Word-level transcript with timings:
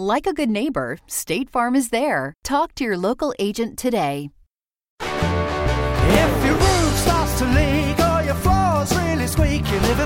Like 0.00 0.26
a 0.26 0.32
good 0.32 0.48
neighbor, 0.48 0.96
State 1.06 1.50
Farm 1.50 1.76
is 1.76 1.90
there. 1.90 2.32
Talk 2.42 2.74
to 2.76 2.84
your 2.84 2.96
local 2.96 3.34
agent 3.38 3.76
today. 3.76 4.30
If 4.98 6.44
your 6.46 6.54
roof 6.54 6.94
starts 6.96 7.38
to 7.40 7.44
leak 7.44 8.00
or 8.00 8.22
your 8.22 8.34
floor's 8.36 8.96
really 8.96 9.26
squeak, 9.26 9.70
you 9.70 9.78
live 9.80 10.00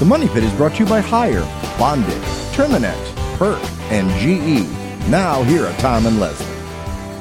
The 0.00 0.06
Money 0.06 0.28
Pit 0.28 0.42
is 0.42 0.52
brought 0.54 0.72
to 0.76 0.78
you 0.78 0.86
by 0.86 1.02
Haier, 1.02 1.44
Bondage, 1.78 2.22
Terminix, 2.56 2.96
Perk, 3.36 3.60
and 3.92 4.08
GE. 4.18 4.66
Now, 5.10 5.42
here 5.42 5.66
are 5.66 5.76
Tom 5.76 6.06
and 6.06 6.18
Leslie. 6.18 6.59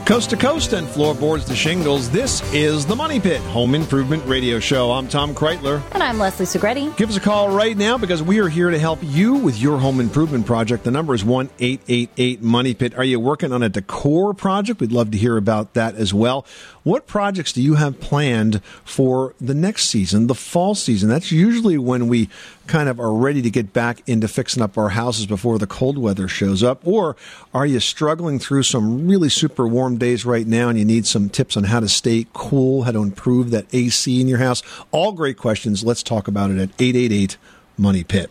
Coast 0.10 0.32
to 0.32 0.38
coast 0.38 0.74
and 0.74 0.88
floorboards 0.88 1.46
to 1.46 1.56
shingles, 1.56 2.10
this 2.10 2.42
is 2.52 2.84
the 2.84 2.96
Money 2.96 3.20
Pit 3.20 3.40
Home 3.42 3.76
Improvement 3.76 4.26
Radio 4.26 4.60
Show. 4.60 4.92
I'm 4.92 5.08
Tom 5.08 5.36
Kraeutler. 5.36 5.84
And 5.92 6.02
I'm 6.02 6.18
Leslie 6.18 6.48
Segrete. 6.48 6.98
Give 6.98 7.10
us 7.10 7.18
a 7.18 7.20
call 7.20 7.56
right 7.56 7.78
now 7.78 7.96
because 7.96 8.24
we 8.24 8.40
are 8.40 8.50
here 8.50 8.72
to 8.72 8.80
help 8.80 8.98
you 9.04 9.36
with 9.36 9.60
your 9.60 9.78
home 9.78 10.00
improvement 10.00 10.48
project. 10.48 10.84
The 10.84 10.90
number 10.90 11.14
is 11.14 11.24
1 11.24 11.52
888 11.60 12.42
Money 12.42 12.74
Pit. 12.74 12.98
Are 12.98 13.04
you 13.04 13.20
working 13.20 13.54
on 13.54 13.62
a 13.62 13.70
decor 13.70 14.34
project? 14.34 14.80
We'd 14.80 14.92
love 14.92 15.12
to 15.12 15.18
hear 15.20 15.38
about 15.38 15.76
that 15.76 15.94
as 15.94 16.12
well. 16.12 16.44
What 16.82 17.06
projects 17.06 17.54
do 17.54 17.62
you 17.62 17.76
have 17.76 18.00
planned 18.00 18.64
for 18.84 19.36
the 19.40 19.54
next 19.54 19.90
season, 19.90 20.26
the 20.26 20.34
fall 20.34 20.74
season? 20.74 21.08
That's 21.08 21.32
usually 21.32 21.78
when 21.78 22.08
we 22.08 22.30
kind 22.66 22.90
of 22.90 23.00
are 23.00 23.14
ready 23.14 23.44
to 23.44 23.50
get 23.50 23.74
back 23.74 24.02
into 24.08 24.28
fixing 24.28 24.64
up 24.64 24.76
our 24.76 24.90
houses 24.90 25.28
before 25.28 25.60
the 25.60 25.68
cold 25.68 26.00
weather 26.00 26.28
shows 26.28 26.64
up? 26.64 26.80
Or 26.86 27.16
are 27.54 27.66
you 27.66 27.80
struggling 27.80 28.40
through 28.40 28.64
some 28.64 29.08
really 29.08 29.30
super 29.30 29.68
warm 29.68 29.99
days 30.00 30.26
right 30.26 30.48
now 30.48 30.70
and 30.70 30.80
you 30.80 30.86
need 30.86 31.06
some 31.06 31.30
tips 31.30 31.56
on 31.56 31.66
how 31.66 31.80
to 31.80 31.88
stay 31.88 32.26
cool, 32.34 32.84
how 32.84 32.92
to 32.92 33.02
improve 33.02 33.52
that 33.52 33.74
AC 33.74 34.20
in 34.20 34.28
your 34.28 34.40
house? 34.40 34.64
All 34.92 35.12
great 35.12 35.38
questions. 35.38 35.84
Let's 35.84 36.04
talk 36.04 36.28
about 36.28 36.52
it 36.52 36.58
at 36.58 36.70
888 36.80 37.38
Money 37.80 38.04
Pit. 38.04 38.30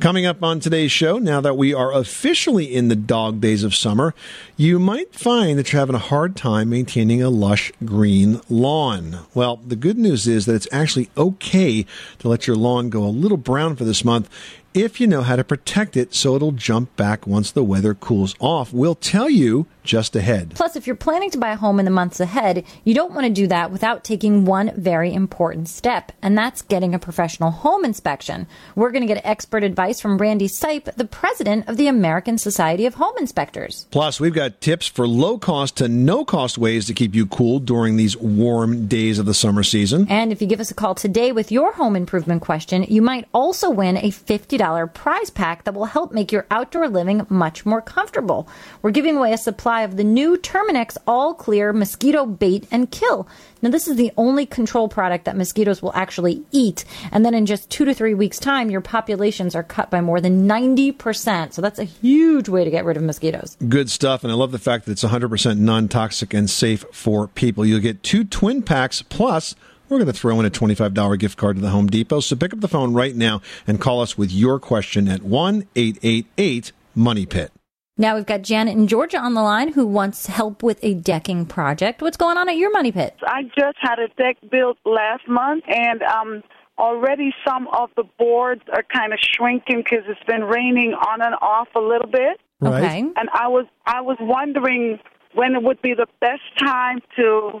Coming 0.00 0.26
up 0.26 0.42
on 0.42 0.58
today's 0.58 0.90
show, 0.90 1.18
now 1.18 1.40
that 1.40 1.56
we 1.56 1.72
are 1.72 1.92
officially 1.92 2.64
in 2.64 2.88
the 2.88 2.96
dog 2.96 3.40
days 3.40 3.62
of 3.62 3.74
summer, 3.74 4.14
you 4.56 4.78
might 4.78 5.14
find 5.14 5.58
that 5.58 5.72
you're 5.72 5.80
having 5.80 5.94
a 5.94 5.98
hard 5.98 6.34
time 6.34 6.70
maintaining 6.70 7.22
a 7.22 7.30
lush 7.30 7.70
green 7.84 8.40
lawn. 8.50 9.20
Well, 9.34 9.56
the 9.56 9.76
good 9.76 9.98
news 9.98 10.26
is 10.26 10.46
that 10.46 10.54
it's 10.54 10.68
actually 10.72 11.10
okay 11.16 11.86
to 12.18 12.28
let 12.28 12.46
your 12.46 12.56
lawn 12.56 12.88
go 12.88 13.04
a 13.04 13.06
little 13.06 13.36
brown 13.36 13.76
for 13.76 13.84
this 13.84 14.04
month 14.04 14.28
if 14.74 15.00
you 15.00 15.06
know 15.06 15.22
how 15.22 15.36
to 15.36 15.44
protect 15.44 15.96
it 15.96 16.14
so 16.14 16.36
it'll 16.36 16.52
jump 16.52 16.94
back 16.96 17.26
once 17.26 17.50
the 17.50 17.64
weather 17.64 17.94
cools 17.94 18.34
off. 18.40 18.72
We'll 18.72 18.94
tell 18.94 19.28
you 19.28 19.66
just 19.84 20.14
ahead. 20.16 20.52
Plus, 20.54 20.76
if 20.76 20.86
you're 20.86 20.96
planning 20.96 21.30
to 21.30 21.38
buy 21.38 21.50
a 21.50 21.56
home 21.56 21.78
in 21.78 21.84
the 21.84 21.90
months 21.90 22.20
ahead, 22.20 22.64
you 22.84 22.94
don't 22.94 23.12
want 23.12 23.26
to 23.26 23.32
do 23.32 23.46
that 23.48 23.70
without 23.70 24.04
taking 24.04 24.44
one 24.44 24.72
very 24.76 25.12
important 25.12 25.68
step, 25.68 26.12
and 26.22 26.36
that's 26.38 26.62
getting 26.62 26.94
a 26.94 26.98
professional 26.98 27.50
home 27.50 27.84
inspection. 27.84 28.46
We're 28.76 28.90
going 28.90 29.06
to 29.06 29.12
get 29.12 29.24
expert 29.26 29.64
advice 29.64 30.00
from 30.00 30.18
Randy 30.18 30.48
Sipe, 30.48 30.94
the 30.94 31.04
president 31.04 31.68
of 31.68 31.76
the 31.76 31.88
American 31.88 32.38
Society 32.38 32.86
of 32.86 32.94
Home 32.94 33.14
Inspectors. 33.18 33.86
Plus, 33.90 34.20
we've 34.20 34.34
got 34.34 34.60
tips 34.60 34.86
for 34.86 35.06
low 35.06 35.38
cost 35.38 35.76
to 35.78 35.88
no 35.88 36.24
cost 36.24 36.58
ways 36.58 36.86
to 36.86 36.94
keep 36.94 37.14
you 37.14 37.26
cool 37.26 37.58
during 37.58 37.96
these 37.96 38.16
warm 38.16 38.86
days 38.86 39.18
of 39.18 39.26
the 39.26 39.34
summer 39.34 39.62
season. 39.62 40.06
And 40.08 40.32
if 40.32 40.40
you 40.40 40.46
give 40.46 40.60
us 40.60 40.70
a 40.70 40.74
call 40.74 40.94
today 40.94 41.32
with 41.32 41.50
your 41.50 41.72
home 41.72 41.96
improvement 41.96 42.42
question, 42.42 42.84
you 42.84 43.02
might 43.02 43.28
also 43.34 43.70
win 43.70 43.96
a 43.96 44.10
$50 44.10 44.61
prize 44.94 45.30
pack 45.30 45.64
that 45.64 45.74
will 45.74 45.86
help 45.86 46.12
make 46.12 46.30
your 46.30 46.46
outdoor 46.50 46.88
living 46.88 47.26
much 47.28 47.66
more 47.66 47.82
comfortable. 47.82 48.48
We're 48.82 48.90
giving 48.90 49.16
away 49.16 49.32
a 49.32 49.38
supply 49.38 49.82
of 49.82 49.96
the 49.96 50.04
new 50.04 50.36
Terminix 50.36 50.96
All 51.06 51.34
Clear 51.34 51.72
Mosquito 51.72 52.26
Bait 52.26 52.66
and 52.70 52.90
Kill. 52.90 53.26
Now, 53.60 53.70
this 53.70 53.86
is 53.86 53.96
the 53.96 54.12
only 54.16 54.44
control 54.46 54.88
product 54.88 55.24
that 55.24 55.36
mosquitoes 55.36 55.82
will 55.82 55.92
actually 55.94 56.42
eat. 56.50 56.84
And 57.12 57.24
then 57.24 57.34
in 57.34 57.46
just 57.46 57.70
two 57.70 57.84
to 57.84 57.94
three 57.94 58.14
weeks' 58.14 58.38
time, 58.38 58.70
your 58.70 58.80
populations 58.80 59.54
are 59.54 59.62
cut 59.62 59.90
by 59.90 60.00
more 60.00 60.20
than 60.20 60.48
90%. 60.48 61.52
So 61.52 61.62
that's 61.62 61.78
a 61.78 61.84
huge 61.84 62.48
way 62.48 62.64
to 62.64 62.70
get 62.70 62.84
rid 62.84 62.96
of 62.96 63.02
mosquitoes. 63.02 63.56
Good 63.68 63.90
stuff. 63.90 64.24
And 64.24 64.32
I 64.32 64.36
love 64.36 64.52
the 64.52 64.58
fact 64.58 64.86
that 64.86 64.92
it's 64.92 65.04
100% 65.04 65.58
non 65.58 65.88
toxic 65.88 66.34
and 66.34 66.50
safe 66.50 66.84
for 66.92 67.28
people. 67.28 67.64
You'll 67.64 67.80
get 67.80 68.02
two 68.02 68.24
twin 68.24 68.62
packs 68.62 69.02
plus. 69.02 69.54
We're 69.92 69.98
going 69.98 70.06
to 70.06 70.18
throw 70.18 70.40
in 70.40 70.46
a 70.46 70.50
$25 70.50 71.18
gift 71.18 71.36
card 71.36 71.56
to 71.56 71.62
the 71.62 71.68
Home 71.68 71.86
Depot. 71.86 72.20
So 72.20 72.34
pick 72.34 72.54
up 72.54 72.60
the 72.60 72.68
phone 72.68 72.94
right 72.94 73.14
now 73.14 73.42
and 73.66 73.78
call 73.78 74.00
us 74.00 74.16
with 74.16 74.32
your 74.32 74.58
question 74.58 75.06
at 75.06 75.22
1 75.22 75.66
888 75.76 76.72
Money 76.94 77.26
Pit. 77.26 77.52
Now 77.98 78.14
we've 78.14 78.24
got 78.24 78.40
Janet 78.40 78.74
in 78.74 78.86
Georgia 78.86 79.18
on 79.18 79.34
the 79.34 79.42
line 79.42 79.70
who 79.70 79.86
wants 79.86 80.28
help 80.28 80.62
with 80.62 80.82
a 80.82 80.94
decking 80.94 81.44
project. 81.44 82.00
What's 82.00 82.16
going 82.16 82.38
on 82.38 82.48
at 82.48 82.56
your 82.56 82.72
money 82.72 82.90
pit? 82.90 83.14
I 83.22 83.42
just 83.42 83.76
had 83.80 83.98
a 83.98 84.08
deck 84.16 84.38
built 84.50 84.78
last 84.86 85.28
month, 85.28 85.64
and 85.68 86.02
um, 86.02 86.42
already 86.78 87.34
some 87.46 87.68
of 87.68 87.90
the 87.94 88.04
boards 88.18 88.62
are 88.72 88.84
kind 88.84 89.12
of 89.12 89.18
shrinking 89.20 89.82
because 89.84 90.06
it's 90.08 90.24
been 90.26 90.44
raining 90.44 90.94
on 90.94 91.20
and 91.20 91.34
off 91.42 91.68
a 91.76 91.80
little 91.80 92.10
bit. 92.10 92.40
Right. 92.60 92.82
Okay. 92.82 92.98
And 93.00 93.28
I 93.34 93.48
was 93.48 93.66
I 93.84 94.00
was 94.00 94.16
wondering 94.20 94.98
when 95.34 95.54
it 95.54 95.62
would 95.62 95.82
be 95.82 95.92
the 95.92 96.06
best 96.18 96.40
time 96.58 97.00
to 97.16 97.60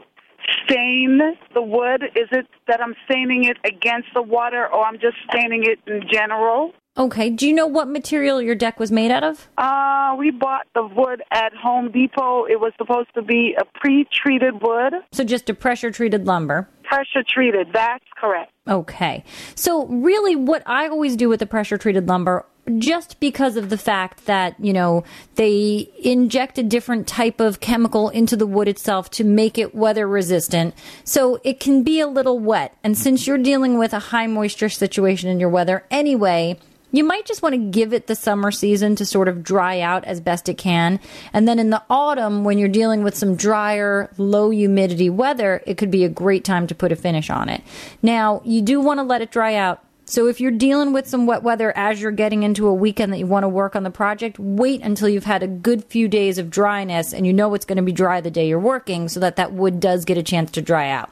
stain 0.64 1.20
the 1.54 1.62
wood. 1.62 2.02
Is 2.16 2.28
it 2.32 2.46
that 2.68 2.80
I'm 2.80 2.94
staining 3.04 3.44
it 3.44 3.56
against 3.64 4.08
the 4.14 4.22
water, 4.22 4.66
or 4.72 4.84
I'm 4.84 4.98
just 4.98 5.16
staining 5.30 5.64
it 5.64 5.78
in 5.86 6.02
general? 6.10 6.72
Okay. 6.98 7.30
Do 7.30 7.48
you 7.48 7.54
know 7.54 7.66
what 7.66 7.88
material 7.88 8.42
your 8.42 8.54
deck 8.54 8.78
was 8.78 8.92
made 8.92 9.10
out 9.10 9.24
of? 9.24 9.48
Uh, 9.56 10.14
we 10.18 10.30
bought 10.30 10.66
the 10.74 10.82
wood 10.86 11.22
at 11.30 11.54
Home 11.54 11.90
Depot. 11.90 12.44
It 12.44 12.60
was 12.60 12.72
supposed 12.76 13.08
to 13.14 13.22
be 13.22 13.56
a 13.58 13.64
pre-treated 13.78 14.60
wood, 14.60 14.92
So 15.10 15.24
just 15.24 15.48
a 15.48 15.54
pressure 15.54 15.90
treated 15.90 16.26
lumber. 16.26 16.68
pressure 16.84 17.22
treated. 17.26 17.68
That's 17.72 18.04
correct. 18.20 18.52
Okay. 18.68 19.24
So 19.54 19.86
really 19.86 20.36
what 20.36 20.62
I 20.66 20.86
always 20.88 21.16
do 21.16 21.30
with 21.30 21.40
the 21.40 21.46
pressure 21.46 21.78
treated 21.78 22.08
lumber 22.08 22.44
just 22.78 23.18
because 23.18 23.56
of 23.56 23.70
the 23.70 23.78
fact 23.78 24.26
that, 24.26 24.54
you 24.58 24.72
know, 24.72 25.04
they 25.34 25.90
inject 26.02 26.58
a 26.58 26.62
different 26.62 27.06
type 27.06 27.40
of 27.40 27.60
chemical 27.60 28.08
into 28.10 28.36
the 28.36 28.46
wood 28.46 28.68
itself 28.68 29.10
to 29.10 29.24
make 29.24 29.58
it 29.58 29.74
weather 29.74 30.06
resistant. 30.06 30.74
So 31.04 31.40
it 31.42 31.58
can 31.58 31.82
be 31.82 32.00
a 32.00 32.06
little 32.06 32.38
wet. 32.38 32.76
And 32.84 32.96
since 32.96 33.26
you're 33.26 33.38
dealing 33.38 33.78
with 33.78 33.92
a 33.92 33.98
high 33.98 34.28
moisture 34.28 34.68
situation 34.68 35.28
in 35.28 35.40
your 35.40 35.48
weather 35.48 35.84
anyway, 35.90 36.58
you 36.92 37.04
might 37.04 37.24
just 37.24 37.42
want 37.42 37.54
to 37.54 37.58
give 37.58 37.92
it 37.92 38.06
the 38.06 38.14
summer 38.14 38.50
season 38.50 38.94
to 38.96 39.06
sort 39.06 39.26
of 39.26 39.42
dry 39.42 39.80
out 39.80 40.04
as 40.04 40.20
best 40.20 40.48
it 40.48 40.58
can. 40.58 41.00
And 41.32 41.48
then 41.48 41.58
in 41.58 41.70
the 41.70 41.82
autumn, 41.88 42.44
when 42.44 42.58
you're 42.58 42.68
dealing 42.68 43.02
with 43.02 43.16
some 43.16 43.34
drier, 43.34 44.10
low 44.18 44.50
humidity 44.50 45.08
weather, 45.10 45.62
it 45.66 45.78
could 45.78 45.90
be 45.90 46.04
a 46.04 46.10
great 46.10 46.44
time 46.44 46.66
to 46.66 46.74
put 46.74 46.92
a 46.92 46.96
finish 46.96 47.30
on 47.30 47.48
it. 47.48 47.62
Now, 48.02 48.42
you 48.44 48.60
do 48.60 48.78
want 48.80 48.98
to 48.98 49.04
let 49.04 49.22
it 49.22 49.32
dry 49.32 49.54
out. 49.54 49.82
So 50.12 50.26
if 50.26 50.42
you're 50.42 50.50
dealing 50.50 50.92
with 50.92 51.08
some 51.08 51.24
wet 51.24 51.42
weather 51.42 51.74
as 51.74 52.02
you're 52.02 52.12
getting 52.12 52.42
into 52.42 52.66
a 52.66 52.74
weekend 52.74 53.14
that 53.14 53.18
you 53.18 53.26
want 53.26 53.44
to 53.44 53.48
work 53.48 53.74
on 53.74 53.82
the 53.82 53.90
project, 53.90 54.38
wait 54.38 54.82
until 54.82 55.08
you've 55.08 55.24
had 55.24 55.42
a 55.42 55.46
good 55.46 55.86
few 55.86 56.06
days 56.06 56.36
of 56.36 56.50
dryness 56.50 57.14
and 57.14 57.26
you 57.26 57.32
know 57.32 57.54
it's 57.54 57.64
going 57.64 57.76
to 57.76 57.82
be 57.82 57.92
dry 57.92 58.20
the 58.20 58.30
day 58.30 58.46
you're 58.46 58.60
working 58.60 59.08
so 59.08 59.20
that 59.20 59.36
that 59.36 59.54
wood 59.54 59.80
does 59.80 60.04
get 60.04 60.18
a 60.18 60.22
chance 60.22 60.50
to 60.50 60.60
dry 60.60 60.90
out. 60.90 61.08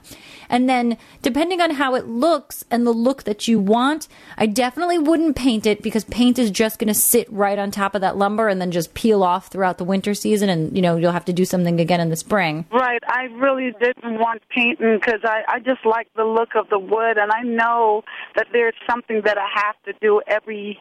And 0.51 0.69
then, 0.69 0.99
depending 1.23 1.61
on 1.61 1.71
how 1.71 1.95
it 1.95 2.07
looks 2.07 2.65
and 2.71 2.87
the 2.87 2.93
look 2.93 3.23
that 3.23 3.49
you 3.49 3.59
want, 3.59 4.09
I 4.37 4.47
definitely 4.47 4.99
wouldn't 4.99 5.37
paint 5.37 5.65
it 5.65 5.81
because 5.81 6.05
paint 6.05 6.39
is 6.39 6.51
just 6.51 6.79
going 6.79 6.89
to 6.89 6.95
sit 6.95 7.33
right 7.33 7.59
on 7.59 7.71
top 7.71 7.95
of 7.95 8.01
that 8.03 8.17
lumber 8.19 8.49
and 8.49 8.61
then 8.61 8.73
just 8.73 8.93
peel 8.93 9.23
off 9.23 9.47
throughout 9.47 9.79
the 9.79 9.85
winter 9.85 10.13
season. 10.13 10.51
And, 10.51 10.75
you 10.77 10.83
know, 10.83 10.97
you'll 10.97 11.13
have 11.13 11.25
to 11.27 11.33
do 11.33 11.45
something 11.45 11.81
again 11.81 12.01
in 12.01 12.11
the 12.11 12.17
spring. 12.17 12.67
Right. 12.73 13.01
I 13.07 13.23
really 13.37 13.73
didn't 13.81 14.19
want 14.19 14.43
painting 14.51 14.99
because 15.01 15.21
I, 15.25 15.43
I 15.49 15.61
just 15.61 15.87
like 15.87 16.09
the 16.17 16.25
look 16.25 16.51
of 16.57 16.69
the 16.69 16.79
wood, 16.79 17.17
and 17.17 17.31
I 17.31 17.43
know 17.43 18.03
that 18.35 18.49
there's 18.53 18.75
something 18.89 19.23
that 19.25 19.39
I 19.39 19.47
have 19.55 19.77
to 19.85 19.93
do 20.01 20.21
every 20.27 20.81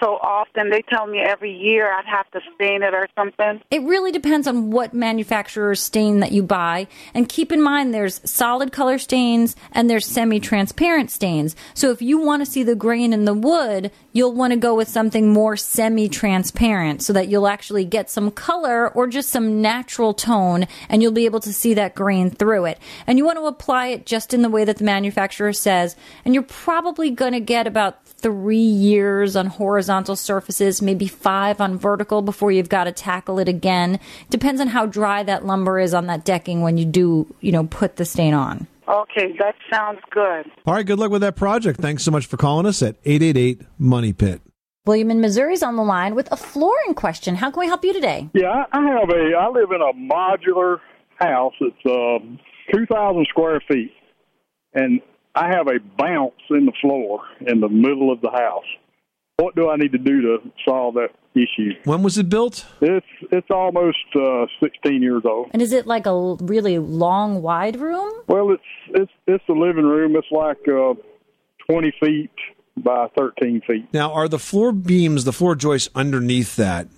so 0.00 0.18
often. 0.22 0.70
They 0.70 0.82
tell 0.82 1.06
me 1.06 1.20
every 1.20 1.52
year 1.52 1.92
I'd 1.92 2.04
have 2.06 2.30
to 2.32 2.40
stain 2.54 2.82
it 2.82 2.94
or 2.94 3.08
something. 3.16 3.60
It 3.70 3.82
really 3.82 4.12
depends 4.12 4.46
on 4.46 4.70
what 4.70 4.94
manufacturer's 4.94 5.82
stain 5.82 6.20
that 6.20 6.32
you 6.32 6.42
buy. 6.42 6.86
And 7.14 7.28
keep 7.28 7.52
in 7.52 7.60
mind 7.60 7.92
there's 7.92 8.20
solid 8.28 8.72
color 8.72 8.98
stains 8.98 9.56
and 9.72 9.88
there's 9.88 10.06
semi-transparent 10.06 11.10
stains. 11.10 11.56
So 11.74 11.90
if 11.90 12.00
you 12.00 12.18
want 12.18 12.44
to 12.44 12.50
see 12.50 12.62
the 12.62 12.74
grain 12.74 13.12
in 13.12 13.24
the 13.24 13.34
wood, 13.34 13.90
you'll 14.12 14.34
want 14.34 14.52
to 14.52 14.58
go 14.58 14.74
with 14.74 14.88
something 14.88 15.32
more 15.32 15.56
semi-transparent 15.56 17.02
so 17.02 17.12
that 17.12 17.28
you'll 17.28 17.48
actually 17.48 17.84
get 17.84 18.10
some 18.10 18.30
color 18.30 18.88
or 18.90 19.06
just 19.06 19.30
some 19.30 19.60
natural 19.60 20.14
tone 20.14 20.66
and 20.88 21.02
you'll 21.02 21.12
be 21.12 21.26
able 21.26 21.40
to 21.40 21.52
see 21.52 21.74
that 21.74 21.94
grain 21.94 22.30
through 22.30 22.66
it. 22.66 22.78
And 23.06 23.18
you 23.18 23.24
want 23.24 23.38
to 23.38 23.46
apply 23.46 23.88
it 23.88 24.06
just 24.06 24.32
in 24.32 24.42
the 24.42 24.50
way 24.50 24.64
that 24.64 24.78
the 24.78 24.84
manufacturer 24.84 25.52
says. 25.52 25.96
And 26.24 26.34
you're 26.34 26.42
probably 26.42 27.10
going 27.10 27.32
to 27.32 27.40
get 27.40 27.66
about 27.66 28.06
three 28.06 28.56
years 28.58 29.36
on 29.36 29.46
horizontal 29.46 29.87
surfaces, 30.16 30.82
maybe 30.82 31.06
five 31.06 31.60
on 31.60 31.78
vertical 31.78 32.22
before 32.22 32.50
you've 32.50 32.68
got 32.68 32.84
to 32.84 32.92
tackle 32.92 33.38
it 33.38 33.48
again. 33.48 33.98
Depends 34.30 34.60
on 34.60 34.68
how 34.68 34.86
dry 34.86 35.22
that 35.22 35.44
lumber 35.44 35.78
is 35.78 35.94
on 35.94 36.06
that 36.06 36.24
decking 36.24 36.62
when 36.62 36.78
you 36.78 36.84
do, 36.84 37.26
you 37.40 37.52
know, 37.52 37.66
put 37.66 37.96
the 37.96 38.04
stain 38.04 38.34
on. 38.34 38.66
Okay, 38.88 39.36
that 39.38 39.54
sounds 39.70 40.00
good. 40.10 40.50
All 40.64 40.74
right, 40.74 40.86
good 40.86 40.98
luck 40.98 41.10
with 41.10 41.20
that 41.20 41.36
project. 41.36 41.80
Thanks 41.80 42.02
so 42.02 42.10
much 42.10 42.26
for 42.26 42.38
calling 42.38 42.64
us 42.64 42.82
at 42.82 42.96
888 43.04 43.62
Money 43.78 44.12
Pit. 44.12 44.40
William 44.86 45.10
in 45.10 45.20
Missouri 45.20 45.52
is 45.52 45.62
on 45.62 45.76
the 45.76 45.82
line 45.82 46.14
with 46.14 46.32
a 46.32 46.36
flooring 46.36 46.94
question. 46.94 47.34
How 47.34 47.50
can 47.50 47.60
we 47.60 47.66
help 47.66 47.84
you 47.84 47.92
today? 47.92 48.30
Yeah, 48.32 48.64
I 48.72 48.78
I 48.78 48.82
have 48.82 49.10
a. 49.10 49.36
I 49.38 49.48
live 49.48 49.70
in 49.70 49.82
a 49.82 49.92
modular 49.92 50.78
house. 51.16 51.52
It's 51.60 51.76
um, 51.84 52.38
two 52.72 52.86
thousand 52.86 53.26
square 53.28 53.62
feet, 53.68 53.92
and 54.72 55.02
I 55.34 55.48
have 55.48 55.66
a 55.66 55.78
bounce 55.98 56.40
in 56.48 56.64
the 56.64 56.72
floor 56.80 57.20
in 57.46 57.60
the 57.60 57.68
middle 57.68 58.10
of 58.10 58.22
the 58.22 58.30
house. 58.30 58.64
What 59.38 59.54
do 59.54 59.70
I 59.70 59.76
need 59.76 59.92
to 59.92 59.98
do 59.98 60.20
to 60.22 60.38
solve 60.66 60.94
that 60.94 61.10
issue? 61.34 61.70
When 61.84 62.02
was 62.02 62.18
it 62.18 62.28
built? 62.28 62.66
It's 62.80 63.06
it's 63.30 63.46
almost 63.50 63.98
uh, 64.16 64.46
sixteen 64.60 65.00
years 65.00 65.22
old. 65.24 65.50
And 65.52 65.62
is 65.62 65.72
it 65.72 65.86
like 65.86 66.06
a 66.06 66.34
really 66.40 66.78
long, 66.78 67.40
wide 67.40 67.76
room? 67.80 68.10
Well, 68.26 68.50
it's 68.50 68.62
it's 68.88 69.12
it's 69.28 69.44
the 69.46 69.54
living 69.54 69.84
room. 69.84 70.16
It's 70.16 70.26
like 70.32 70.58
uh, 70.66 70.94
twenty 71.70 71.92
feet 72.00 72.32
by 72.76 73.06
thirteen 73.16 73.60
feet. 73.64 73.86
Now, 73.92 74.12
are 74.12 74.26
the 74.26 74.40
floor 74.40 74.72
beams, 74.72 75.24
the 75.24 75.32
floor 75.32 75.54
joists 75.54 75.88
underneath 75.94 76.56
that, 76.56 76.88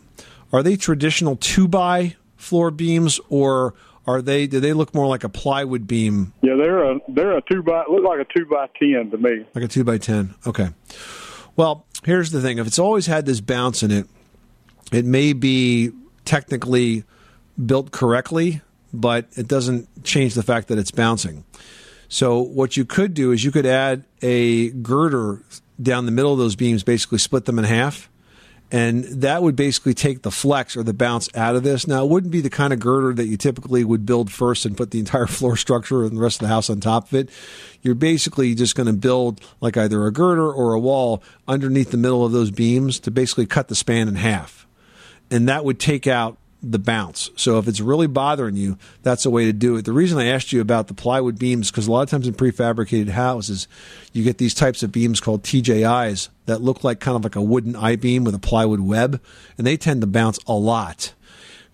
are 0.51 0.63
they 0.63 0.77
traditional 0.77 1.37
two 1.37 1.69
by 1.69 2.17
floor 2.37 2.71
beams 2.71 3.21
or 3.29 3.75
are 4.07 4.23
they, 4.23 4.47
do 4.47 4.61
they 4.61 4.73
look 4.73 4.95
more 4.95 5.07
like 5.07 5.25
a 5.25 5.29
plywood 5.29 5.87
beam, 5.87 6.33
Yeah, 6.41 6.55
they're 6.57 6.91
a 6.93 6.99
they're 7.07 7.37
a 7.37 7.43
two 7.53 7.63
by 7.63 7.85
look 7.89 8.03
like 8.03 8.19
a 8.19 8.25
two 8.35 8.47
by 8.47 8.67
ten 8.79 9.11
to 9.11 9.19
me. 9.19 9.45
like 9.55 9.65
a 9.65 9.69
two 9.69 9.85
by 9.85 9.99
10? 9.99 10.35
Okay. 10.47 10.71
Well, 11.57 11.87
here's 12.05 12.31
the 12.31 12.41
thing 12.41 12.59
if 12.59 12.67
it's 12.67 12.79
always 12.79 13.07
had 13.07 13.27
this 13.27 13.41
bounce 13.41 13.83
in 13.83 13.91
it, 13.91 14.07
it 14.93 15.05
may 15.05 15.33
be 15.33 15.91
technically 16.25 17.05
built 17.65 17.91
correctly, 17.91 18.63
but 18.93 19.27
it 19.37 19.47
doesn't 19.47 20.05
change 20.05 20.35
the 20.35 20.43
fact 20.43 20.69
that 20.69 20.79
it's 20.79 20.91
bouncing. 20.91 21.45
So 22.09 22.41
what 22.41 22.77
you 22.77 22.85
could 22.85 23.15
do 23.15 23.31
is 23.31 23.45
you 23.45 23.53
could 23.53 23.67
add 23.67 24.05
a 24.21 24.71
girder 24.71 25.43
down 25.81 26.07
the 26.07 26.13
middle 26.13 26.33
of 26.33 26.39
those 26.39 26.57
beams, 26.57 26.83
basically 26.83 27.19
split 27.19 27.45
them 27.45 27.59
in 27.59 27.65
half, 27.65 28.11
and 28.71 29.05
that 29.05 29.43
would 29.43 29.57
basically 29.57 29.95
take 29.95 30.23
the 30.23 30.31
flex 30.31 30.77
or 30.77 30.83
the 30.83 30.95
bounce 30.95 31.29
out 31.35 31.57
of 31.57 31.63
this. 31.63 31.87
Now, 31.87 32.05
it 32.05 32.11
wouldn't 32.11 32.33
be 32.33 32.41
the 32.41 32.51
kind 32.51 32.73
of 32.73 32.81
girder 32.81 33.13
that 33.15 33.27
you 33.27 33.37
typically 33.37 33.85
would 33.85 34.07
build 34.07 34.31
first 34.31 34.65
and 34.65 34.77
put 34.77 34.91
the 34.91 34.99
entire 35.01 35.27
floor 35.27 35.57
structure 35.57 36.05
and 36.05 36.17
the 36.17 36.21
rest 36.21 36.41
of 36.41 36.49
the 36.49 36.55
house 36.55 36.71
on 36.71 36.81
top 36.81 37.09
of 37.09 37.15
it. 37.15 37.31
You're 37.83 37.95
basically 37.95 38.55
just 38.55 38.77
going 38.77 38.87
to 38.87 38.93
build 38.93 39.41
like 39.61 39.77
either 39.77 40.07
a 40.07 40.13
girder 40.13 40.51
or 40.53 40.75
a 40.75 40.81
wall 40.81 41.23
underneath 41.49 41.91
the 41.91 41.97
middle 41.97 42.25
of 42.25 42.33
those 42.33 42.51
beams 42.51 43.01
to 43.01 43.11
basically 43.11 43.47
cut 43.47 43.69
the 43.69 43.75
span 43.75 44.07
in 44.07 44.17
half 44.17 44.61
and 45.31 45.49
that 45.49 45.65
would 45.65 45.79
take 45.79 46.07
out 46.07 46.37
the 46.63 46.79
bounce. 46.79 47.31
So 47.37 47.59
if 47.59 47.67
it's 47.69 47.81
really 47.81 48.07
bothering 48.07 48.57
you, 48.57 48.79
that's 49.03 49.25
a 49.25 49.31
way 49.31 49.47
to 49.47 49.53
do 49.53 49.77
it. 49.77 49.85
The 49.85 49.93
reason 49.93 50.19
I 50.19 50.27
asked 50.27 50.53
you 50.53 50.61
about 50.61 50.89
the 50.89 50.95
plywood 50.95 51.39
beams 51.39 51.71
because 51.71 51.87
a 51.87 51.93
lot 51.93 52.03
of 52.03 52.11
times 52.11 52.27
in 52.27 52.35
prefabricated 52.35 53.09
houses, 53.09 53.67
you 54.13 54.25
get 54.25 54.39
these 54.39 54.55
types 54.55 54.83
of 54.83 54.93
beams 54.93 55.21
called 55.21 55.43
TJIs 55.43 56.29
that 56.47 56.61
look 56.61 56.85
like 56.85 57.01
kind 57.01 57.17
of 57.17 57.25
like 57.25 57.37
a 57.37 57.43
wooden 57.43 57.77
I 57.77 57.97
beam 57.97 58.25
with 58.25 58.35
a 58.35 58.39
plywood 58.39 58.81
web, 58.81 59.21
and 59.57 59.67
they 59.67 59.77
tend 59.77 60.01
to 60.03 60.07
bounce 60.07 60.39
a 60.47 60.55
lot. 60.55 61.15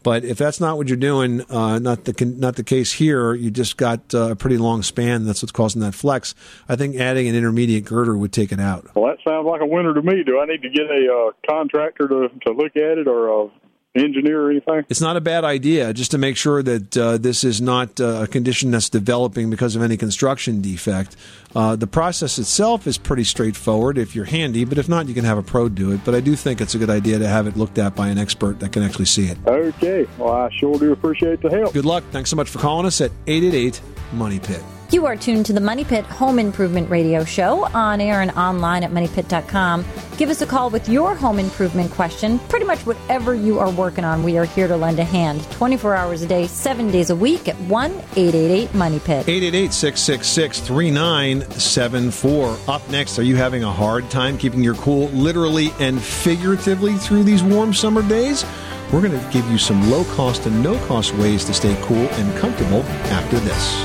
But 0.06 0.24
if 0.24 0.38
that's 0.38 0.60
not 0.60 0.76
what 0.76 0.86
you're 0.86 0.96
doing, 0.96 1.40
uh, 1.50 1.80
not 1.80 2.04
the 2.04 2.24
not 2.24 2.54
the 2.54 2.62
case 2.62 2.92
here, 2.92 3.34
you 3.34 3.50
just 3.50 3.76
got 3.76 4.14
uh, 4.14 4.30
a 4.30 4.36
pretty 4.36 4.56
long 4.56 4.84
span. 4.84 5.24
That's 5.24 5.42
what's 5.42 5.50
causing 5.50 5.82
that 5.82 5.96
flex. 5.96 6.32
I 6.68 6.76
think 6.76 6.94
adding 6.94 7.26
an 7.26 7.34
intermediate 7.34 7.86
girder 7.86 8.16
would 8.16 8.32
take 8.32 8.52
it 8.52 8.60
out. 8.60 8.94
Well, 8.94 9.06
that 9.06 9.18
sounds 9.28 9.46
like 9.46 9.62
a 9.62 9.66
winner 9.66 9.94
to 9.94 10.02
me. 10.02 10.22
Do 10.22 10.38
I 10.38 10.46
need 10.46 10.62
to 10.62 10.70
get 10.70 10.86
a 10.86 11.12
uh, 11.12 11.32
contractor 11.50 12.06
to 12.06 12.28
to 12.46 12.52
look 12.52 12.76
at 12.76 12.98
it 12.98 13.08
or 13.08 13.50
engineer 13.96 14.42
or 14.42 14.50
anything? 14.50 14.84
It's 14.88 15.00
not 15.00 15.16
a 15.16 15.20
bad 15.20 15.44
idea 15.44 15.92
just 15.92 16.10
to 16.12 16.18
make 16.18 16.36
sure 16.36 16.62
that 16.62 16.96
uh, 16.96 17.18
this 17.18 17.44
is 17.44 17.60
not 17.60 18.00
uh, 18.00 18.22
a 18.22 18.26
condition 18.26 18.70
that's 18.70 18.88
developing 18.88 19.50
because 19.50 19.76
of 19.76 19.82
any 19.82 19.96
construction 19.96 20.60
defect. 20.60 21.16
Uh, 21.54 21.74
the 21.74 21.86
process 21.86 22.38
itself 22.38 22.86
is 22.86 22.98
pretty 22.98 23.24
straightforward 23.24 23.96
if 23.98 24.14
you're 24.14 24.26
handy, 24.26 24.64
but 24.64 24.78
if 24.78 24.88
not, 24.88 25.08
you 25.08 25.14
can 25.14 25.24
have 25.24 25.38
a 25.38 25.42
pro 25.42 25.68
do 25.68 25.92
it. 25.92 26.00
But 26.04 26.14
I 26.14 26.20
do 26.20 26.36
think 26.36 26.60
it's 26.60 26.74
a 26.74 26.78
good 26.78 26.90
idea 26.90 27.18
to 27.18 27.26
have 27.26 27.46
it 27.46 27.56
looked 27.56 27.78
at 27.78 27.96
by 27.96 28.08
an 28.08 28.18
expert 28.18 28.60
that 28.60 28.72
can 28.72 28.82
actually 28.82 29.06
see 29.06 29.26
it. 29.26 29.38
Okay. 29.46 30.06
Well, 30.18 30.32
I 30.32 30.50
sure 30.50 30.78
do 30.78 30.92
appreciate 30.92 31.40
the 31.40 31.50
help. 31.50 31.72
Good 31.72 31.86
luck. 31.86 32.04
Thanks 32.10 32.30
so 32.30 32.36
much 32.36 32.50
for 32.50 32.58
calling 32.58 32.86
us 32.86 33.00
at 33.00 33.10
888 33.26 33.80
Money 34.12 34.38
Pit. 34.38 34.62
You 34.92 35.04
are 35.06 35.16
tuned 35.16 35.46
to 35.46 35.52
the 35.52 35.60
Money 35.60 35.82
Pit 35.82 36.04
Home 36.04 36.38
Improvement 36.38 36.88
Radio 36.88 37.24
Show 37.24 37.66
on 37.74 38.00
air 38.00 38.20
and 38.20 38.30
online 38.32 38.84
at 38.84 38.92
moneypit.com. 38.92 39.84
Give 40.16 40.30
us 40.30 40.42
a 40.42 40.46
call 40.46 40.70
with 40.70 40.88
your 40.88 41.16
home 41.16 41.40
improvement 41.40 41.90
question. 41.90 42.38
Pretty 42.48 42.66
much 42.66 42.86
whatever 42.86 43.34
you 43.34 43.58
are 43.58 43.70
working 43.70 44.04
on, 44.04 44.22
we 44.22 44.38
are 44.38 44.44
here 44.44 44.68
to 44.68 44.76
lend 44.76 45.00
a 45.00 45.04
hand 45.04 45.42
24 45.50 45.96
hours 45.96 46.22
a 46.22 46.26
day, 46.26 46.46
7 46.46 46.92
days 46.92 47.10
a 47.10 47.16
week 47.16 47.48
at 47.48 47.56
1 47.62 47.90
888 47.90 48.74
Money 48.74 49.00
Pit. 49.00 49.28
888 49.28 49.72
666 49.72 50.60
3974. 50.60 52.56
Up 52.68 52.88
next, 52.88 53.18
are 53.18 53.24
you 53.24 53.34
having 53.34 53.64
a 53.64 53.72
hard 53.72 54.08
time 54.08 54.38
keeping 54.38 54.62
your 54.62 54.76
cool 54.76 55.08
literally 55.08 55.72
and 55.80 56.00
figuratively 56.00 56.94
through 56.94 57.24
these 57.24 57.42
warm 57.42 57.74
summer 57.74 58.08
days? 58.08 58.44
We're 58.92 59.02
going 59.02 59.20
to 59.20 59.30
give 59.32 59.50
you 59.50 59.58
some 59.58 59.90
low 59.90 60.04
cost 60.14 60.46
and 60.46 60.62
no 60.62 60.78
cost 60.86 61.12
ways 61.14 61.44
to 61.46 61.52
stay 61.52 61.76
cool 61.82 61.96
and 61.96 62.38
comfortable 62.38 62.82
after 63.10 63.40
this. 63.40 63.84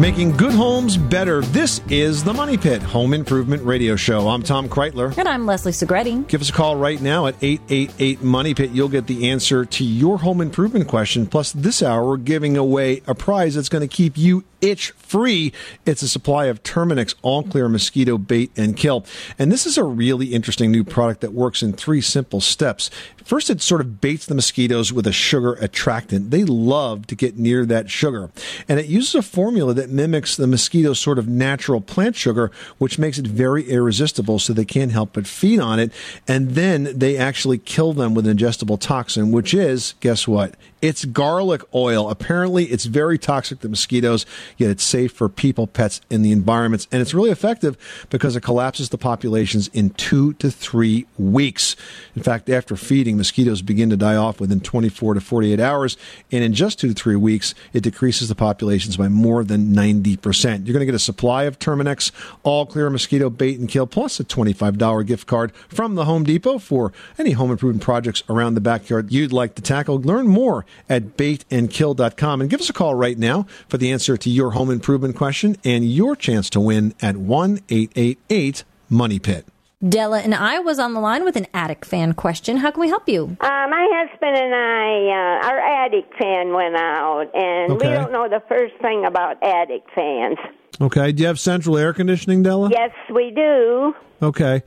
Making 0.00 0.34
good 0.38 0.54
homes 0.54 0.96
better. 0.96 1.42
This 1.42 1.82
is 1.90 2.24
the 2.24 2.32
Money 2.32 2.56
Pit 2.56 2.80
Home 2.80 3.12
Improvement 3.12 3.62
Radio 3.64 3.96
Show. 3.96 4.28
I'm 4.28 4.42
Tom 4.42 4.66
Kraeutler. 4.66 5.14
And 5.18 5.28
I'm 5.28 5.44
Leslie 5.44 5.72
Segrete. 5.72 6.26
Give 6.26 6.40
us 6.40 6.48
a 6.48 6.54
call 6.54 6.76
right 6.76 6.98
now 7.02 7.26
at 7.26 7.34
888 7.42 8.22
Money 8.22 8.54
Pit. 8.54 8.70
You'll 8.70 8.88
get 8.88 9.08
the 9.08 9.28
answer 9.28 9.66
to 9.66 9.84
your 9.84 10.20
home 10.20 10.40
improvement 10.40 10.88
question. 10.88 11.26
Plus, 11.26 11.52
this 11.52 11.82
hour, 11.82 12.02
we're 12.02 12.16
giving 12.16 12.56
away 12.56 13.02
a 13.06 13.14
prize 13.14 13.56
that's 13.56 13.68
going 13.68 13.86
to 13.86 13.94
keep 13.94 14.16
you 14.16 14.42
itch 14.60 14.90
free. 14.92 15.52
It's 15.86 16.02
a 16.02 16.08
supply 16.08 16.46
of 16.46 16.62
Terminix 16.62 17.14
All 17.22 17.42
Clear 17.42 17.68
Mosquito 17.68 18.18
Bait 18.18 18.50
and 18.56 18.76
Kill. 18.76 19.04
And 19.38 19.50
this 19.50 19.66
is 19.66 19.78
a 19.78 19.84
really 19.84 20.28
interesting 20.28 20.70
new 20.70 20.84
product 20.84 21.20
that 21.20 21.32
works 21.32 21.62
in 21.62 21.72
three 21.72 22.00
simple 22.00 22.40
steps. 22.40 22.90
First, 23.24 23.50
it 23.50 23.60
sort 23.60 23.80
of 23.80 24.00
baits 24.00 24.26
the 24.26 24.34
mosquitoes 24.34 24.92
with 24.92 25.06
a 25.06 25.12
sugar 25.12 25.52
attractant. 25.54 26.30
They 26.30 26.44
love 26.44 27.06
to 27.08 27.14
get 27.14 27.38
near 27.38 27.64
that 27.66 27.90
sugar. 27.90 28.30
And 28.68 28.80
it 28.80 28.86
uses 28.86 29.14
a 29.14 29.22
formula 29.22 29.74
that 29.74 29.90
mimics 29.90 30.36
the 30.36 30.46
mosquito's 30.46 30.98
sort 30.98 31.18
of 31.18 31.28
natural 31.28 31.80
plant 31.80 32.16
sugar, 32.16 32.50
which 32.78 32.98
makes 32.98 33.18
it 33.18 33.26
very 33.26 33.68
irresistible 33.68 34.38
so 34.38 34.52
they 34.52 34.64
can't 34.64 34.92
help 34.92 35.12
but 35.12 35.26
feed 35.26 35.60
on 35.60 35.78
it. 35.78 35.92
And 36.26 36.50
then 36.50 36.88
they 36.98 37.16
actually 37.16 37.58
kill 37.58 37.92
them 37.92 38.14
with 38.14 38.26
an 38.26 38.36
ingestible 38.36 38.80
toxin, 38.80 39.30
which 39.30 39.54
is, 39.54 39.94
guess 40.00 40.26
what? 40.26 40.54
It's 40.82 41.04
garlic 41.04 41.62
oil. 41.74 42.08
Apparently, 42.08 42.64
it's 42.64 42.86
very 42.86 43.18
toxic 43.18 43.60
to 43.60 43.68
mosquitoes, 43.68 44.24
yet 44.56 44.70
it's 44.70 44.84
safe 44.84 45.12
for 45.12 45.28
people, 45.28 45.66
pets, 45.66 46.00
and 46.10 46.24
the 46.24 46.32
environments. 46.32 46.86
And 46.90 47.00
it's 47.00 47.14
really 47.14 47.30
effective 47.30 47.76
because 48.10 48.36
it 48.36 48.42
collapses 48.42 48.88
the 48.88 48.98
populations 48.98 49.68
in 49.68 49.90
two 49.90 50.34
to 50.34 50.50
three 50.50 51.06
weeks. 51.18 51.76
In 52.16 52.22
fact, 52.22 52.48
after 52.50 52.76
feeding, 52.76 53.16
mosquitoes 53.16 53.62
begin 53.62 53.90
to 53.90 53.96
die 53.96 54.16
off 54.16 54.40
within 54.40 54.60
24 54.60 55.14
to 55.14 55.20
48 55.20 55.60
hours. 55.60 55.96
And 56.32 56.42
in 56.42 56.52
just 56.52 56.78
two 56.78 56.88
to 56.88 56.94
three 56.94 57.16
weeks, 57.16 57.54
it 57.72 57.82
decreases 57.82 58.28
the 58.28 58.34
populations 58.34 58.96
by 58.96 59.08
more 59.08 59.44
than 59.44 59.74
90%. 59.74 60.66
You're 60.66 60.72
going 60.72 60.80
to 60.80 60.86
get 60.86 60.94
a 60.94 60.98
supply 60.98 61.44
of 61.44 61.58
Terminix 61.58 62.10
All 62.42 62.66
Clear 62.66 62.90
Mosquito 62.90 63.30
Bait 63.30 63.58
and 63.58 63.68
Kill, 63.68 63.86
plus 63.86 64.20
a 64.20 64.24
$25 64.24 65.06
gift 65.06 65.26
card 65.26 65.54
from 65.68 65.94
the 65.94 66.04
Home 66.04 66.24
Depot 66.24 66.58
for 66.58 66.92
any 67.18 67.32
home 67.32 67.50
improvement 67.50 67.82
projects 67.82 68.22
around 68.28 68.54
the 68.54 68.60
backyard 68.60 69.12
you'd 69.12 69.32
like 69.32 69.54
to 69.54 69.62
tackle. 69.62 70.00
Learn 70.00 70.26
more 70.26 70.64
at 70.88 71.16
baitandkill.com 71.16 72.40
and 72.40 72.50
give 72.50 72.60
us 72.60 72.70
a 72.70 72.72
call 72.72 72.94
right 72.94 73.18
now 73.18 73.46
for 73.68 73.78
the 73.78 73.92
answer 73.92 74.16
to 74.16 74.30
your 74.30 74.39
home 74.48 74.70
improvement 74.70 75.14
question 75.16 75.56
and 75.62 75.84
your 75.84 76.16
chance 76.16 76.48
to 76.50 76.60
win 76.60 76.94
at 77.02 77.18
1 77.18 77.60
888 77.68 78.64
Money 78.88 79.18
Pit. 79.18 79.44
Della 79.86 80.20
and 80.20 80.34
I 80.34 80.58
was 80.58 80.78
on 80.78 80.92
the 80.94 81.00
line 81.00 81.24
with 81.24 81.36
an 81.36 81.46
attic 81.54 81.84
fan 81.86 82.12
question. 82.14 82.58
How 82.58 82.70
can 82.70 82.80
we 82.80 82.88
help 82.88 83.08
you? 83.08 83.36
Uh, 83.40 83.46
my 83.68 83.86
husband 83.94 84.36
and 84.36 84.54
I, 84.54 85.08
uh, 85.08 85.48
our 85.48 85.58
attic 85.84 86.04
fan 86.18 86.52
went 86.52 86.76
out, 86.76 87.26
and 87.34 87.72
Okay. 87.72 87.88
we 87.88 87.94
don't 87.94 88.12
know 88.12 88.28
the 88.28 88.42
first 88.48 88.74
thing 88.82 89.04
about 89.06 89.42
attic 89.42 89.82
fans. 89.94 90.36
Okay. 90.82 91.12
Do 91.12 91.22
you 91.22 91.26
have 91.28 91.38
central 91.40 91.76
air 91.78 91.92
conditioning, 91.92 92.42
Della? 92.42 92.70
Yes, 92.70 92.90
we 93.14 93.30
do. 93.34 93.94
Okay. 94.22 94.62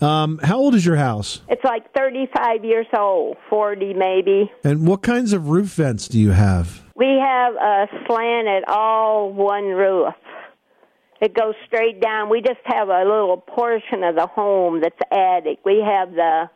Um, 0.00 0.38
how 0.42 0.58
old 0.58 0.74
is 0.74 0.84
your 0.84 0.96
house? 0.96 1.40
It's 1.48 1.64
like 1.64 1.92
35 1.94 2.64
years 2.64 2.86
old, 2.96 3.36
40 3.48 3.94
maybe. 3.94 4.50
And 4.64 4.86
what 4.86 5.00
kinds 5.02 5.32
of 5.32 5.48
roof 5.48 5.68
vents 5.74 6.06
do 6.08 6.18
you 6.20 6.32
have? 6.32 6.82
We 6.96 7.18
have 7.20 7.54
a 7.56 7.86
slanted 8.06 8.64
all 8.68 9.30
one 9.30 9.66
roof. 9.66 10.14
It 11.20 11.34
goes 11.34 11.54
straight 11.66 12.00
down. 12.00 12.30
We 12.30 12.40
just 12.40 12.60
have 12.64 12.88
a 12.88 13.00
little 13.00 13.36
portion 13.36 14.02
of 14.02 14.14
the 14.14 14.26
home 14.26 14.80
that's 14.80 14.98
attic. 15.10 15.58
We 15.64 15.82
have 15.84 16.12
the 16.12 16.48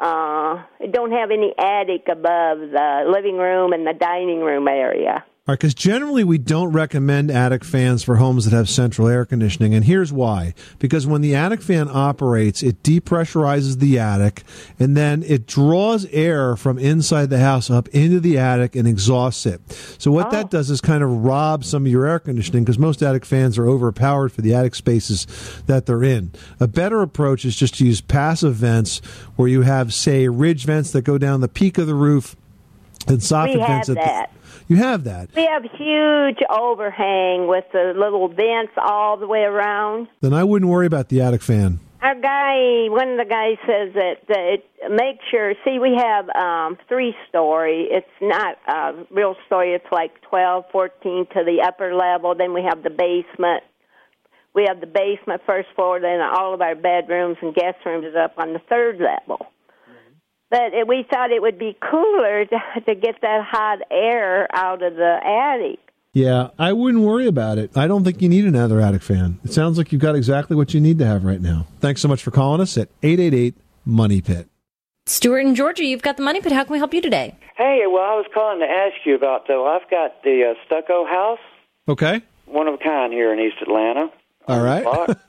uh 0.00 0.62
don't 0.90 1.12
have 1.12 1.30
any 1.30 1.54
attic 1.58 2.08
above 2.10 2.58
the 2.58 3.04
living 3.06 3.36
room 3.36 3.72
and 3.72 3.86
the 3.86 3.92
dining 3.92 4.40
room 4.40 4.66
area. 4.66 5.24
All 5.46 5.52
right, 5.52 5.58
because 5.58 5.74
generally 5.74 6.24
we 6.24 6.38
don't 6.38 6.72
recommend 6.72 7.30
attic 7.30 7.64
fans 7.64 8.02
for 8.02 8.16
homes 8.16 8.46
that 8.46 8.56
have 8.56 8.66
central 8.66 9.08
air 9.08 9.26
conditioning, 9.26 9.74
and 9.74 9.84
here's 9.84 10.10
why. 10.10 10.54
Because 10.78 11.06
when 11.06 11.20
the 11.20 11.34
attic 11.34 11.60
fan 11.60 11.86
operates, 11.92 12.62
it 12.62 12.82
depressurizes 12.82 13.78
the 13.78 13.98
attic, 13.98 14.42
and 14.78 14.96
then 14.96 15.22
it 15.22 15.46
draws 15.46 16.06
air 16.06 16.56
from 16.56 16.78
inside 16.78 17.28
the 17.28 17.40
house 17.40 17.68
up 17.68 17.88
into 17.88 18.20
the 18.20 18.38
attic 18.38 18.74
and 18.74 18.88
exhausts 18.88 19.44
it. 19.44 19.60
So 19.98 20.10
what 20.10 20.30
that 20.30 20.46
oh. 20.46 20.48
does 20.48 20.70
is 20.70 20.80
kind 20.80 21.04
of 21.04 21.10
rob 21.10 21.62
some 21.62 21.84
of 21.84 21.92
your 21.92 22.06
air 22.06 22.20
conditioning, 22.20 22.64
because 22.64 22.78
most 22.78 23.02
attic 23.02 23.26
fans 23.26 23.58
are 23.58 23.68
overpowered 23.68 24.30
for 24.32 24.40
the 24.40 24.54
attic 24.54 24.74
spaces 24.74 25.26
that 25.66 25.84
they're 25.84 26.02
in. 26.02 26.32
A 26.58 26.66
better 26.66 27.02
approach 27.02 27.44
is 27.44 27.54
just 27.54 27.74
to 27.74 27.84
use 27.84 28.00
passive 28.00 28.54
vents, 28.54 29.02
where 29.36 29.48
you 29.48 29.60
have, 29.60 29.92
say, 29.92 30.26
ridge 30.26 30.64
vents 30.64 30.90
that 30.92 31.02
go 31.02 31.18
down 31.18 31.42
the 31.42 31.48
peak 31.48 31.76
of 31.76 31.86
the 31.86 31.94
roof, 31.94 32.34
and 33.06 33.18
soffit 33.18 33.58
vents 33.58 33.90
at 33.90 33.96
the- 33.96 34.00
that. 34.00 34.30
You 34.68 34.76
have 34.76 35.04
that. 35.04 35.30
We 35.34 35.44
have 35.46 35.62
huge 35.62 36.38
overhang 36.50 37.46
with 37.48 37.64
the 37.72 37.92
little 37.96 38.28
vents 38.28 38.72
all 38.76 39.16
the 39.16 39.26
way 39.26 39.42
around. 39.42 40.08
then 40.20 40.32
I 40.32 40.44
wouldn't 40.44 40.70
worry 40.70 40.86
about 40.86 41.08
the 41.08 41.20
attic 41.20 41.42
fan. 41.42 41.80
Our 42.02 42.20
guy, 42.20 42.90
one 42.90 43.12
of 43.12 43.16
the 43.18 43.24
guys 43.24 43.56
says 43.66 43.94
that, 43.94 44.26
that 44.28 44.38
it, 44.38 44.64
make 44.90 45.20
sure. 45.30 45.54
See, 45.64 45.78
we 45.78 45.96
have 45.96 46.28
um, 46.36 46.76
three 46.86 47.14
story. 47.30 47.88
It's 47.90 48.06
not 48.20 48.58
a 48.68 49.06
real 49.10 49.36
story. 49.46 49.72
It's 49.72 49.90
like 49.90 50.20
twelve, 50.20 50.66
fourteen 50.70 51.26
to 51.32 51.44
the 51.44 51.62
upper 51.66 51.94
level. 51.94 52.34
Then 52.34 52.52
we 52.52 52.62
have 52.62 52.82
the 52.82 52.90
basement. 52.90 53.62
We 54.54 54.66
have 54.68 54.80
the 54.80 54.86
basement, 54.86 55.40
first 55.46 55.68
floor. 55.74 55.98
Then 55.98 56.20
all 56.20 56.52
of 56.52 56.60
our 56.60 56.74
bedrooms 56.74 57.38
and 57.40 57.54
guest 57.54 57.78
rooms 57.86 58.04
is 58.04 58.14
up 58.14 58.34
on 58.36 58.52
the 58.52 58.60
third 58.68 59.00
level. 59.00 59.46
But 60.50 60.72
it, 60.74 60.86
we 60.86 61.04
thought 61.10 61.30
it 61.32 61.42
would 61.42 61.58
be 61.58 61.76
cooler 61.80 62.44
to, 62.44 62.58
to 62.86 62.94
get 62.94 63.20
that 63.22 63.44
hot 63.44 63.78
air 63.90 64.46
out 64.54 64.82
of 64.82 64.94
the 64.94 65.18
attic. 65.24 65.80
Yeah, 66.12 66.50
I 66.60 66.72
wouldn't 66.72 67.02
worry 67.02 67.26
about 67.26 67.58
it. 67.58 67.76
I 67.76 67.88
don't 67.88 68.04
think 68.04 68.22
you 68.22 68.28
need 68.28 68.44
another 68.44 68.80
attic 68.80 69.02
fan. 69.02 69.40
It 69.44 69.52
sounds 69.52 69.78
like 69.78 69.90
you've 69.90 70.00
got 70.00 70.14
exactly 70.14 70.54
what 70.56 70.72
you 70.72 70.80
need 70.80 70.98
to 71.00 71.06
have 71.06 71.24
right 71.24 71.40
now. 71.40 71.66
Thanks 71.80 72.00
so 72.00 72.06
much 72.08 72.22
for 72.22 72.30
calling 72.30 72.60
us 72.60 72.78
at 72.78 72.88
888 73.02 73.54
Money 73.84 74.20
Pit. 74.20 74.48
Stuart 75.06 75.40
in 75.40 75.54
Georgia, 75.56 75.84
you've 75.84 76.02
got 76.02 76.16
the 76.16 76.22
money 76.22 76.40
pit. 76.40 76.52
How 76.52 76.62
can 76.64 76.72
we 76.72 76.78
help 76.78 76.94
you 76.94 77.00
today? 77.00 77.34
Hey, 77.56 77.82
well, 77.86 78.02
I 78.04 78.14
was 78.14 78.26
calling 78.32 78.60
to 78.60 78.66
ask 78.66 78.94
you 79.04 79.14
about 79.16 79.48
though. 79.48 79.66
I've 79.66 79.88
got 79.90 80.22
the 80.22 80.52
uh, 80.52 80.64
stucco 80.66 81.04
house, 81.04 81.40
Okay. 81.88 82.22
one 82.46 82.68
of 82.68 82.74
a 82.74 82.78
kind 82.78 83.12
here 83.12 83.32
in 83.32 83.40
East 83.40 83.56
Atlanta. 83.60 84.06
All 84.46 84.60
right. 84.62 84.84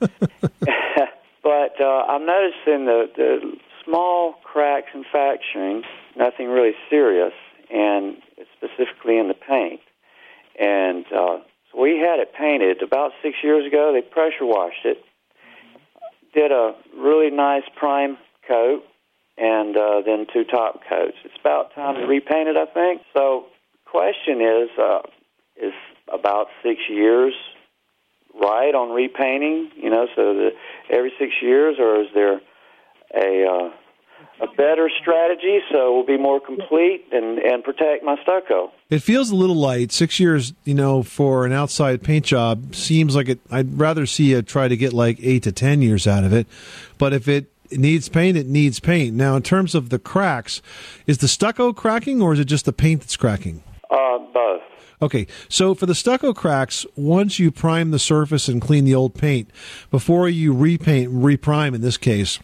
but 1.42 1.80
uh, 1.80 2.04
I'm 2.08 2.24
noticing 2.26 2.86
the 2.86 3.10
the 3.16 3.52
small 3.86 4.34
cracks 4.42 4.88
and 4.92 5.04
fracturing, 5.10 5.82
nothing 6.16 6.48
really 6.48 6.74
serious, 6.90 7.32
and 7.72 8.16
specifically 8.56 9.18
in 9.18 9.28
the 9.28 9.34
paint. 9.34 9.80
And 10.58 11.04
uh, 11.06 11.38
so 11.70 11.80
we 11.80 11.98
had 11.98 12.18
it 12.18 12.32
painted 12.34 12.82
about 12.82 13.12
six 13.22 13.36
years 13.42 13.66
ago. 13.66 13.92
They 13.92 14.02
pressure 14.02 14.44
washed 14.44 14.84
it, 14.84 14.98
did 16.34 16.52
a 16.52 16.74
really 16.96 17.30
nice 17.30 17.64
prime 17.76 18.18
coat, 18.46 18.82
and 19.38 19.76
uh, 19.76 20.02
then 20.04 20.26
two 20.32 20.44
top 20.44 20.80
coats. 20.88 21.16
It's 21.24 21.34
about 21.40 21.74
time 21.74 21.96
to 21.96 22.06
repaint 22.06 22.48
it, 22.48 22.56
I 22.56 22.66
think. 22.66 23.02
So, 23.14 23.46
question 23.84 24.40
is, 24.40 24.70
uh, 24.78 25.00
is 25.56 25.72
about 26.12 26.48
six 26.62 26.80
years 26.88 27.34
right 28.34 28.74
on 28.74 28.94
repainting? 28.94 29.70
You 29.76 29.90
know, 29.90 30.06
so 30.14 30.34
the, 30.34 30.50
every 30.90 31.12
six 31.18 31.32
years, 31.42 31.76
or 31.78 32.02
is 32.02 32.08
there 32.14 32.40
a 33.14 33.46
uh, 33.46 33.70
a 34.38 34.46
better 34.54 34.90
strategy 35.00 35.60
so 35.70 35.88
it 35.88 35.96
will 35.96 36.06
be 36.06 36.18
more 36.18 36.40
complete 36.40 37.06
and 37.12 37.38
and 37.38 37.64
protect 37.64 38.04
my 38.04 38.16
stucco? 38.22 38.72
It 38.90 39.00
feels 39.00 39.30
a 39.30 39.36
little 39.36 39.56
light. 39.56 39.92
Six 39.92 40.20
years, 40.20 40.52
you 40.64 40.74
know, 40.74 41.02
for 41.02 41.46
an 41.46 41.52
outside 41.52 42.02
paint 42.02 42.26
job 42.26 42.74
seems 42.74 43.16
like 43.16 43.28
it. 43.28 43.40
I'd 43.50 43.78
rather 43.78 44.06
see 44.06 44.30
you 44.30 44.42
try 44.42 44.68
to 44.68 44.76
get 44.76 44.92
like 44.92 45.18
eight 45.22 45.42
to 45.44 45.52
ten 45.52 45.82
years 45.82 46.06
out 46.06 46.24
of 46.24 46.32
it. 46.32 46.46
But 46.98 47.12
if 47.12 47.28
it 47.28 47.50
needs 47.72 48.08
paint, 48.08 48.36
it 48.36 48.46
needs 48.46 48.80
paint. 48.80 49.14
Now, 49.16 49.36
in 49.36 49.42
terms 49.42 49.74
of 49.74 49.88
the 49.88 49.98
cracks, 49.98 50.62
is 51.06 51.18
the 51.18 51.28
stucco 51.28 51.72
cracking 51.72 52.20
or 52.22 52.32
is 52.32 52.40
it 52.40 52.44
just 52.44 52.64
the 52.64 52.72
paint 52.72 53.00
that's 53.00 53.16
cracking? 53.16 53.62
Uh, 53.90 54.18
both. 54.32 54.62
Okay, 55.02 55.26
so 55.48 55.74
for 55.74 55.86
the 55.86 55.94
stucco 55.94 56.32
cracks, 56.32 56.86
once 56.96 57.38
you 57.38 57.50
prime 57.50 57.90
the 57.90 57.98
surface 57.98 58.48
and 58.48 58.62
clean 58.62 58.84
the 58.84 58.94
old 58.94 59.14
paint, 59.14 59.50
before 59.90 60.28
you 60.28 60.54
repaint, 60.54 61.12
reprime 61.12 61.74
in 61.74 61.82
this 61.82 61.98
case, 61.98 62.38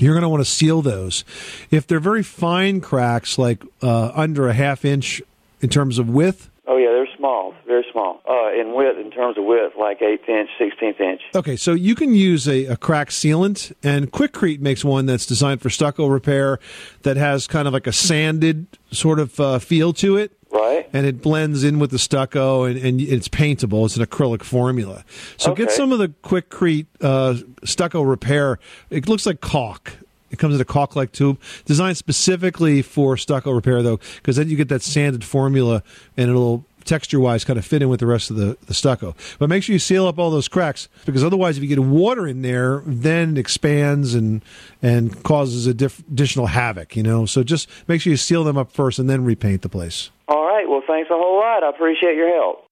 you're 0.00 0.14
going 0.14 0.22
to 0.22 0.28
want 0.28 0.42
to 0.44 0.50
seal 0.50 0.82
those. 0.82 1.24
If 1.70 1.86
they're 1.86 2.00
very 2.00 2.22
fine 2.22 2.80
cracks, 2.80 3.38
like 3.38 3.62
uh, 3.82 4.12
under 4.14 4.48
a 4.48 4.54
half 4.54 4.84
inch 4.84 5.22
in 5.60 5.68
terms 5.68 5.98
of 5.98 6.08
width, 6.08 6.50
Oh 6.68 6.76
yeah, 6.76 6.88
they're 6.88 7.06
small, 7.16 7.54
very 7.64 7.86
small. 7.92 8.20
Uh, 8.28 8.50
in 8.60 8.74
width, 8.74 8.98
in 8.98 9.12
terms 9.12 9.38
of 9.38 9.44
width, 9.44 9.76
like 9.78 10.02
eighth 10.02 10.28
inch, 10.28 10.50
sixteenth 10.58 11.00
inch. 11.00 11.20
Okay, 11.32 11.54
so 11.54 11.74
you 11.74 11.94
can 11.94 12.12
use 12.12 12.48
a, 12.48 12.64
a 12.64 12.76
crack 12.76 13.10
sealant, 13.10 13.72
and 13.84 14.10
Quikrete 14.10 14.58
makes 14.58 14.84
one 14.84 15.06
that's 15.06 15.26
designed 15.26 15.62
for 15.62 15.70
stucco 15.70 16.08
repair 16.08 16.58
that 17.02 17.16
has 17.16 17.46
kind 17.46 17.68
of 17.68 17.72
like 17.72 17.86
a 17.86 17.92
sanded 17.92 18.66
sort 18.90 19.20
of 19.20 19.38
uh, 19.38 19.58
feel 19.60 19.92
to 19.92 20.16
it. 20.16 20.32
Right. 20.56 20.88
And 20.92 21.06
it 21.06 21.20
blends 21.20 21.64
in 21.64 21.78
with 21.78 21.90
the 21.90 21.98
stucco, 21.98 22.64
and, 22.64 22.78
and 22.78 23.00
it's 23.00 23.28
paintable. 23.28 23.84
It's 23.84 23.96
an 23.96 24.04
acrylic 24.04 24.42
formula. 24.42 25.04
So 25.36 25.54
get 25.54 25.70
some 25.70 25.92
of 25.92 25.98
the 25.98 26.08
Quikrete 26.08 26.86
uh, 27.00 27.36
stucco 27.64 28.02
repair. 28.02 28.58
It 28.88 29.08
looks 29.08 29.26
like 29.26 29.40
caulk. 29.40 29.92
It 30.30 30.38
comes 30.38 30.54
in 30.54 30.60
a 30.60 30.64
caulk-like 30.64 31.12
tube, 31.12 31.40
designed 31.66 31.96
specifically 31.96 32.82
for 32.82 33.16
stucco 33.16 33.52
repair, 33.52 33.82
though, 33.82 34.00
because 34.16 34.36
then 34.36 34.48
you 34.48 34.56
get 34.56 34.68
that 34.70 34.82
sanded 34.82 35.22
formula, 35.22 35.82
and 36.16 36.30
it'll 36.30 36.64
texture 36.84 37.20
wise 37.20 37.44
kind 37.44 37.58
of 37.58 37.64
fit 37.64 37.82
in 37.82 37.88
with 37.88 38.00
the 38.00 38.06
rest 38.06 38.30
of 38.30 38.36
the, 38.36 38.56
the 38.66 38.74
stucco. 38.74 39.14
But 39.38 39.48
make 39.48 39.62
sure 39.62 39.72
you 39.72 39.78
seal 39.78 40.06
up 40.06 40.18
all 40.18 40.30
those 40.30 40.48
cracks 40.48 40.88
because 41.04 41.22
otherwise, 41.22 41.56
if 41.56 41.62
you 41.62 41.68
get 41.68 41.80
water 41.80 42.26
in 42.26 42.42
there, 42.42 42.82
then 42.86 43.36
it 43.36 43.40
expands 43.40 44.14
and 44.14 44.42
and 44.82 45.22
causes 45.22 45.66
a 45.66 45.74
diff- 45.74 46.02
additional 46.10 46.46
havoc. 46.46 46.96
You 46.96 47.02
know, 47.02 47.26
so 47.26 47.42
just 47.42 47.68
make 47.88 48.00
sure 48.00 48.10
you 48.10 48.16
seal 48.16 48.44
them 48.44 48.56
up 48.56 48.72
first 48.72 48.98
and 48.98 49.10
then 49.10 49.24
repaint 49.24 49.62
the 49.62 49.68
place. 49.68 50.10
All 50.28 50.44
right. 50.44 50.68
Well, 50.68 50.82
thanks 50.86 51.10
a 51.10 51.14
whole 51.14 51.38
lot. 51.38 51.62
I 51.62 51.70
appreciate 51.70 52.16
your 52.16 52.28
help. 52.34 52.66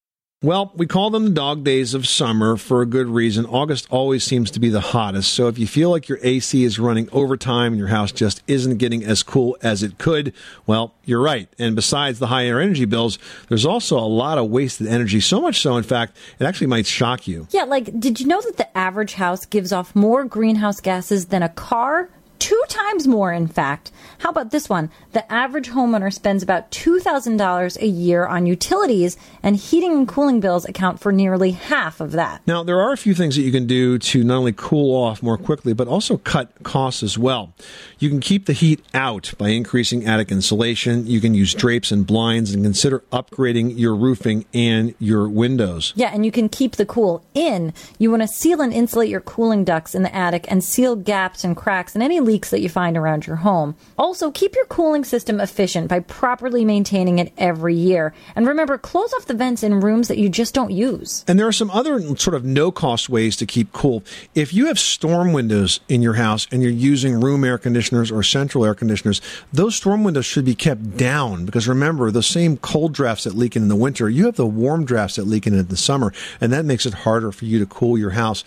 Well, 0.44 0.72
we 0.74 0.86
call 0.86 1.08
them 1.08 1.24
the 1.24 1.30
dog 1.30 1.64
days 1.64 1.94
of 1.94 2.06
summer 2.06 2.58
for 2.58 2.82
a 2.82 2.86
good 2.86 3.06
reason. 3.06 3.46
August 3.46 3.86
always 3.90 4.24
seems 4.24 4.50
to 4.50 4.60
be 4.60 4.68
the 4.68 4.80
hottest. 4.80 5.32
So 5.32 5.48
if 5.48 5.58
you 5.58 5.66
feel 5.66 5.88
like 5.88 6.06
your 6.06 6.18
AC 6.20 6.64
is 6.64 6.78
running 6.78 7.08
overtime 7.12 7.72
and 7.72 7.78
your 7.78 7.88
house 7.88 8.12
just 8.12 8.42
isn't 8.46 8.76
getting 8.76 9.02
as 9.02 9.22
cool 9.22 9.56
as 9.62 9.82
it 9.82 9.96
could, 9.96 10.34
well, 10.66 10.92
you're 11.06 11.22
right. 11.22 11.48
And 11.58 11.74
besides 11.74 12.18
the 12.18 12.26
higher 12.26 12.60
energy 12.60 12.84
bills, 12.84 13.18
there's 13.48 13.64
also 13.64 13.98
a 13.98 14.04
lot 14.04 14.36
of 14.36 14.50
wasted 14.50 14.86
energy. 14.86 15.18
So 15.20 15.40
much 15.40 15.62
so, 15.62 15.78
in 15.78 15.82
fact, 15.82 16.14
it 16.38 16.44
actually 16.44 16.66
might 16.66 16.84
shock 16.84 17.26
you. 17.26 17.48
Yeah, 17.50 17.64
like, 17.64 17.98
did 17.98 18.20
you 18.20 18.26
know 18.26 18.42
that 18.42 18.58
the 18.58 18.76
average 18.76 19.14
house 19.14 19.46
gives 19.46 19.72
off 19.72 19.96
more 19.96 20.26
greenhouse 20.26 20.78
gases 20.78 21.26
than 21.26 21.42
a 21.42 21.48
car? 21.48 22.10
Two 22.38 22.62
times 22.68 23.06
more, 23.06 23.32
in 23.32 23.46
fact. 23.46 23.90
How 24.18 24.30
about 24.30 24.50
this 24.50 24.68
one? 24.68 24.90
The 25.12 25.30
average 25.32 25.70
homeowner 25.70 26.12
spends 26.12 26.42
about 26.42 26.70
$2,000 26.70 27.80
a 27.80 27.86
year 27.86 28.26
on 28.26 28.46
utilities, 28.46 29.16
and 29.42 29.56
heating 29.56 29.92
and 29.92 30.08
cooling 30.08 30.40
bills 30.40 30.64
account 30.64 31.00
for 31.00 31.12
nearly 31.12 31.52
half 31.52 32.00
of 32.00 32.12
that. 32.12 32.42
Now, 32.46 32.62
there 32.62 32.80
are 32.80 32.92
a 32.92 32.96
few 32.96 33.14
things 33.14 33.36
that 33.36 33.42
you 33.42 33.52
can 33.52 33.66
do 33.66 33.98
to 33.98 34.24
not 34.24 34.36
only 34.36 34.52
cool 34.52 34.94
off 34.94 35.22
more 35.22 35.38
quickly, 35.38 35.72
but 35.72 35.88
also 35.88 36.16
cut 36.18 36.50
costs 36.62 37.02
as 37.02 37.16
well. 37.16 37.54
You 37.98 38.08
can 38.08 38.20
keep 38.20 38.46
the 38.46 38.52
heat 38.52 38.82
out 38.92 39.32
by 39.38 39.50
increasing 39.50 40.04
attic 40.06 40.30
insulation. 40.30 41.06
You 41.06 41.20
can 41.20 41.34
use 41.34 41.54
drapes 41.54 41.92
and 41.92 42.06
blinds 42.06 42.52
and 42.52 42.64
consider 42.64 43.00
upgrading 43.12 43.78
your 43.78 43.94
roofing 43.94 44.44
and 44.52 44.94
your 44.98 45.28
windows. 45.28 45.92
Yeah, 45.96 46.10
and 46.12 46.24
you 46.24 46.32
can 46.32 46.48
keep 46.48 46.76
the 46.76 46.86
cool 46.86 47.24
in. 47.34 47.72
You 47.98 48.10
want 48.10 48.22
to 48.22 48.28
seal 48.28 48.60
and 48.60 48.72
insulate 48.72 49.08
your 49.08 49.20
cooling 49.20 49.64
ducts 49.64 49.94
in 49.94 50.02
the 50.02 50.14
attic 50.14 50.46
and 50.50 50.62
seal 50.62 50.96
gaps 50.96 51.44
and 51.44 51.56
cracks 51.56 51.94
and 51.94 52.02
any 52.02 52.20
leaks 52.24 52.50
that 52.50 52.60
you 52.60 52.68
find 52.68 52.96
around 52.96 53.26
your 53.26 53.36
home. 53.36 53.74
Also, 53.98 54.30
keep 54.30 54.54
your 54.54 54.66
cooling 54.66 55.04
system 55.04 55.40
efficient 55.40 55.88
by 55.88 56.00
properly 56.00 56.64
maintaining 56.64 57.18
it 57.18 57.32
every 57.36 57.74
year. 57.74 58.14
And 58.36 58.46
remember, 58.46 58.78
close 58.78 59.12
off 59.14 59.26
the 59.26 59.34
vents 59.34 59.62
in 59.62 59.80
rooms 59.80 60.08
that 60.08 60.18
you 60.18 60.28
just 60.28 60.54
don't 60.54 60.70
use. 60.70 61.24
And 61.26 61.38
there 61.38 61.48
are 61.48 61.52
some 61.52 61.70
other 61.70 62.00
sort 62.16 62.34
of 62.34 62.44
no 62.44 62.70
cost 62.70 63.08
ways 63.08 63.36
to 63.36 63.46
keep 63.46 63.72
cool. 63.72 64.04
If 64.34 64.54
you 64.54 64.66
have 64.66 64.78
storm 64.78 65.32
windows 65.32 65.80
in 65.88 66.00
your 66.00 66.14
house 66.14 66.46
and 66.52 66.62
you're 66.62 66.70
using 66.70 67.20
room 67.20 67.44
air 67.44 67.58
conditioners 67.58 68.10
or 68.10 68.22
central 68.22 68.64
air 68.64 68.74
conditioners, 68.74 69.20
those 69.52 69.74
storm 69.74 70.04
windows 70.04 70.26
should 70.26 70.44
be 70.44 70.54
kept 70.54 70.96
down 70.96 71.44
because 71.44 71.66
remember, 71.66 72.10
the 72.10 72.22
same 72.22 72.56
cold 72.56 72.92
drafts 72.92 73.24
that 73.24 73.34
leak 73.34 73.56
in 73.56 73.64
in 73.64 73.68
the 73.68 73.76
winter, 73.76 74.08
you 74.10 74.26
have 74.26 74.36
the 74.36 74.46
warm 74.46 74.84
drafts 74.84 75.16
that 75.16 75.24
leak 75.24 75.46
in 75.46 75.54
in 75.54 75.66
the 75.66 75.76
summer, 75.76 76.12
and 76.40 76.52
that 76.52 76.64
makes 76.64 76.86
it 76.86 76.92
harder 76.92 77.32
for 77.32 77.46
you 77.46 77.58
to 77.58 77.66
cool 77.66 77.98
your 77.98 78.10
house. 78.10 78.44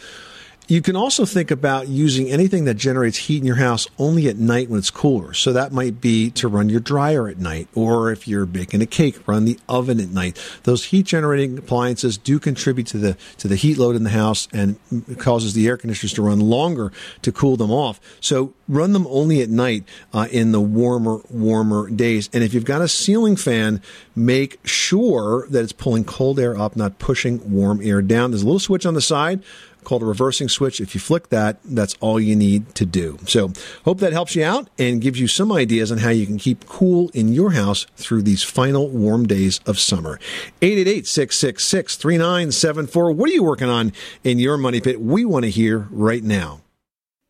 You 0.70 0.82
can 0.82 0.98
also 0.98 1.26
think 1.26 1.50
about 1.50 1.88
using 1.88 2.30
anything 2.30 2.66
that 2.66 2.74
generates 2.74 3.18
heat 3.18 3.38
in 3.38 3.46
your 3.46 3.56
house 3.56 3.88
only 3.98 4.28
at 4.28 4.36
night 4.36 4.70
when 4.70 4.80
it's 4.80 4.92
cooler. 4.92 5.34
So 5.34 5.54
that 5.54 5.72
might 5.72 6.02
be 6.02 6.30
to 6.32 6.50
run 6.50 6.68
your 6.68 6.82
dryer 6.82 7.30
at 7.30 7.38
night, 7.38 7.70
or 7.74 8.12
if 8.12 8.28
you're 8.28 8.46
baking 8.46 8.82
a 8.82 8.86
cake, 8.86 9.26
run 9.26 9.46
the 9.46 9.58
oven 9.70 10.02
at 10.02 10.10
night. 10.10 10.38
Those 10.64 10.84
heat 10.86 11.06
generating 11.06 11.58
appliances 11.58 12.18
do 12.18 12.38
contribute 12.38 12.88
to 12.88 12.98
the 12.98 13.18
to 13.38 13.48
the 13.48 13.56
heat 13.56 13.78
load 13.78 13.96
in 13.96 14.04
the 14.04 14.10
house 14.10 14.50
and 14.52 14.78
causes 15.18 15.54
the 15.54 15.68
air 15.68 15.78
conditioners 15.78 16.12
to 16.14 16.22
run 16.22 16.42
longer 16.42 16.92
to 17.22 17.32
cool 17.32 17.56
them 17.56 17.72
off. 17.72 18.02
So 18.20 18.54
run 18.68 18.92
them 18.92 19.08
only 19.08 19.42
at 19.42 19.50
night 19.50 19.86
uh, 20.12 20.28
in 20.32 20.52
the 20.52 20.60
warmer 20.60 21.22
warmer 21.30 21.90
days. 21.90 22.30
And 22.34 22.44
if 22.44 22.54
you've 22.54 22.66
got 22.66 22.82
a 22.82 22.90
ceiling 22.90 23.38
fan, 23.38 23.82
make 24.18 24.60
sure 24.68 25.48
that 25.50 25.64
it's 25.64 25.72
pulling 25.72 26.04
cold 26.04 26.42
air 26.42 26.58
up, 26.58 26.76
not 26.76 27.00
pushing 27.00 27.54
warm 27.54 27.80
air 27.82 28.02
down. 28.02 28.32
There's 28.32 28.44
a 28.44 28.46
little 28.46 28.60
switch 28.60 28.86
on 28.86 28.96
the 28.96 29.02
side 29.02 29.42
called 29.88 30.04
a 30.04 30.06
reversing 30.06 30.50
switch. 30.50 30.82
If 30.82 30.94
you 30.94 31.00
flick 31.00 31.30
that, 31.30 31.60
that's 31.64 31.96
all 32.02 32.20
you 32.20 32.36
need 32.36 32.76
to 32.76 32.86
do. 32.86 33.18
So, 33.26 33.54
hope 33.86 34.00
that 34.00 34.12
helps 34.12 34.36
you 34.36 34.44
out 34.44 34.68
and 34.78 35.02
gives 35.02 35.18
you 35.18 35.28
some 35.28 35.50
ideas 35.50 35.94
on 35.94 36.00
how 36.00 36.10
you 36.10 36.26
can 36.26 36.38
keep 36.38 36.68
cool 36.68 37.10
in 37.14 37.32
your 37.32 37.52
house 37.52 37.86
through 37.96 38.24
these 38.24 38.44
final 38.44 38.90
warm 38.90 39.28
days 39.28 39.62
of 39.66 39.80
summer. 39.80 40.20
888-666-3974. 40.62 43.16
What 43.16 43.30
are 43.30 43.34
you 43.34 43.44
working 43.44 43.70
on 43.70 43.94
in 44.26 44.40
your 44.40 44.58
money 44.58 44.82
pit? 44.82 45.00
We 45.00 45.24
want 45.24 45.46
to 45.46 45.50
hear 45.50 45.88
right 45.90 46.24
now. 46.24 46.60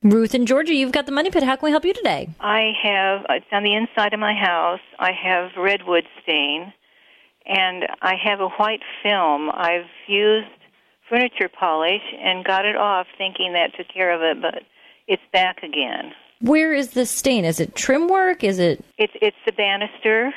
Ruth 0.01 0.33
and 0.33 0.47
Georgia, 0.47 0.73
you've 0.73 0.91
got 0.91 1.05
the 1.05 1.11
money 1.11 1.29
pit. 1.29 1.43
How 1.43 1.57
can 1.57 1.67
we 1.67 1.71
help 1.71 1.85
you 1.85 1.93
today? 1.93 2.29
I 2.39 2.71
have, 2.81 3.23
it's 3.29 3.45
on 3.51 3.61
the 3.61 3.75
inside 3.75 4.15
of 4.15 4.19
my 4.19 4.33
house. 4.33 4.81
I 4.97 5.11
have 5.11 5.51
redwood 5.57 6.05
stain, 6.23 6.73
and 7.45 7.85
I 8.01 8.15
have 8.23 8.39
a 8.39 8.49
white 8.49 8.81
film. 9.03 9.51
I've 9.53 9.85
used 10.07 10.47
furniture 11.09 11.49
polish 11.49 12.01
and 12.19 12.45
got 12.45 12.65
it 12.65 12.75
off 12.75 13.07
thinking 13.17 13.53
that 13.53 13.75
took 13.75 13.87
care 13.93 14.13
of 14.13 14.21
it, 14.21 14.41
but 14.41 14.63
it's 15.07 15.21
back 15.31 15.63
again. 15.63 16.11
Where 16.41 16.73
is 16.73 16.91
this 16.91 17.09
stain? 17.09 17.45
Is 17.45 17.59
it 17.59 17.75
trim 17.75 18.07
work? 18.07 18.43
Is 18.43 18.59
it? 18.59 18.83
It's 18.97 19.13
it's 19.21 19.37
the 19.45 19.51
banister 19.51 20.33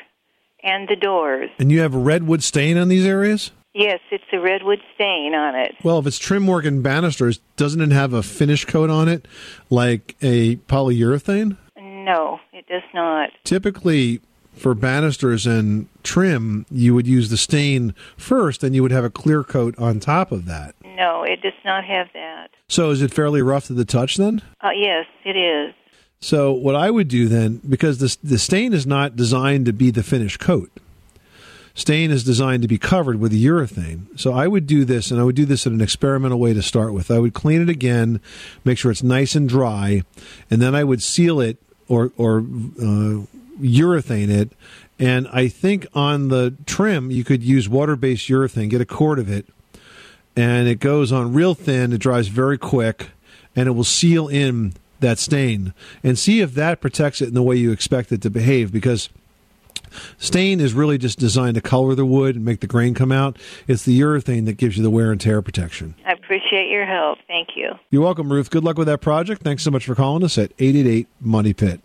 and 0.63 0.89
the 0.89 0.97
doors. 0.97 1.51
And 1.59 1.71
you 1.71 1.81
have 1.81 1.95
a 1.95 1.99
redwood 1.99 2.43
stain 2.43 2.79
on 2.79 2.89
these 2.89 3.05
areas? 3.05 3.51
Yes, 3.75 4.01
it's 4.11 4.25
a 4.33 4.41
redwood 4.41 4.81
stain 4.95 5.35
on 5.35 5.55
it. 5.55 5.77
Well, 5.85 5.99
if 6.01 6.07
it's 6.07 6.19
trim 6.19 6.47
work 6.47 6.65
and 6.65 6.83
banisters, 6.83 7.39
doesn't 7.57 7.81
it 7.81 7.93
have 7.93 8.13
a 8.13 8.23
finish 8.23 8.65
coat 8.65 8.91
on 8.91 9.09
it 9.09 9.29
like 9.69 10.17
a 10.23 10.57
polyurethane? 10.57 11.57
No, 11.79 12.41
it 12.53 12.67
does 12.67 12.83
not. 12.93 13.31
Typically, 13.45 14.21
for 14.55 14.75
banisters 14.75 15.47
and 15.47 15.89
trim, 16.03 16.67
you 16.71 16.95
would 16.95 17.07
use 17.07 17.31
the 17.31 17.37
stain 17.37 17.95
first, 18.17 18.63
and 18.63 18.75
you 18.75 18.83
would 18.83 18.91
have 18.91 19.05
a 19.05 19.11
clear 19.11 19.43
coat 19.43 19.79
on 19.79 20.01
top 20.01 20.33
of 20.33 20.45
that. 20.47 20.75
No, 20.85 21.23
it 21.23 21.41
does 21.41 21.53
not 21.65 21.85
have 21.85 22.09
that. 22.15 22.51
So, 22.69 22.91
is 22.91 23.03
it 23.03 23.13
fairly 23.13 23.43
rough 23.43 23.67
to 23.67 23.73
the 23.73 23.85
touch 23.85 24.17
then? 24.17 24.43
Uh, 24.61 24.71
yes, 24.75 25.07
it 25.25 25.37
is. 25.37 25.75
So, 26.21 26.53
what 26.53 26.75
I 26.75 26.91
would 26.91 27.09
do 27.09 27.27
then, 27.29 27.61
because 27.69 27.99
the 27.99 28.17
the 28.23 28.39
stain 28.39 28.73
is 28.73 28.87
not 28.87 29.17
designed 29.17 29.67
to 29.67 29.73
be 29.73 29.91
the 29.91 30.03
finished 30.03 30.39
coat, 30.39 30.71
stain 31.75 32.11
is 32.11 32.23
designed 32.23 32.63
to 32.63 32.69
be 32.69 32.77
covered 32.77 33.19
with 33.19 33.33
urethane. 33.33 34.19
So, 34.21 34.35
I 34.35 34.47
would 34.47 34.67
do 34.67 34.85
this, 34.85 35.11
and 35.11 35.19
I 35.19 35.25
would 35.25 35.37
do 35.37 35.47
this 35.47 35.65
in 35.65 35.73
an 35.73 35.81
experimental 35.81 36.39
way 36.39 36.53
to 36.53 36.63
start 36.63 36.93
with. 36.93 37.11
I 37.11 37.19
would 37.19 37.33
clean 37.33 37.63
it 37.63 37.71
again, 37.71 38.21
make 38.65 38.77
sure 38.77 38.91
it's 38.91 39.03
nice 39.03 39.35
and 39.35 39.49
dry, 39.49 40.03
and 40.51 40.61
then 40.61 40.75
I 40.75 40.85
would 40.85 41.03
seal 41.03 41.41
it 41.41 41.57
or 41.89 42.13
or 42.19 42.45
uh, 42.83 43.23
urethane 43.61 44.29
it. 44.29 44.53
And 44.99 45.29
I 45.33 45.49
think 45.49 45.87
on 45.95 46.29
the 46.29 46.55
trim, 46.67 47.11
you 47.11 47.25
could 47.25 47.43
use 47.43 47.69
water 47.69 47.97
based 47.97 48.29
urethane, 48.29 48.69
get 48.69 48.81
a 48.81 48.87
quart 48.87 49.19
of 49.19 49.31
it, 49.31 49.47
and 50.37 50.69
it 50.69 50.79
goes 50.81 51.11
on 51.11 51.33
real 51.33 51.55
thin. 51.55 51.93
It 51.93 51.99
dries 51.99 52.29
very 52.29 52.59
quick, 52.59 53.11
and 53.57 53.67
it 53.67 53.73
will 53.73 53.85
seal 53.85 54.29
in 54.29 54.75
that 55.01 55.19
stain. 55.19 55.73
And 56.05 56.19
see 56.19 56.41
if 56.41 56.55
that 56.55 56.81
protects 56.81 57.23
it 57.23 57.29
in 57.29 57.35
the 57.35 57.43
way 57.43 57.57
you 57.57 57.73
expect 57.73 58.13
it 58.13 58.23
to 58.23 58.31
behave 58.31 58.73
because. 58.73 59.09
Stain 60.19 60.61
is 60.61 60.73
really 60.73 60.99
just 60.99 61.19
designed 61.19 61.57
to 61.57 61.61
color 61.61 61.97
the 61.97 62.07
wood 62.07 62.37
and 62.37 62.45
make 62.45 62.61
the 62.61 62.69
grain 62.69 62.95
come 62.95 63.11
out. 63.11 63.37
It's 63.67 63.85
the 63.85 63.99
urethane 64.01 64.45
that 64.45 64.53
gives 64.53 64.77
you 64.77 64.85
the 64.85 64.91
wear 64.91 65.11
and 65.11 65.21
tear 65.21 65.43
protection. 65.43 65.97
I 66.07 66.13
appreciate 66.13 66.71
your 66.71 66.87
help. 66.87 67.19
Thank 67.27 67.57
you. 67.57 67.73
You're 67.91 68.03
welcome, 68.03 68.33
Ruth. 68.33 68.51
Good 68.51 68.63
luck 68.63 68.79
with 68.79 68.87
that 68.87 69.01
project. 69.01 69.43
Thanks 69.43 69.65
so 69.65 69.71
much 69.73 69.85
for 69.85 69.97
calling 69.97 70.23
us 70.23 70.39
at 70.39 70.53
888 70.61 71.09
Money 71.21 71.53
Pit. 71.53 71.81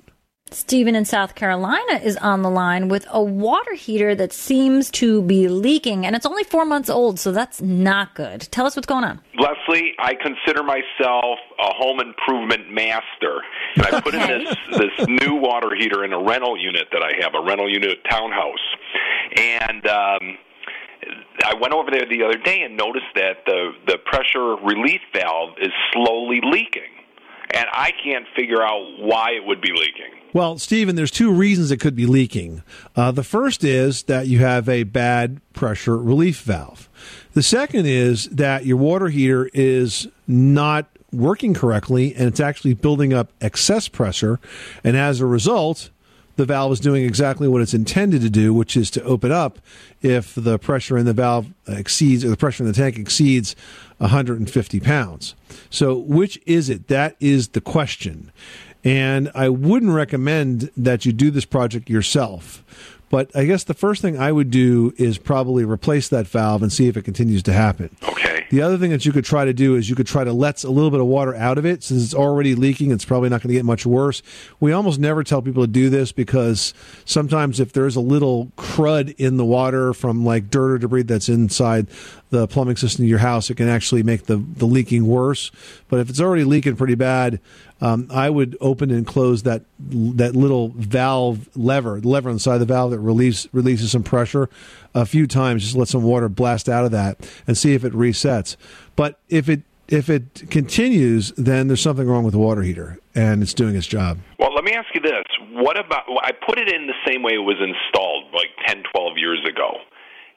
Stephen 0.51 0.95
in 0.95 1.05
South 1.05 1.33
Carolina 1.33 1.99
is 2.03 2.15
on 2.17 2.43
the 2.43 2.49
line 2.51 2.87
with 2.87 3.07
a 3.09 3.21
water 3.21 3.73
heater 3.73 4.13
that 4.13 4.31
seems 4.31 4.91
to 4.91 5.23
be 5.23 5.47
leaking, 5.47 6.05
and 6.05 6.15
it's 6.15 6.25
only 6.25 6.43
four 6.43 6.65
months 6.65 6.87
old, 6.87 7.19
so 7.19 7.31
that's 7.31 7.61
not 7.61 8.13
good. 8.13 8.41
Tell 8.51 8.67
us 8.67 8.75
what's 8.75 8.85
going 8.85 9.03
on. 9.03 9.19
Leslie, 9.37 9.95
I 9.97 10.13
consider 10.13 10.61
myself 10.63 11.39
a 11.59 11.73
home 11.73 11.99
improvement 11.99 12.71
master, 12.71 13.41
and 13.75 13.87
I 13.87 13.99
put 14.01 14.13
in 14.13 14.21
this 14.27 14.55
this 14.77 15.07
new 15.07 15.33
water 15.33 15.75
heater 15.75 16.05
in 16.05 16.13
a 16.13 16.23
rental 16.23 16.55
unit 16.55 16.87
that 16.91 17.01
I 17.01 17.11
have, 17.21 17.33
a 17.33 17.43
rental 17.43 17.69
unit 17.69 17.99
townhouse, 18.09 18.65
and. 19.37 19.87
Um, 19.87 20.37
I 21.45 21.53
went 21.53 21.73
over 21.73 21.91
there 21.91 22.07
the 22.09 22.23
other 22.23 22.37
day 22.37 22.63
and 22.63 22.75
noticed 22.75 23.13
that 23.15 23.45
the 23.45 23.73
the 23.85 23.97
pressure 24.05 24.55
relief 24.65 25.01
valve 25.13 25.53
is 25.61 25.69
slowly 25.91 26.39
leaking, 26.41 26.89
and 27.53 27.67
I 27.71 27.91
can't 28.03 28.25
figure 28.35 28.63
out 28.63 28.81
why 28.99 29.31
it 29.31 29.45
would 29.45 29.61
be 29.61 29.71
leaking. 29.71 30.24
Well, 30.35 30.57
Stephen, 30.57 30.97
there's 30.97 31.11
two 31.11 31.31
reasons 31.31 31.71
it 31.71 31.79
could 31.79 31.95
be 31.95 32.05
leaking. 32.05 32.61
Uh, 32.93 33.11
the 33.11 33.23
first 33.23 33.63
is 33.63 34.03
that 34.03 34.27
you 34.27 34.39
have 34.39 34.67
a 34.67 34.83
bad 34.83 35.39
pressure 35.53 35.97
relief 35.97 36.41
valve. 36.41 36.89
The 37.33 37.41
second 37.41 37.85
is 37.85 38.25
that 38.25 38.65
your 38.65 38.75
water 38.75 39.07
heater 39.07 39.49
is 39.53 40.09
not 40.27 40.87
working 41.13 41.53
correctly 41.53 42.13
and 42.13 42.27
it's 42.27 42.41
actually 42.41 42.73
building 42.73 43.13
up 43.13 43.31
excess 43.39 43.87
pressure. 43.87 44.41
And 44.83 44.97
as 44.97 45.21
a 45.21 45.25
result, 45.25 45.89
the 46.35 46.43
valve 46.43 46.73
is 46.73 46.81
doing 46.81 47.05
exactly 47.05 47.47
what 47.47 47.61
it's 47.61 47.73
intended 47.73 48.21
to 48.21 48.29
do, 48.29 48.53
which 48.53 48.75
is 48.75 48.91
to 48.91 49.03
open 49.03 49.31
up 49.31 49.59
if 50.01 50.35
the 50.35 50.59
pressure 50.59 50.97
in 50.97 51.05
the 51.05 51.13
valve 51.13 51.47
exceeds, 51.65 52.25
or 52.25 52.29
the 52.29 52.35
pressure 52.35 52.63
in 52.63 52.67
the 52.67 52.75
tank 52.75 52.97
exceeds 52.97 53.55
150 53.99 54.79
pounds. 54.81 55.33
So, 55.69 55.95
which 55.97 56.37
is 56.45 56.69
it? 56.69 56.89
That 56.89 57.15
is 57.21 57.49
the 57.49 57.61
question. 57.61 58.33
And 58.85 59.31
I 59.33 59.49
wouldn't 59.49 59.91
recommend 59.91 60.69
that 60.77 61.05
you 61.05 61.11
do 61.11 61.31
this 61.31 61.43
project 61.43 61.89
yourself 61.89 62.63
But 63.09 63.31
I 63.35 63.45
guess 63.45 63.63
the 63.63 63.73
first 63.73 64.01
thing 64.01 64.17
I 64.17 64.31
would 64.31 64.51
do 64.51 64.93
is 64.97 65.17
probably 65.17 65.63
replace 65.63 66.09
that 66.09 66.27
valve 66.27 66.61
and 66.61 66.73
see 66.73 66.87
if 66.87 66.97
it 66.97 67.03
continues 67.03 67.43
to 67.43 67.53
happen. 67.53 67.95
Okay. 68.03 68.45
The 68.49 68.61
other 68.61 68.77
thing 68.77 68.91
that 68.91 69.05
you 69.05 69.11
could 69.11 69.25
try 69.25 69.45
to 69.45 69.53
do 69.53 69.75
is 69.75 69.89
you 69.89 69.95
could 69.95 70.05
try 70.07 70.23
to 70.23 70.33
let 70.33 70.63
a 70.63 70.69
little 70.69 70.91
bit 70.91 70.99
of 70.99 71.07
water 71.07 71.33
out 71.35 71.57
of 71.57 71.65
it 71.65 71.83
since 71.83 72.03
it's 72.03 72.13
already 72.13 72.55
leaking. 72.55 72.91
It's 72.91 73.05
probably 73.05 73.29
not 73.29 73.41
going 73.41 73.49
to 73.49 73.55
get 73.55 73.65
much 73.65 73.85
worse. 73.85 74.21
We 74.59 74.71
almost 74.71 74.99
never 74.99 75.23
tell 75.23 75.41
people 75.41 75.63
to 75.63 75.67
do 75.67 75.89
this 75.89 76.11
because 76.11 76.73
sometimes 77.05 77.59
if 77.59 77.73
there's 77.73 77.95
a 77.95 78.01
little 78.01 78.51
crud 78.57 79.15
in 79.17 79.37
the 79.37 79.45
water 79.45 79.93
from 79.93 80.25
like 80.25 80.49
dirt 80.49 80.73
or 80.73 80.77
debris 80.77 81.03
that's 81.03 81.29
inside 81.29 81.87
the 82.29 82.47
plumbing 82.47 82.75
system 82.75 83.05
of 83.05 83.09
your 83.09 83.19
house, 83.19 83.49
it 83.49 83.55
can 83.55 83.69
actually 83.69 84.03
make 84.03 84.25
the, 84.25 84.37
the 84.37 84.65
leaking 84.65 85.07
worse. 85.07 85.51
But 85.89 85.99
if 85.99 86.09
it's 86.09 86.19
already 86.19 86.43
leaking 86.43 86.75
pretty 86.75 86.95
bad, 86.95 87.39
um, 87.81 88.07
I 88.09 88.29
would 88.29 88.57
open 88.61 88.91
and 88.91 89.05
close 89.05 89.43
that 89.43 89.63
that 89.79 90.35
little 90.35 90.69
valve 90.69 91.49
lever, 91.55 91.99
the 91.99 92.07
lever 92.07 92.29
on 92.29 92.35
the 92.35 92.39
side 92.39 92.55
of 92.55 92.59
the 92.61 92.65
valve 92.65 92.91
that 92.91 92.99
release, 92.99 93.47
releases 93.51 93.91
some 93.91 94.03
pressure 94.03 94.49
a 94.93 95.05
few 95.05 95.27
times. 95.27 95.63
Just 95.63 95.75
let 95.75 95.87
some 95.87 96.03
water 96.03 96.29
blast 96.29 96.69
out 96.69 96.85
of 96.85 96.91
that 96.91 97.29
and 97.47 97.57
see 97.57 97.73
if 97.73 97.83
it 97.83 97.93
resets. 97.93 98.55
But 98.95 99.19
if 99.29 99.49
it 99.49 99.63
if 99.87 100.09
it 100.09 100.49
continues, 100.49 101.31
then 101.33 101.67
there's 101.67 101.81
something 101.81 102.07
wrong 102.07 102.23
with 102.23 102.31
the 102.31 102.39
water 102.39 102.63
heater 102.63 102.99
and 103.13 103.43
it's 103.43 103.53
doing 103.53 103.75
its 103.75 103.87
job. 103.87 104.19
Well, 104.39 104.53
let 104.53 104.63
me 104.63 104.73
ask 104.73 104.87
you 104.93 105.01
this. 105.01 105.23
What 105.51 105.79
about, 105.79 106.03
I 106.21 106.31
put 106.31 106.57
it 106.59 106.73
in 106.73 106.87
the 106.87 106.97
same 107.07 107.23
way 107.23 107.33
it 107.33 107.45
was 107.45 107.57
installed 107.61 108.33
like 108.33 108.49
10, 108.67 108.83
12 108.93 109.17
years 109.17 109.39
ago. 109.47 109.77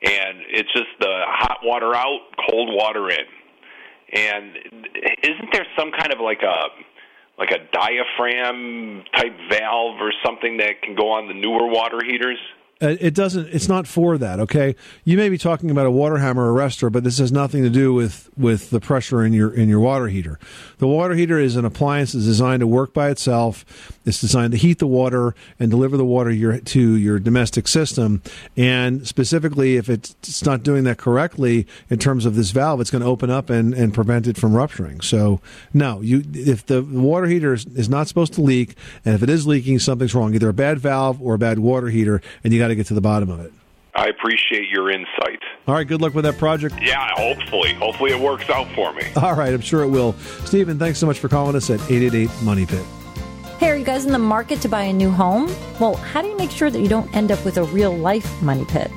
And 0.02 0.44
it's 0.50 0.72
just 0.72 0.92
the 1.00 1.22
hot 1.26 1.58
water 1.64 1.94
out, 1.94 2.20
cold 2.48 2.70
water 2.72 3.10
in. 3.10 3.26
And 4.12 4.56
isn't 5.22 5.52
there 5.52 5.66
some 5.76 5.90
kind 5.92 6.12
of 6.12 6.20
like 6.20 6.40
a 6.42 6.68
like 7.38 7.50
a 7.50 7.58
diaphragm 7.72 9.04
type 9.14 9.36
valve 9.50 10.00
or 10.00 10.12
something 10.24 10.56
that 10.58 10.82
can 10.82 10.94
go 10.94 11.10
on 11.12 11.28
the 11.28 11.34
newer 11.34 11.66
water 11.66 12.00
heaters? 12.04 12.38
Uh, 12.80 12.94
it 13.00 13.12
doesn't. 13.12 13.48
It's 13.48 13.68
not 13.68 13.88
for 13.88 14.16
that. 14.18 14.38
Okay, 14.38 14.76
you 15.04 15.16
may 15.16 15.28
be 15.28 15.38
talking 15.38 15.70
about 15.70 15.86
a 15.86 15.90
water 15.90 16.18
hammer 16.18 16.52
arrestor, 16.52 16.92
but 16.92 17.02
this 17.02 17.18
has 17.18 17.32
nothing 17.32 17.64
to 17.64 17.70
do 17.70 17.92
with 17.92 18.30
with 18.36 18.70
the 18.70 18.78
pressure 18.80 19.24
in 19.24 19.32
your 19.32 19.52
in 19.52 19.68
your 19.68 19.80
water 19.80 20.06
heater. 20.06 20.38
The 20.78 20.86
water 20.86 21.14
heater 21.14 21.38
is 21.40 21.56
an 21.56 21.64
appliance 21.64 22.12
that's 22.12 22.24
designed 22.24 22.60
to 22.60 22.68
work 22.68 22.94
by 22.94 23.10
itself. 23.10 23.64
It's 24.04 24.20
designed 24.20 24.52
to 24.52 24.58
heat 24.58 24.78
the 24.78 24.86
water 24.86 25.34
and 25.58 25.70
deliver 25.70 25.96
the 25.96 26.04
water 26.04 26.30
your, 26.30 26.58
to 26.58 26.96
your 26.96 27.18
domestic 27.18 27.68
system. 27.68 28.22
And 28.56 29.06
specifically, 29.06 29.76
if 29.76 29.90
it's 29.90 30.44
not 30.46 30.62
doing 30.62 30.84
that 30.84 30.98
correctly 30.98 31.66
in 31.90 31.98
terms 31.98 32.24
of 32.24 32.36
this 32.36 32.52
valve, 32.52 32.80
it's 32.80 32.90
going 32.90 33.02
to 33.02 33.08
open 33.08 33.28
up 33.28 33.50
and, 33.50 33.74
and 33.74 33.92
prevent 33.92 34.26
it 34.26 34.38
from 34.38 34.54
rupturing. 34.54 35.00
So, 35.00 35.40
no, 35.74 36.00
you 36.00 36.22
if 36.32 36.64
the 36.64 36.82
water 36.82 37.26
heater 37.26 37.52
is, 37.52 37.66
is 37.66 37.88
not 37.88 38.08
supposed 38.08 38.34
to 38.34 38.40
leak, 38.40 38.76
and 39.04 39.14
if 39.14 39.22
it 39.22 39.28
is 39.28 39.46
leaking, 39.46 39.80
something's 39.80 40.14
wrong. 40.14 40.32
Either 40.34 40.48
a 40.48 40.54
bad 40.54 40.78
valve 40.78 41.20
or 41.20 41.34
a 41.34 41.38
bad 41.38 41.58
water 41.58 41.88
heater, 41.88 42.22
and 42.44 42.52
you 42.52 42.58
got 42.58 42.67
to 42.68 42.74
get 42.74 42.86
to 42.86 42.94
the 42.94 43.00
bottom 43.00 43.30
of 43.30 43.40
it. 43.40 43.52
I 43.94 44.06
appreciate 44.06 44.68
your 44.68 44.90
insight. 44.90 45.42
All 45.66 45.74
right, 45.74 45.86
good 45.86 46.00
luck 46.00 46.14
with 46.14 46.24
that 46.24 46.38
project. 46.38 46.76
Yeah, 46.80 47.08
hopefully. 47.14 47.74
Hopefully 47.74 48.12
it 48.12 48.20
works 48.20 48.48
out 48.48 48.68
for 48.74 48.92
me. 48.92 49.02
All 49.16 49.34
right, 49.34 49.52
I'm 49.52 49.60
sure 49.60 49.82
it 49.82 49.88
will. 49.88 50.12
Stephen, 50.44 50.78
thanks 50.78 50.98
so 50.98 51.06
much 51.06 51.18
for 51.18 51.28
calling 51.28 51.56
us 51.56 51.68
at 51.68 51.80
888 51.90 52.30
Money 52.42 52.64
Pit. 52.64 52.84
Hey, 53.58 53.70
are 53.70 53.76
you 53.76 53.84
guys 53.84 54.04
in 54.04 54.12
the 54.12 54.18
market 54.20 54.60
to 54.60 54.68
buy 54.68 54.82
a 54.82 54.92
new 54.92 55.10
home? 55.10 55.52
Well, 55.80 55.96
how 55.96 56.22
do 56.22 56.28
you 56.28 56.36
make 56.36 56.52
sure 56.52 56.70
that 56.70 56.80
you 56.80 56.88
don't 56.88 57.12
end 57.12 57.32
up 57.32 57.44
with 57.44 57.56
a 57.56 57.64
real 57.64 57.92
life 57.92 58.40
money 58.40 58.64
pit? 58.66 58.88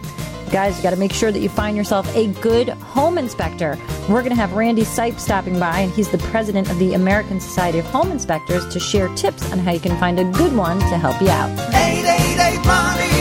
Guys, 0.52 0.78
you 0.78 0.84
got 0.84 0.92
to 0.92 0.98
make 0.98 1.14
sure 1.14 1.32
that 1.32 1.40
you 1.40 1.50
find 1.50 1.76
yourself 1.76 2.14
a 2.16 2.28
good 2.42 2.70
home 2.70 3.18
inspector. 3.18 3.80
We're 4.08 4.22
going 4.22 4.30
to 4.30 4.36
have 4.36 4.54
Randy 4.54 4.84
Sipe 4.84 5.18
stopping 5.18 5.58
by, 5.58 5.80
and 5.80 5.92
he's 5.94 6.10
the 6.10 6.18
president 6.18 6.70
of 6.70 6.78
the 6.78 6.94
American 6.94 7.40
Society 7.40 7.80
of 7.80 7.86
Home 7.86 8.12
Inspectors 8.12 8.72
to 8.72 8.80
share 8.80 9.08
tips 9.16 9.52
on 9.52 9.58
how 9.58 9.72
you 9.72 9.80
can 9.80 9.98
find 9.98 10.20
a 10.20 10.26
good 10.26 10.56
one 10.56 10.78
to 10.78 10.98
help 10.98 11.20
you 11.22 11.30
out. 11.30 11.50
888 11.74 12.66
Money 12.66 13.21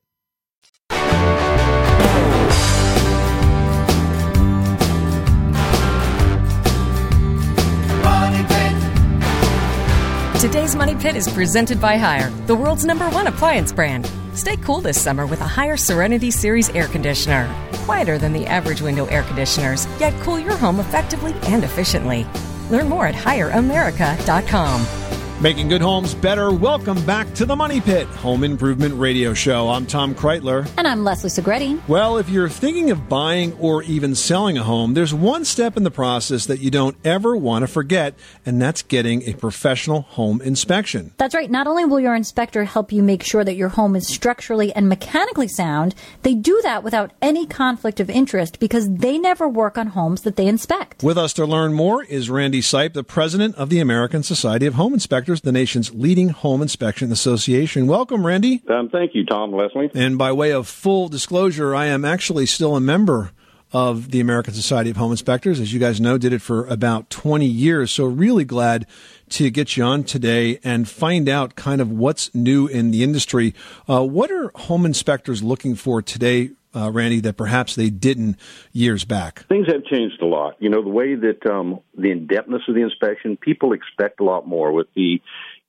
Today's 10.41 10.75
Money 10.75 10.95
Pit 10.95 11.15
is 11.15 11.31
presented 11.31 11.79
by 11.79 11.97
Haier, 11.97 12.31
the 12.47 12.55
world's 12.55 12.83
number 12.83 13.07
one 13.11 13.27
appliance 13.27 13.71
brand. 13.71 14.09
Stay 14.33 14.57
cool 14.57 14.81
this 14.81 14.99
summer 14.99 15.27
with 15.27 15.39
a 15.39 15.45
Haier 15.45 15.77
Serenity 15.77 16.31
Series 16.31 16.67
air 16.71 16.87
conditioner. 16.87 17.47
Quieter 17.85 18.17
than 18.17 18.33
the 18.33 18.47
average 18.47 18.81
window 18.81 19.05
air 19.05 19.21
conditioners, 19.21 19.85
yet 19.99 20.19
cool 20.21 20.39
your 20.39 20.55
home 20.55 20.79
effectively 20.79 21.35
and 21.43 21.63
efficiently. 21.63 22.25
Learn 22.71 22.89
more 22.89 23.05
at 23.05 23.13
HaierAmerica.com. 23.13 25.10
Making 25.41 25.69
good 25.69 25.81
homes 25.81 26.13
better. 26.13 26.51
Welcome 26.51 27.03
back 27.03 27.33
to 27.33 27.47
the 27.47 27.55
Money 27.55 27.81
Pit 27.81 28.05
Home 28.05 28.43
Improvement 28.43 28.93
Radio 28.93 29.33
Show. 29.33 29.69
I'm 29.69 29.87
Tom 29.87 30.13
Kraeutler. 30.13 30.69
And 30.77 30.87
I'm 30.87 31.03
Leslie 31.03 31.31
Segrete. 31.31 31.81
Well, 31.87 32.19
if 32.19 32.29
you're 32.29 32.47
thinking 32.47 32.91
of 32.91 33.09
buying 33.09 33.53
or 33.53 33.81
even 33.81 34.13
selling 34.13 34.59
a 34.59 34.63
home, 34.63 34.93
there's 34.93 35.15
one 35.15 35.43
step 35.43 35.77
in 35.77 35.81
the 35.81 35.89
process 35.89 36.45
that 36.45 36.59
you 36.59 36.69
don't 36.69 36.95
ever 37.03 37.35
want 37.35 37.63
to 37.63 37.67
forget, 37.67 38.13
and 38.45 38.61
that's 38.61 38.83
getting 38.83 39.23
a 39.23 39.33
professional 39.33 40.01
home 40.01 40.43
inspection. 40.43 41.11
That's 41.17 41.33
right. 41.33 41.49
Not 41.49 41.65
only 41.65 41.85
will 41.85 41.99
your 41.99 42.13
inspector 42.13 42.63
help 42.65 42.91
you 42.91 43.01
make 43.01 43.23
sure 43.23 43.43
that 43.43 43.55
your 43.55 43.69
home 43.69 43.95
is 43.95 44.07
structurally 44.07 44.71
and 44.73 44.87
mechanically 44.87 45.47
sound, 45.47 45.95
they 46.21 46.35
do 46.35 46.61
that 46.61 46.83
without 46.83 47.13
any 47.19 47.47
conflict 47.47 47.99
of 47.99 48.11
interest 48.11 48.59
because 48.59 48.87
they 48.87 49.17
never 49.17 49.49
work 49.49 49.75
on 49.75 49.87
homes 49.87 50.21
that 50.21 50.35
they 50.35 50.45
inspect. 50.45 51.01
With 51.01 51.17
us 51.17 51.33
to 51.33 51.47
learn 51.47 51.73
more 51.73 52.03
is 52.03 52.29
Randy 52.29 52.61
Sipe, 52.61 52.93
the 52.93 53.03
president 53.03 53.55
of 53.55 53.71
the 53.71 53.79
American 53.79 54.21
Society 54.21 54.67
of 54.67 54.75
Home 54.75 54.93
Inspectors, 54.93 55.30
the 55.39 55.53
nation's 55.53 55.93
leading 55.93 56.29
home 56.29 56.61
inspection 56.61 57.09
association. 57.13 57.87
Welcome, 57.87 58.25
Randy. 58.25 58.61
Um, 58.67 58.89
thank 58.89 59.15
you, 59.15 59.25
Tom 59.25 59.53
Leslie. 59.53 59.89
And 59.95 60.17
by 60.17 60.33
way 60.33 60.51
of 60.51 60.67
full 60.67 61.07
disclosure, 61.07 61.73
I 61.73 61.85
am 61.85 62.03
actually 62.03 62.45
still 62.45 62.75
a 62.75 62.81
member 62.81 63.31
of 63.73 64.11
the 64.11 64.19
American 64.19 64.53
Society 64.53 64.89
of 64.89 64.97
Home 64.97 65.11
Inspectors. 65.11 65.59
As 65.59 65.73
you 65.73 65.79
guys 65.79 66.01
know, 66.01 66.17
did 66.17 66.33
it 66.33 66.41
for 66.41 66.65
about 66.65 67.09
20 67.09 67.45
years. 67.45 67.91
So 67.91 68.05
really 68.05 68.43
glad 68.43 68.85
to 69.29 69.49
get 69.49 69.77
you 69.77 69.83
on 69.83 70.03
today 70.03 70.59
and 70.63 70.89
find 70.89 71.29
out 71.29 71.55
kind 71.55 71.79
of 71.79 71.89
what's 71.89 72.33
new 72.35 72.67
in 72.67 72.91
the 72.91 73.03
industry. 73.03 73.53
Uh, 73.87 74.03
what 74.03 74.29
are 74.29 74.51
home 74.55 74.85
inspectors 74.85 75.41
looking 75.41 75.75
for 75.75 76.01
today, 76.01 76.49
uh, 76.75 76.91
Randy, 76.91 77.19
that 77.21 77.37
perhaps 77.37 77.75
they 77.75 77.89
didn't 77.89 78.37
years 78.71 79.05
back? 79.05 79.45
Things 79.47 79.67
have 79.67 79.85
changed 79.85 80.21
a 80.21 80.25
lot. 80.25 80.55
You 80.59 80.69
know, 80.69 80.81
the 80.81 80.89
way 80.89 81.15
that 81.15 81.45
um, 81.49 81.79
the 81.97 82.11
in 82.11 82.27
depthness 82.27 82.67
of 82.67 82.75
the 82.75 82.81
inspection, 82.81 83.37
people 83.37 83.73
expect 83.73 84.19
a 84.19 84.23
lot 84.23 84.47
more. 84.47 84.71
With 84.71 84.87
the 84.95 85.21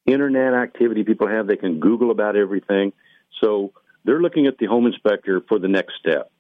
internet 0.06 0.54
activity 0.54 1.04
people 1.04 1.28
have, 1.28 1.46
they 1.46 1.56
can 1.56 1.78
Google 1.78 2.10
about 2.10 2.36
everything. 2.36 2.92
So 3.40 3.72
they're 4.04 4.20
looking 4.20 4.46
at 4.46 4.58
the 4.58 4.66
home 4.66 4.86
inspector 4.86 5.40
for 5.48 5.58
the 5.58 5.68
next 5.68 5.94
step. 6.00 6.31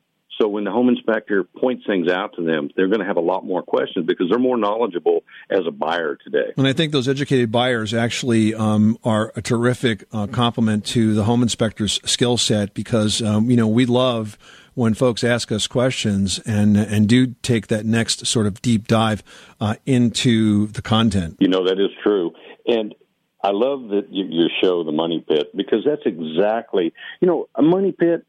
So 0.42 0.48
when 0.48 0.64
the 0.64 0.72
home 0.72 0.88
inspector 0.88 1.44
points 1.44 1.84
things 1.86 2.10
out 2.10 2.34
to 2.34 2.42
them, 2.42 2.68
they're 2.74 2.88
going 2.88 2.98
to 2.98 3.06
have 3.06 3.16
a 3.16 3.20
lot 3.20 3.44
more 3.44 3.62
questions 3.62 4.06
because 4.06 4.26
they're 4.28 4.40
more 4.40 4.56
knowledgeable 4.56 5.22
as 5.48 5.60
a 5.68 5.70
buyer 5.70 6.16
today. 6.16 6.52
And 6.56 6.66
I 6.66 6.72
think 6.72 6.90
those 6.90 7.06
educated 7.06 7.52
buyers 7.52 7.94
actually 7.94 8.52
um, 8.52 8.98
are 9.04 9.32
a 9.36 9.42
terrific 9.42 10.02
uh, 10.10 10.26
complement 10.26 10.84
to 10.86 11.14
the 11.14 11.22
home 11.22 11.44
inspector's 11.44 12.00
skill 12.04 12.38
set 12.38 12.74
because 12.74 13.22
um, 13.22 13.50
you 13.50 13.56
know 13.56 13.68
we 13.68 13.86
love 13.86 14.36
when 14.74 14.94
folks 14.94 15.22
ask 15.22 15.52
us 15.52 15.68
questions 15.68 16.40
and 16.40 16.76
and 16.76 17.08
do 17.08 17.36
take 17.42 17.68
that 17.68 17.86
next 17.86 18.26
sort 18.26 18.48
of 18.48 18.60
deep 18.62 18.88
dive 18.88 19.22
uh, 19.60 19.76
into 19.86 20.66
the 20.68 20.82
content. 20.82 21.36
You 21.38 21.48
know 21.48 21.68
that 21.68 21.78
is 21.78 21.90
true, 22.02 22.32
and 22.66 22.96
I 23.44 23.50
love 23.52 23.90
that 23.90 24.06
your 24.10 24.48
show, 24.60 24.82
The 24.82 24.90
Money 24.90 25.24
Pit, 25.28 25.54
because 25.54 25.84
that's 25.86 26.02
exactly 26.04 26.92
you 27.20 27.28
know 27.28 27.48
a 27.54 27.62
money 27.62 27.92
pit 27.92 28.26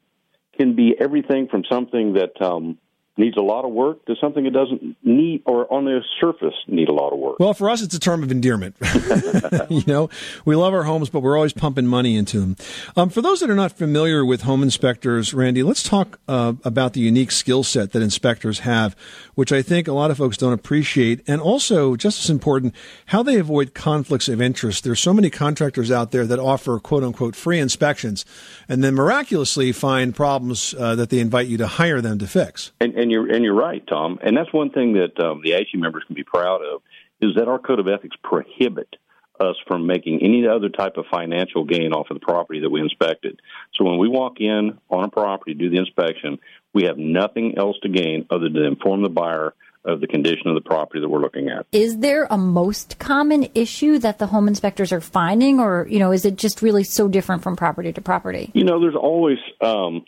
can 0.57 0.75
be 0.75 0.95
everything 0.99 1.47
from 1.47 1.63
something 1.69 2.13
that 2.13 2.41
um, 2.41 2.77
needs 3.15 3.37
a 3.37 3.41
lot 3.41 3.63
of 3.63 3.71
work 3.71 4.03
to 4.05 4.15
something 4.19 4.43
that 4.43 4.53
doesn't 4.53 4.95
need 5.03 5.43
or 5.45 5.71
on 5.71 5.85
the 5.85 6.01
surface 6.19 6.55
need 6.67 6.89
a 6.89 6.93
lot 6.93 7.13
of 7.13 7.19
work. 7.19 7.39
Well, 7.39 7.53
for 7.53 7.69
us, 7.69 7.81
it's 7.81 7.93
a 7.93 7.99
term 7.99 8.23
of 8.23 8.31
endearment. 8.31 8.75
you 9.69 9.83
know, 9.85 10.09
we 10.45 10.55
love 10.55 10.73
our 10.73 10.83
homes, 10.83 11.09
but 11.09 11.21
we're 11.21 11.35
always 11.35 11.53
pumping 11.53 11.85
money 11.85 12.15
into 12.15 12.39
them. 12.39 12.55
Um, 12.97 13.09
for 13.09 13.21
those 13.21 13.39
that 13.41 13.49
are 13.49 13.55
not 13.55 13.71
familiar 13.71 14.25
with 14.25 14.41
home 14.41 14.63
inspectors, 14.63 15.33
Randy, 15.33 15.61
let's 15.61 15.83
talk 15.83 16.19
uh, 16.27 16.53
about 16.63 16.93
the 16.93 17.01
unique 17.01 17.31
skill 17.31 17.63
set 17.63 17.91
that 17.91 18.01
inspectors 18.01 18.59
have, 18.59 18.95
which 19.35 19.51
I 19.51 19.61
think 19.61 19.87
a 19.87 19.93
lot 19.93 20.09
of 20.09 20.17
folks 20.17 20.37
don't 20.37 20.53
appreciate, 20.53 21.21
and 21.27 21.39
also 21.39 21.95
just 21.95 22.23
as 22.23 22.29
important, 22.29 22.73
how 23.07 23.21
they 23.21 23.37
avoid 23.37 23.75
conflicts 23.75 24.27
of 24.27 24.41
interest. 24.41 24.83
There's 24.83 24.99
so 24.99 25.13
many 25.13 25.29
contractors 25.29 25.91
out 25.91 26.11
there 26.11 26.25
that 26.25 26.39
offer 26.39 26.79
quote 26.79 27.03
unquote 27.03 27.35
free 27.35 27.59
inspections, 27.59 28.25
and 28.67 28.83
then 28.83 28.95
miraculously 28.95 29.71
find 29.71 30.15
problems 30.15 30.73
uh, 30.77 30.95
that 30.95 31.09
they 31.09 31.19
invite 31.19 31.47
you 31.47 31.57
to 31.57 31.67
hire 31.67 32.01
them 32.01 32.17
to 32.17 32.27
fix. 32.27 32.71
And, 32.81 32.95
and 32.95 33.02
you're 33.11 33.31
and 33.31 33.43
you're 33.43 33.55
right, 33.55 33.85
Tom. 33.87 34.19
And 34.21 34.35
that's 34.35 34.51
one 34.53 34.69
thing 34.69 34.93
that 34.93 35.19
um, 35.19 35.41
the 35.43 35.51
ASHI 35.51 35.75
members 35.75 36.03
can 36.05 36.15
be 36.15 36.23
proud 36.23 36.61
of 36.61 36.81
is 37.21 37.35
that 37.35 37.47
our 37.47 37.59
code 37.59 37.79
of 37.79 37.87
ethics 37.87 38.15
prohibit 38.23 38.95
us 39.39 39.55
from 39.67 39.87
making 39.87 40.21
any 40.21 40.47
other 40.47 40.69
type 40.69 40.97
of 40.97 41.05
financial 41.11 41.63
gain 41.63 41.91
off 41.91 42.09
of 42.11 42.19
the 42.19 42.25
property 42.25 42.59
that 42.59 42.69
we 42.69 42.81
inspected. 42.81 43.41
So 43.73 43.83
when 43.83 43.97
we 43.97 44.07
walk 44.07 44.39
in 44.39 44.77
on 44.89 45.05
a 45.05 45.09
property, 45.09 45.53
do 45.53 45.69
the 45.69 45.77
inspection, 45.77 46.39
we 46.73 46.83
have 46.83 46.97
nothing 46.97 47.57
else 47.57 47.77
to 47.83 47.89
gain 47.89 48.25
other 48.29 48.49
than 48.49 48.63
inform 48.63 49.01
the 49.01 49.09
buyer 49.09 49.53
of 49.85 49.99
the 49.99 50.07
condition 50.07 50.47
of 50.47 50.55
the 50.55 50.61
property 50.61 51.01
that 51.01 51.09
we're 51.09 51.19
looking 51.19 51.49
at. 51.49 51.65
Is 51.71 51.97
there 51.97 52.25
a 52.29 52.37
most 52.37 52.99
common 52.99 53.49
issue 53.53 53.99
that 53.99 54.17
the 54.17 54.27
home 54.27 54.47
inspectors 54.47 54.93
are 54.93 55.01
finding, 55.01 55.59
or 55.59 55.87
you 55.89 55.99
know, 55.99 56.11
is 56.11 56.25
it 56.25 56.37
just 56.37 56.61
really 56.61 56.83
so 56.83 57.07
different 57.07 57.43
from 57.43 57.55
property 57.55 57.91
to 57.91 58.01
property? 58.01 58.49
You 58.53 58.63
know, 58.63 58.79
there's 58.79 58.95
always 58.95 59.39
um, 59.59 60.05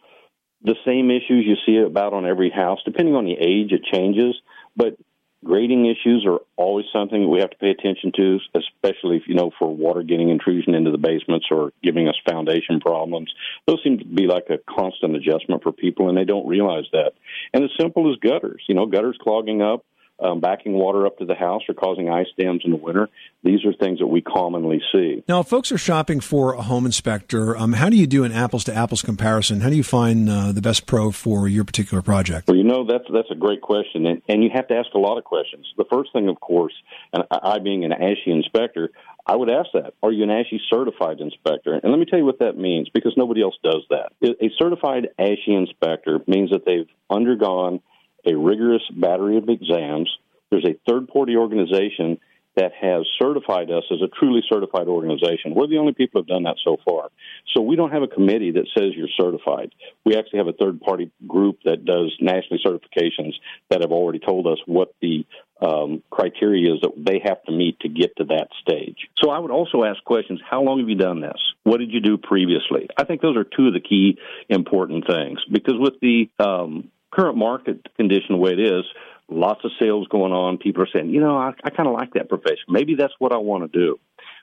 the 0.65 0.75
same 0.85 1.11
issues 1.11 1.45
you 1.45 1.55
see 1.65 1.77
about 1.77 2.13
on 2.13 2.25
every 2.25 2.49
house. 2.49 2.79
Depending 2.85 3.15
on 3.15 3.25
the 3.25 3.33
age, 3.33 3.71
it 3.71 3.83
changes, 3.83 4.35
but 4.75 4.97
grading 5.43 5.85
issues 5.85 6.25
are 6.27 6.39
always 6.57 6.85
something 6.91 7.21
that 7.21 7.29
we 7.29 7.39
have 7.39 7.51
to 7.51 7.57
pay 7.57 7.69
attention 7.69 8.11
to, 8.15 8.39
especially 8.55 9.17
if 9.17 9.23
you 9.27 9.35
know 9.35 9.51
for 9.59 9.73
water 9.73 10.01
getting 10.01 10.29
intrusion 10.29 10.73
into 10.73 10.91
the 10.91 10.97
basements 10.97 11.45
or 11.51 11.71
giving 11.83 12.07
us 12.07 12.15
foundation 12.27 12.79
problems. 12.79 13.31
Those 13.67 13.79
seem 13.83 13.99
to 13.99 14.05
be 14.05 14.25
like 14.25 14.49
a 14.49 14.57
constant 14.67 15.15
adjustment 15.15 15.61
for 15.61 15.71
people, 15.71 16.09
and 16.09 16.17
they 16.17 16.25
don't 16.25 16.47
realize 16.47 16.85
that. 16.91 17.13
And 17.53 17.63
as 17.63 17.69
simple 17.79 18.11
as 18.11 18.17
gutters, 18.19 18.63
you 18.67 18.73
know, 18.73 18.87
gutters 18.87 19.17
clogging 19.21 19.61
up 19.61 19.85
um, 20.19 20.39
backing 20.39 20.73
water 20.73 21.05
up 21.05 21.17
to 21.17 21.25
the 21.25 21.35
house 21.35 21.63
or 21.67 21.73
causing 21.73 22.09
ice 22.09 22.27
dams 22.39 22.61
in 22.63 22.71
the 22.71 22.77
winter. 22.77 23.09
These 23.43 23.65
are 23.65 23.73
things 23.73 23.99
that 23.99 24.07
we 24.07 24.21
commonly 24.21 24.81
see. 24.91 25.23
Now, 25.27 25.41
if 25.41 25.47
folks 25.47 25.71
are 25.71 25.77
shopping 25.77 26.19
for 26.19 26.53
a 26.53 26.61
home 26.61 26.85
inspector, 26.85 27.55
um, 27.57 27.73
how 27.73 27.89
do 27.89 27.97
you 27.97 28.07
do 28.07 28.23
an 28.23 28.31
apples 28.31 28.63
to 28.65 28.73
apples 28.73 29.01
comparison? 29.01 29.61
How 29.61 29.69
do 29.69 29.75
you 29.75 29.83
find 29.83 30.29
uh, 30.29 30.51
the 30.51 30.61
best 30.61 30.85
pro 30.85 31.11
for 31.11 31.47
your 31.47 31.65
particular 31.65 32.01
project? 32.01 32.47
Well, 32.47 32.57
you 32.57 32.63
know 32.63 32.85
that's 32.85 33.03
that's 33.11 33.29
a 33.31 33.35
great 33.35 33.61
question, 33.61 34.05
and, 34.05 34.21
and 34.27 34.43
you 34.43 34.49
have 34.53 34.67
to 34.69 34.75
ask 34.75 34.93
a 34.93 34.99
lot 34.99 35.17
of 35.17 35.23
questions. 35.23 35.67
The 35.77 35.85
first 35.91 36.13
thing, 36.13 36.29
of 36.29 36.39
course, 36.39 36.73
and 37.13 37.23
I 37.29 37.59
being 37.59 37.83
an 37.83 37.91
ASHI 37.91 38.27
inspector, 38.27 38.89
I 39.27 39.35
would 39.35 39.49
ask 39.49 39.69
that: 39.73 39.93
Are 40.01 40.11
you 40.11 40.23
an 40.23 40.29
ASHI 40.29 40.59
certified 40.69 41.19
inspector? 41.19 41.73
And 41.73 41.91
let 41.91 41.99
me 41.99 42.05
tell 42.05 42.19
you 42.19 42.25
what 42.25 42.39
that 42.39 42.57
means, 42.57 42.89
because 42.93 43.13
nobody 43.17 43.43
else 43.43 43.55
does 43.63 43.83
that. 43.89 44.11
A 44.23 44.49
certified 44.57 45.09
ASHI 45.19 45.57
inspector 45.57 46.19
means 46.25 46.51
that 46.51 46.65
they've 46.65 46.87
undergone 47.09 47.81
a 48.25 48.35
rigorous 48.35 48.83
battery 48.91 49.37
of 49.37 49.49
exams. 49.49 50.09
There's 50.51 50.65
a 50.65 50.79
third 50.87 51.07
party 51.07 51.35
organization 51.35 52.19
that 52.55 52.71
has 52.79 53.05
certified 53.19 53.69
us 53.69 53.83
as 53.91 54.01
a 54.01 54.07
truly 54.07 54.41
certified 54.49 54.87
organization. 54.87 55.53
We're 55.53 55.67
the 55.67 55.77
only 55.77 55.93
people 55.93 56.21
who've 56.21 56.27
done 56.27 56.43
that 56.43 56.55
so 56.63 56.77
far. 56.85 57.09
So 57.53 57.61
we 57.61 57.75
don't 57.75 57.91
have 57.91 58.01
a 58.01 58.07
committee 58.07 58.51
that 58.51 58.67
says 58.77 58.91
you're 58.95 59.09
certified. 59.19 59.73
We 60.05 60.15
actually 60.15 60.39
have 60.39 60.47
a 60.47 60.53
third 60.53 60.79
party 60.79 61.11
group 61.27 61.59
that 61.65 61.85
does 61.85 62.15
national 62.21 62.59
certifications 62.59 63.33
that 63.69 63.81
have 63.81 63.91
already 63.91 64.19
told 64.19 64.47
us 64.47 64.57
what 64.65 64.93
the 65.01 65.25
um, 65.61 66.03
criteria 66.09 66.73
is 66.73 66.81
that 66.81 66.91
they 66.97 67.21
have 67.23 67.41
to 67.43 67.51
meet 67.51 67.79
to 67.81 67.89
get 67.89 68.15
to 68.17 68.25
that 68.25 68.47
stage. 68.61 68.97
So 69.17 69.29
I 69.29 69.39
would 69.39 69.51
also 69.51 69.83
ask 69.83 70.03
questions 70.03 70.41
How 70.49 70.61
long 70.61 70.79
have 70.79 70.89
you 70.89 70.95
done 70.95 71.21
this? 71.21 71.39
What 71.63 71.77
did 71.77 71.91
you 71.91 72.01
do 72.01 72.17
previously? 72.17 72.89
I 72.97 73.05
think 73.05 73.21
those 73.21 73.37
are 73.37 73.45
two 73.45 73.67
of 73.67 73.73
the 73.73 73.79
key 73.79 74.17
important 74.49 75.07
things 75.07 75.39
because 75.51 75.75
with 75.77 75.99
the 76.01 76.29
um, 76.39 76.91
current 77.11 77.37
market 77.37 77.85
condition 77.95 78.27
the 78.29 78.37
way 78.37 78.51
it 78.51 78.59
is, 78.59 78.83
lots 79.29 79.63
of 79.63 79.71
sales 79.79 80.07
going 80.07 80.31
on. 80.31 80.57
People 80.57 80.83
are 80.83 80.89
saying, 80.93 81.09
you 81.09 81.19
know, 81.19 81.37
I, 81.37 81.53
I 81.63 81.69
kind 81.69 81.87
of 81.87 81.93
like 81.93 82.13
that 82.13 82.29
profession. 82.29 82.65
Maybe 82.67 82.95
that's 82.95 83.13
what 83.19 83.33
I 83.33 83.37
want 83.37 83.71
to 83.71 83.79
do. 83.79 83.99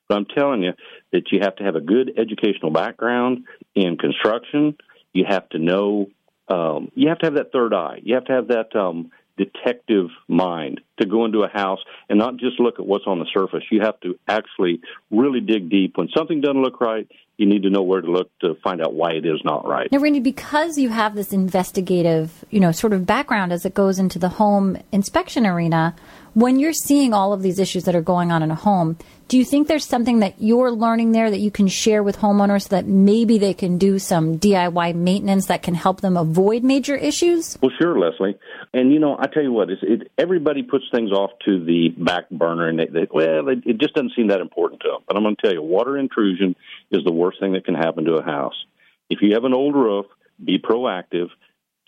But 0.09 0.17
I'm 0.17 0.27
telling 0.27 0.63
you 0.63 0.73
that 1.13 1.31
you 1.31 1.41
have 1.43 1.57
to 1.57 1.65
have 1.65 1.77
a 1.77 1.81
good 1.81 2.13
educational 2.19 2.71
background 2.71 3.45
in 3.75 3.97
construction. 3.97 4.77
You 5.13 5.25
have 5.29 5.49
to 5.51 5.59
know, 5.59 6.09
um, 6.49 6.91
you 6.95 7.09
have 7.09 7.19
to 7.21 7.27
have 7.27 7.35
that 7.35 7.53
third 7.53 7.73
eye. 7.73 8.01
You 8.03 8.15
have 8.15 8.25
to 8.25 8.33
have 8.33 8.49
that 8.49 8.75
um, 8.75 9.11
detective 9.37 10.09
mind 10.29 10.81
to 11.01 11.07
go 11.07 11.25
into 11.25 11.43
a 11.43 11.49
house 11.49 11.81
and 12.09 12.19
not 12.19 12.37
just 12.37 12.61
look 12.61 12.79
at 12.79 12.87
what's 12.87 13.07
on 13.07 13.19
the 13.19 13.27
surface. 13.33 13.65
You 13.71 13.81
have 13.83 13.99
to 14.01 14.19
actually 14.29 14.81
really 15.11 15.41
dig 15.41 15.71
deep. 15.71 15.97
When 15.97 16.09
something 16.17 16.41
doesn't 16.41 16.63
look 16.63 16.81
right, 16.81 17.09
you 17.39 17.47
need 17.47 17.63
to 17.63 17.71
know 17.71 17.83
where 17.83 18.01
to 18.01 18.11
look 18.11 18.31
to 18.41 18.55
find 18.63 18.81
out 18.81 18.95
why 18.95 19.13
it 19.13 19.27
is 19.27 19.41
not 19.45 19.67
right. 19.67 19.91
Now, 19.91 19.99
Randy, 19.99 20.21
because 20.21 20.79
you 20.79 20.91
have 20.91 21.15
this 21.15 21.33
investigative, 21.33 22.45
you 22.51 22.61
know, 22.61 22.73
sort 22.73 22.93
of 22.93 23.07
background 23.07 23.53
as 23.53 23.65
it 23.65 23.75
goes 23.75 23.99
into 23.99 24.19
the 24.19 24.29
home 24.29 24.77
inspection 24.93 25.47
arena, 25.47 25.95
when 26.35 26.59
you're 26.59 26.73
seeing 26.73 27.13
all 27.13 27.33
of 27.33 27.43
these 27.43 27.59
issues 27.59 27.85
that 27.85 27.95
are 27.95 28.03
going 28.03 28.33
on 28.33 28.43
in 28.43 28.51
a 28.51 28.55
home, 28.55 28.97
do 29.29 29.39
you 29.39 29.45
think 29.45 29.69
there's 29.69 29.87
something 29.87 30.19
that 30.21 30.35
you're 30.39 30.71
learning 30.71 31.13
there 31.13 31.31
that 31.31 31.39
you 31.39 31.51
can 31.51 31.69
share 31.69 32.03
with 32.03 32.19
homeowners 32.19 32.69
so 32.69 32.77
that 32.77 32.87
maybe 32.87 33.39
they 33.39 33.55
can 33.55 33.79
do 33.79 33.99
some 33.99 34.39
DIY 34.39 34.95
maintenance 34.95 35.47
that 35.47 35.63
can 35.63 35.75
help 35.75 36.01
them 36.01 36.17
avoid 36.17 36.63
major 36.63 36.95
issues? 36.95 37.59
Well, 37.63 37.73
sure, 37.81 37.99
Leslie. 37.99 38.39
And 38.75 38.93
you 38.93 38.99
know, 38.99 39.17
I 39.19 39.27
tell 39.27 39.43
you 39.43 39.53
what, 39.53 39.71
it, 39.71 40.11
everybody 40.19 40.63
puts 40.63 40.85
things 40.93 41.13
off 41.13 41.31
to 41.47 41.65
the 41.65 41.89
back 41.97 42.29
burner, 42.31 42.69
and 42.69 42.79
they, 42.79 42.87
they, 42.87 43.07
well, 43.11 43.49
it, 43.49 43.63
it 43.65 43.79
just 43.79 43.95
doesn't 43.95 44.13
seem 44.17 44.29
that 44.29 44.41
important 44.41 44.83
to 44.83 44.89
them. 44.89 45.01
But 45.07 45.17
I'm 45.17 45.23
going 45.23 45.37
to 45.37 45.43
tell 45.43 45.53
you, 45.53 45.63
water 45.63 45.97
intrusion 45.97 46.57
is 46.91 47.05
the 47.05 47.13
worst 47.13 47.41
thing 47.41 47.53
that 47.53 47.65
can 47.65 47.75
happen 47.75 48.05
to 48.05 48.15
a 48.15 48.23
house. 48.23 48.67
If 49.09 49.21
you 49.23 49.35
have 49.35 49.45
an 49.45 49.55
old 49.55 49.75
roof, 49.75 50.07
be 50.43 50.59
proactive 50.59 51.29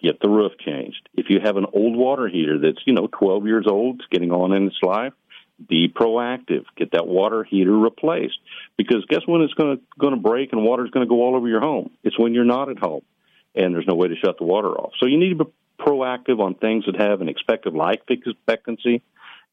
get 0.02 0.20
the 0.20 0.28
roof 0.28 0.52
changed. 0.64 1.08
If 1.14 1.26
you 1.28 1.40
have 1.42 1.56
an 1.56 1.66
old 1.72 1.96
water 1.96 2.28
heater 2.28 2.58
that's, 2.58 2.80
you 2.86 2.92
know, 2.92 3.08
12 3.18 3.46
years 3.46 3.66
old, 3.68 4.00
it's 4.00 4.08
getting 4.10 4.32
on 4.32 4.52
in 4.52 4.66
its 4.66 4.76
life, 4.82 5.12
be 5.68 5.88
proactive. 5.88 6.64
Get 6.76 6.92
that 6.92 7.06
water 7.06 7.44
heater 7.44 7.76
replaced. 7.76 8.38
Because 8.76 9.04
guess 9.08 9.20
when 9.26 9.42
it's 9.42 9.54
going 9.54 9.76
to 9.76 9.82
going 9.98 10.14
to 10.14 10.20
break 10.20 10.52
and 10.52 10.64
water's 10.64 10.90
going 10.90 11.06
to 11.06 11.08
go 11.08 11.22
all 11.22 11.36
over 11.36 11.48
your 11.48 11.60
home? 11.60 11.90
It's 12.02 12.18
when 12.18 12.34
you're 12.34 12.44
not 12.44 12.68
at 12.68 12.78
home 12.78 13.02
and 13.54 13.74
there's 13.74 13.86
no 13.86 13.94
way 13.94 14.08
to 14.08 14.16
shut 14.16 14.38
the 14.38 14.44
water 14.44 14.70
off. 14.70 14.92
So 15.00 15.06
you 15.06 15.18
need 15.18 15.38
to 15.38 15.44
be 15.44 15.50
proactive 15.78 16.40
on 16.40 16.54
things 16.54 16.84
that 16.86 17.00
have 17.00 17.20
an 17.20 17.28
expected 17.28 17.74
life 17.74 18.00
expectancy 18.08 19.02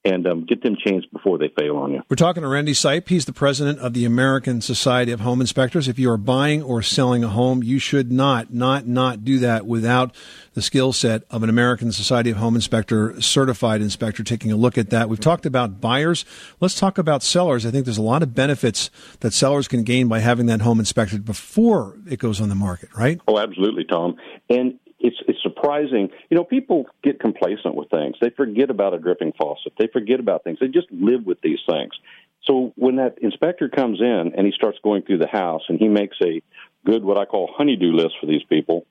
and 0.04 0.26
um, 0.26 0.46
get 0.46 0.64
them 0.64 0.76
changed 0.76 1.08
before 1.12 1.38
they 1.38 1.50
fail 1.58 1.78
on 1.78 1.92
you. 1.92 2.02
We're 2.10 2.16
talking 2.16 2.42
to 2.42 2.50
Randy 2.50 2.74
Sipe. 2.74 3.08
He's 3.08 3.26
the 3.26 3.34
president 3.34 3.80
of 3.80 3.94
the 3.94 4.06
American 4.06 4.62
Society 4.62 5.12
of 5.12 5.20
Home 5.20 5.42
Inspectors. 5.42 5.88
If 5.88 6.00
you 6.00 6.10
are 6.10 6.18
buying 6.18 6.64
or 6.64 6.82
selling 6.82 7.24
a 7.24 7.28
home, 7.28 7.62
you 7.62 7.78
should 7.78 8.12
not, 8.12 8.54
not, 8.54 8.88
not 8.88 9.24
do 9.24 9.38
that 9.40 9.66
without 9.66 10.16
the 10.54 10.62
skill 10.62 10.92
set 10.92 11.24
of 11.30 11.44
an 11.44 11.50
American 11.50 11.92
Society 11.92 12.32
of 12.32 12.38
Home 12.38 12.56
Inspector 12.56 13.22
certified 13.22 13.82
inspector 13.82 14.24
taking 14.24 14.52
a 14.52 14.56
look 14.56 14.78
at 14.78 14.90
that. 14.90 15.08
We've 15.08 15.20
talked 15.20 15.46
about 15.46 15.80
buyers. 15.80 16.26
Let's 16.60 16.80
talk 16.80 16.98
about 16.98 17.24
sellers. 17.24 17.66
I 17.66 17.72
think 17.72 17.86
there's 17.86 17.98
a 17.98 18.02
lot 18.02 18.24
of 18.24 18.34
benefits 18.34 18.90
that 19.20 19.34
sellers 19.34 19.68
can 19.68 19.84
gain 19.84 20.08
by 20.08 20.20
having 20.20 20.48
that 20.48 20.62
home 20.62 20.80
inspected 20.80 21.26
before 21.26 21.98
it 22.10 22.20
goes 22.20 22.42
on 22.42 22.50
the 22.50 22.56
market, 22.56 22.90
right? 22.98 23.22
Oh, 23.28 23.38
absolutely, 23.38 23.86
Tom. 23.86 24.16
And 24.50 24.80
it's 25.04 25.18
it's 25.28 25.42
surprising. 25.42 26.10
You 26.30 26.38
know, 26.38 26.44
people 26.44 26.86
get 27.04 27.20
complacent 27.20 27.76
with 27.76 27.90
things. 27.90 28.16
They 28.22 28.30
forget 28.30 28.70
about 28.70 28.94
a 28.94 29.00
dripping 29.00 29.34
faucet. 29.38 29.74
They 29.78 29.88
forget 29.88 30.20
about 30.20 30.44
things. 30.44 30.60
They 30.60 30.68
just 30.68 30.92
live 30.92 31.26
with 31.26 31.42
these 31.42 31.60
things. 31.68 31.92
So 32.48 32.74
when 32.76 32.96
that 32.96 33.20
inspector 33.22 33.70
comes 33.70 34.00
in 34.02 34.34
and 34.36 34.46
he 34.46 34.52
starts 34.56 34.80
going 34.84 35.04
through 35.04 35.20
the 35.20 35.28
house 35.28 35.62
and 35.70 35.80
he 35.80 35.88
makes 35.88 36.18
a 36.24 36.42
good, 36.86 37.04
what 37.04 37.18
I 37.18 37.26
call 37.26 37.50
honeydew 37.56 37.92
list 37.94 38.16
for 38.20 38.26
these 38.26 38.44
people, 38.50 38.86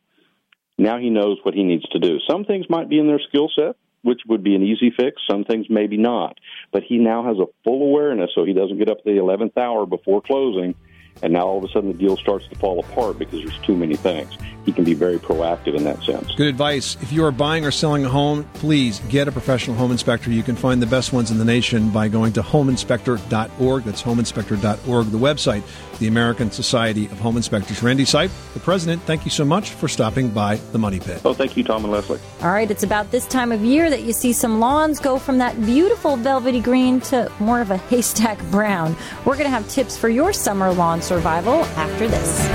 now 0.79 0.99
he 0.99 1.11
knows 1.11 1.39
what 1.43 1.55
he 1.55 1.65
needs 1.65 1.89
to 1.91 1.99
do. 1.99 2.19
Some 2.31 2.45
things 2.45 2.67
might 2.69 2.89
be 2.89 2.99
in 2.99 3.09
their 3.09 3.21
skill 3.29 3.51
set, 3.55 3.77
which 4.03 4.21
would 4.29 4.45
be 4.45 4.55
an 4.55 4.63
easy 4.63 4.93
fix. 4.97 5.21
Some 5.29 5.45
things 5.45 5.67
maybe 5.69 5.97
not. 5.97 6.39
But 6.73 6.85
he 6.85 6.99
now 6.99 7.25
has 7.25 7.39
a 7.39 7.51
full 7.65 7.83
awareness 7.83 8.31
so 8.35 8.45
he 8.45 8.53
doesn't 8.53 8.79
get 8.79 8.89
up 8.89 8.99
to 8.99 9.05
the 9.05 9.19
11th 9.19 9.57
hour 9.57 9.85
before 9.85 10.23
closing 10.23 10.75
and 11.23 11.33
now 11.33 11.47
all 11.47 11.59
of 11.59 11.65
a 11.65 11.69
sudden 11.69 11.93
the 11.93 11.99
deal 11.99 12.17
starts 12.17 12.47
to 12.49 12.57
fall 12.57 12.81
apart 12.81 13.19
because 13.19 13.43
there's 13.43 13.59
too 13.59 13.77
many 13.77 13.97
things. 13.97 14.37
He 14.65 14.73
can 14.73 14.85
be 14.85 14.95
very 14.95 15.19
proactive 15.19 15.75
in 15.75 15.85
that 15.85 16.03
sense. 16.03 16.35
Good 16.35 16.49
advice. 16.49 16.97
If 17.01 17.13
you 17.13 17.25
are 17.25 17.33
buying 17.33 17.65
or 17.65 17.71
selling 17.71 18.05
a 18.05 18.09
home, 18.09 18.45
please 18.55 19.01
get 19.09 19.27
a 19.27 19.33
professional 19.33 19.77
home 19.77 19.91
inspector. 19.91 20.31
You 20.31 20.43
can 20.43 20.57
find 20.57 20.83
the 20.83 20.87
best 20.87 21.13
ones 21.13 21.31
in 21.31 21.39
the 21.39 21.45
nation 21.45 21.91
by 21.91 22.09
going 22.09 22.33
to 22.35 22.43
homeinspector.org. 22.43 23.85
That's 23.85 24.03
homeinspector.org, 24.03 25.07
the 25.07 25.19
website, 25.19 25.63
the 25.99 26.09
American 26.09 26.51
Society 26.51 27.07
of 27.07 27.19
Home 27.21 27.37
Inspectors. 27.37 27.83
Randy 27.83 28.05
Sipe, 28.05 28.31
the 28.55 28.61
president, 28.61 29.03
thank 29.03 29.25
you 29.25 29.31
so 29.31 29.45
much 29.45 29.71
for 29.71 29.89
stopping 29.89 30.29
by 30.29 30.57
the 30.73 30.79
Money 30.79 31.01
Pit. 31.01 31.23
Oh, 31.25 31.35
thank 31.35 31.57
you, 31.57 31.65
Tom 31.65 31.85
and 31.85 31.93
Leslie. 31.93 32.21
All 32.43 32.51
right, 32.51 32.71
it's 32.71 32.83
about 32.83 33.11
this 33.11 33.27
time 33.27 33.53
of 33.53 33.63
year 33.63 33.89
that 33.89 34.03
you 34.03 34.13
see 34.13 34.33
some 34.33 34.61
lawns 34.61 34.99
go 34.99 35.19
from 35.19 35.39
that 35.39 35.61
beautiful 35.65 36.17
velvety 36.17 36.61
green 36.61 37.01
to 37.03 37.31
more 37.41 37.61
of 37.61 37.71
a 37.71 37.77
haystack 37.77 38.43
brown. 38.51 38.95
We're 39.25 39.35
going 39.35 39.45
to 39.45 39.51
have 39.51 39.69
tips 39.69 39.97
for 39.97 40.09
your 40.09 40.33
summer 40.33 40.73
lawn 40.73 41.00
survival 41.03 41.65
after 41.77 42.09
this. 42.09 42.47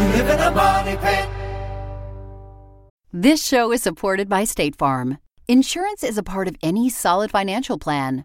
You 0.00 0.08
live 0.18 0.30
in 0.30 0.40
a 0.40 0.50
money 0.50 0.96
pit. 0.96 1.28
This 3.12 3.44
show 3.44 3.72
is 3.72 3.82
supported 3.82 4.28
by 4.28 4.44
State 4.44 4.74
Farm. 4.76 5.18
Insurance 5.46 6.02
is 6.02 6.16
a 6.16 6.22
part 6.22 6.48
of 6.48 6.56
any 6.62 6.88
solid 6.88 7.30
financial 7.30 7.78
plan. 7.78 8.24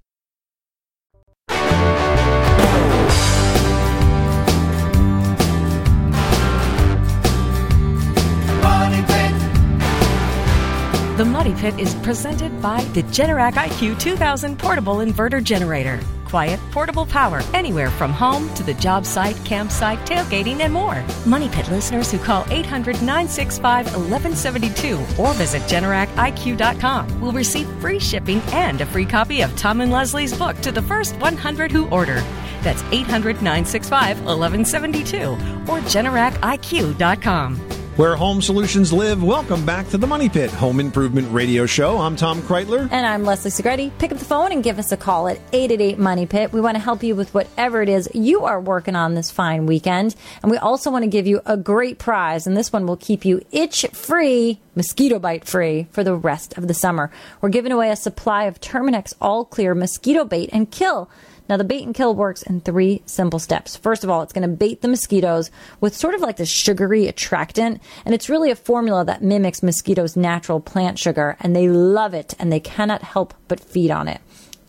The 11.21 11.25
Money 11.25 11.53
Pit 11.53 11.77
is 11.77 11.93
presented 12.01 12.59
by 12.63 12.83
the 12.95 13.03
Generac 13.03 13.53
IQ 13.53 13.99
2000 13.99 14.57
portable 14.57 15.05
inverter 15.05 15.43
generator. 15.43 15.99
Quiet, 16.25 16.59
portable 16.71 17.05
power 17.05 17.43
anywhere 17.53 17.91
from 17.91 18.11
home 18.11 18.51
to 18.55 18.63
the 18.63 18.73
job 18.73 19.05
site, 19.05 19.35
campsite, 19.45 19.99
tailgating, 19.99 20.61
and 20.61 20.73
more. 20.73 21.05
Money 21.27 21.47
Pit 21.49 21.69
listeners 21.69 22.11
who 22.11 22.17
call 22.17 22.43
800 22.49 23.03
965 23.03 23.85
1172 23.95 24.95
or 25.21 25.35
visit 25.35 25.61
GeneracIQ.com 25.69 27.21
will 27.21 27.33
receive 27.33 27.69
free 27.79 27.99
shipping 27.99 28.41
and 28.51 28.81
a 28.81 28.85
free 28.87 29.05
copy 29.05 29.41
of 29.41 29.55
Tom 29.55 29.81
and 29.81 29.91
Leslie's 29.91 30.35
book 30.35 30.59
to 30.61 30.71
the 30.71 30.81
first 30.81 31.15
100 31.17 31.71
who 31.71 31.87
order. 31.89 32.19
That's 32.63 32.81
800 32.91 33.43
965 33.43 34.25
1172 34.25 35.33
or 35.69 35.81
GeneracIQ.com. 35.81 37.80
Where 37.97 38.15
home 38.15 38.41
solutions 38.41 38.93
live, 38.93 39.21
welcome 39.21 39.65
back 39.65 39.89
to 39.89 39.97
the 39.97 40.07
Money 40.07 40.29
Pit 40.29 40.49
Home 40.51 40.79
Improvement 40.79 41.29
Radio 41.29 41.65
Show. 41.65 41.97
I'm 41.97 42.15
Tom 42.15 42.41
Kraeutler. 42.41 42.89
And 42.89 43.05
I'm 43.05 43.25
Leslie 43.25 43.51
Segrete. 43.51 43.91
Pick 43.99 44.13
up 44.13 44.17
the 44.17 44.23
phone 44.23 44.53
and 44.53 44.63
give 44.63 44.79
us 44.79 44.93
a 44.93 44.97
call 44.97 45.27
at 45.27 45.41
888 45.51 45.99
Money 45.99 46.25
Pit. 46.25 46.53
We 46.53 46.61
want 46.61 46.75
to 46.75 46.81
help 46.81 47.03
you 47.03 47.15
with 47.15 47.33
whatever 47.33 47.81
it 47.81 47.89
is 47.89 48.07
you 48.13 48.45
are 48.45 48.61
working 48.61 48.95
on 48.95 49.13
this 49.13 49.29
fine 49.29 49.65
weekend. 49.65 50.15
And 50.41 50.49
we 50.49 50.57
also 50.57 50.89
want 50.89 51.03
to 51.03 51.09
give 51.09 51.27
you 51.27 51.41
a 51.45 51.57
great 51.57 51.99
prize, 51.99 52.47
and 52.47 52.55
this 52.55 52.71
one 52.71 52.87
will 52.87 52.95
keep 52.95 53.25
you 53.25 53.45
itch 53.51 53.85
free, 53.91 54.61
mosquito 54.73 55.19
bite 55.19 55.43
free 55.43 55.87
for 55.91 56.01
the 56.01 56.15
rest 56.15 56.57
of 56.57 56.69
the 56.69 56.73
summer. 56.73 57.11
We're 57.41 57.49
giving 57.49 57.73
away 57.73 57.89
a 57.89 57.97
supply 57.97 58.45
of 58.45 58.61
Terminix 58.61 59.13
All 59.19 59.43
Clear 59.43 59.75
Mosquito 59.75 60.23
Bait 60.23 60.49
and 60.53 60.71
Kill. 60.71 61.09
Now, 61.51 61.57
the 61.57 61.65
bait 61.65 61.83
and 61.83 61.93
kill 61.93 62.15
works 62.15 62.43
in 62.43 62.61
three 62.61 63.01
simple 63.05 63.37
steps. 63.37 63.75
First 63.75 64.05
of 64.05 64.09
all, 64.09 64.21
it's 64.21 64.31
going 64.31 64.49
to 64.49 64.55
bait 64.55 64.79
the 64.79 64.87
mosquitoes 64.87 65.51
with 65.81 65.93
sort 65.93 66.15
of 66.15 66.21
like 66.21 66.37
this 66.37 66.47
sugary 66.47 67.07
attractant, 67.07 67.81
and 68.05 68.15
it's 68.15 68.29
really 68.29 68.51
a 68.51 68.55
formula 68.55 69.03
that 69.03 69.21
mimics 69.21 69.61
mosquitoes' 69.61 70.15
natural 70.15 70.61
plant 70.61 70.97
sugar, 70.97 71.35
and 71.41 71.53
they 71.53 71.67
love 71.67 72.13
it 72.13 72.33
and 72.39 72.53
they 72.53 72.61
cannot 72.61 73.01
help 73.01 73.33
but 73.49 73.59
feed 73.59 73.91
on 73.91 74.07
it. 74.07 74.21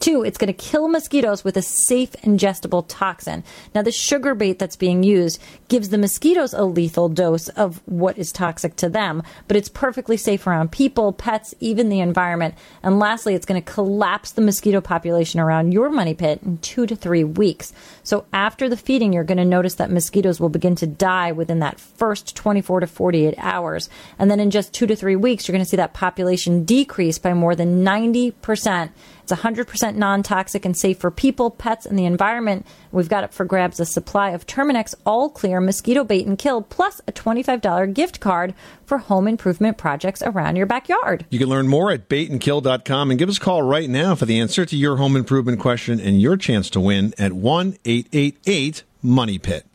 Two, 0.03 0.25
it's 0.25 0.37
going 0.37 0.53
to 0.53 0.53
kill 0.53 0.89
mosquitoes 0.89 1.45
with 1.45 1.57
a 1.57 1.63
safe 1.63 2.11
ingestible 2.25 2.85
toxin. 2.89 3.45
Now, 3.73 3.83
the 3.83 3.93
sugar 3.93 4.35
bait 4.35 4.59
that's 4.59 4.75
being 4.75 5.05
used 5.05 5.41
gives 5.69 5.91
the 5.91 5.97
mosquitoes 5.97 6.53
a 6.53 6.65
lethal 6.65 7.09
dose 7.09 7.49
of 7.51 7.81
what 7.87 8.19
is 8.19 8.33
toxic 8.33 8.75
to 8.77 8.89
them, 8.89 9.23
but 9.47 9.57
it's 9.57 9.69
perfectly 9.69 10.17
safe 10.17 10.45
around 10.45 10.73
people, 10.73 11.13
pets, 11.13 11.55
even 11.61 11.89
the 11.89 12.01
environment. 12.01 12.57
And 12.83 12.99
lastly, 12.99 13.37
it's 13.37 13.47
going 13.47 13.63
to 13.63 13.73
collapse 13.73 14.33
the 14.33 14.43
mosquito 14.43 14.81
population 14.81 15.39
around 15.39 15.71
your 15.71 15.89
money 15.89 16.15
pit 16.15 16.41
in 16.43 16.59
two 16.59 16.85
to 16.87 16.97
three 16.97 17.23
weeks. 17.23 17.73
So 18.03 18.25
after 18.33 18.69
the 18.69 18.77
feeding, 18.77 19.13
you're 19.13 19.23
going 19.23 19.39
to 19.39 19.45
notice 19.45 19.77
that 19.77 19.93
mosquitoes 19.93 20.41
will 20.41 20.49
begin 20.49 20.75
to 20.77 20.87
die 20.89 21.31
within 21.31 21.61
that 21.61 21.79
first 21.79 22.35
24 22.35 22.81
to 22.81 22.89
48 22.89 23.35
hours. 23.39 23.89
And 24.19 24.29
then 24.29 24.41
in 24.41 24.51
just 24.51 24.75
two 24.75 24.89
to 24.89 24.97
three 24.97 25.15
weeks, 25.15 25.47
you're 25.47 25.53
going 25.53 25.65
to 25.65 25.71
see 25.71 25.77
that 25.77 25.95
population 25.95 26.65
decrease 26.65 27.19
by 27.19 27.35
more 27.35 27.55
than 27.55 27.85
90%. 27.85 28.91
It's 29.33 29.41
100% 29.41 29.97
non 29.97 30.23
toxic 30.23 30.65
and 30.67 30.77
safe 30.77 30.99
for 30.99 31.11
people, 31.11 31.51
pets, 31.51 31.87
and 31.87 31.99
the 31.99 32.05
environment. 32.05 32.67
We've 32.91 33.09
got 33.09 33.25
up 33.25 33.33
for 33.33 33.45
grabs 33.45 33.81
a 33.81 33.87
supply 33.87 34.31
of 34.31 34.47
Terminix 34.47 34.95
All 35.07 35.31
Clear 35.31 35.61
Mosquito 35.61 36.05
Bait 36.05 36.27
and 36.27 36.39
Kill, 36.39 36.61
plus 36.61 37.01
a 37.09 37.13
$25 37.13 37.95
gift 37.95 38.21
card 38.21 38.55
for 38.85 38.99
home 38.99 39.27
improvement 39.27 39.79
projects 39.79 40.23
around 40.23 40.57
your 40.57 40.67
backyard. 40.67 41.25
You 41.31 41.39
can 41.39 41.49
learn 41.49 41.67
more 41.67 41.91
at 41.91 42.09
baitandkill.com 42.09 43.11
and 43.11 43.19
give 43.19 43.31
us 43.31 43.39
a 43.39 43.41
call 43.41 43.63
right 43.63 43.89
now 43.89 44.15
for 44.15 44.27
the 44.27 44.39
answer 44.39 44.67
to 44.67 44.77
your 44.77 44.97
home 44.97 45.17
improvement 45.17 45.61
question 45.61 45.99
and 45.99 46.21
your 46.21 46.37
chance 46.37 46.69
to 46.71 46.81
win 46.81 47.15
at 47.19 47.33
1 47.33 47.77
888 47.85 48.83
Money 49.03 49.39
Pit. 49.39 49.72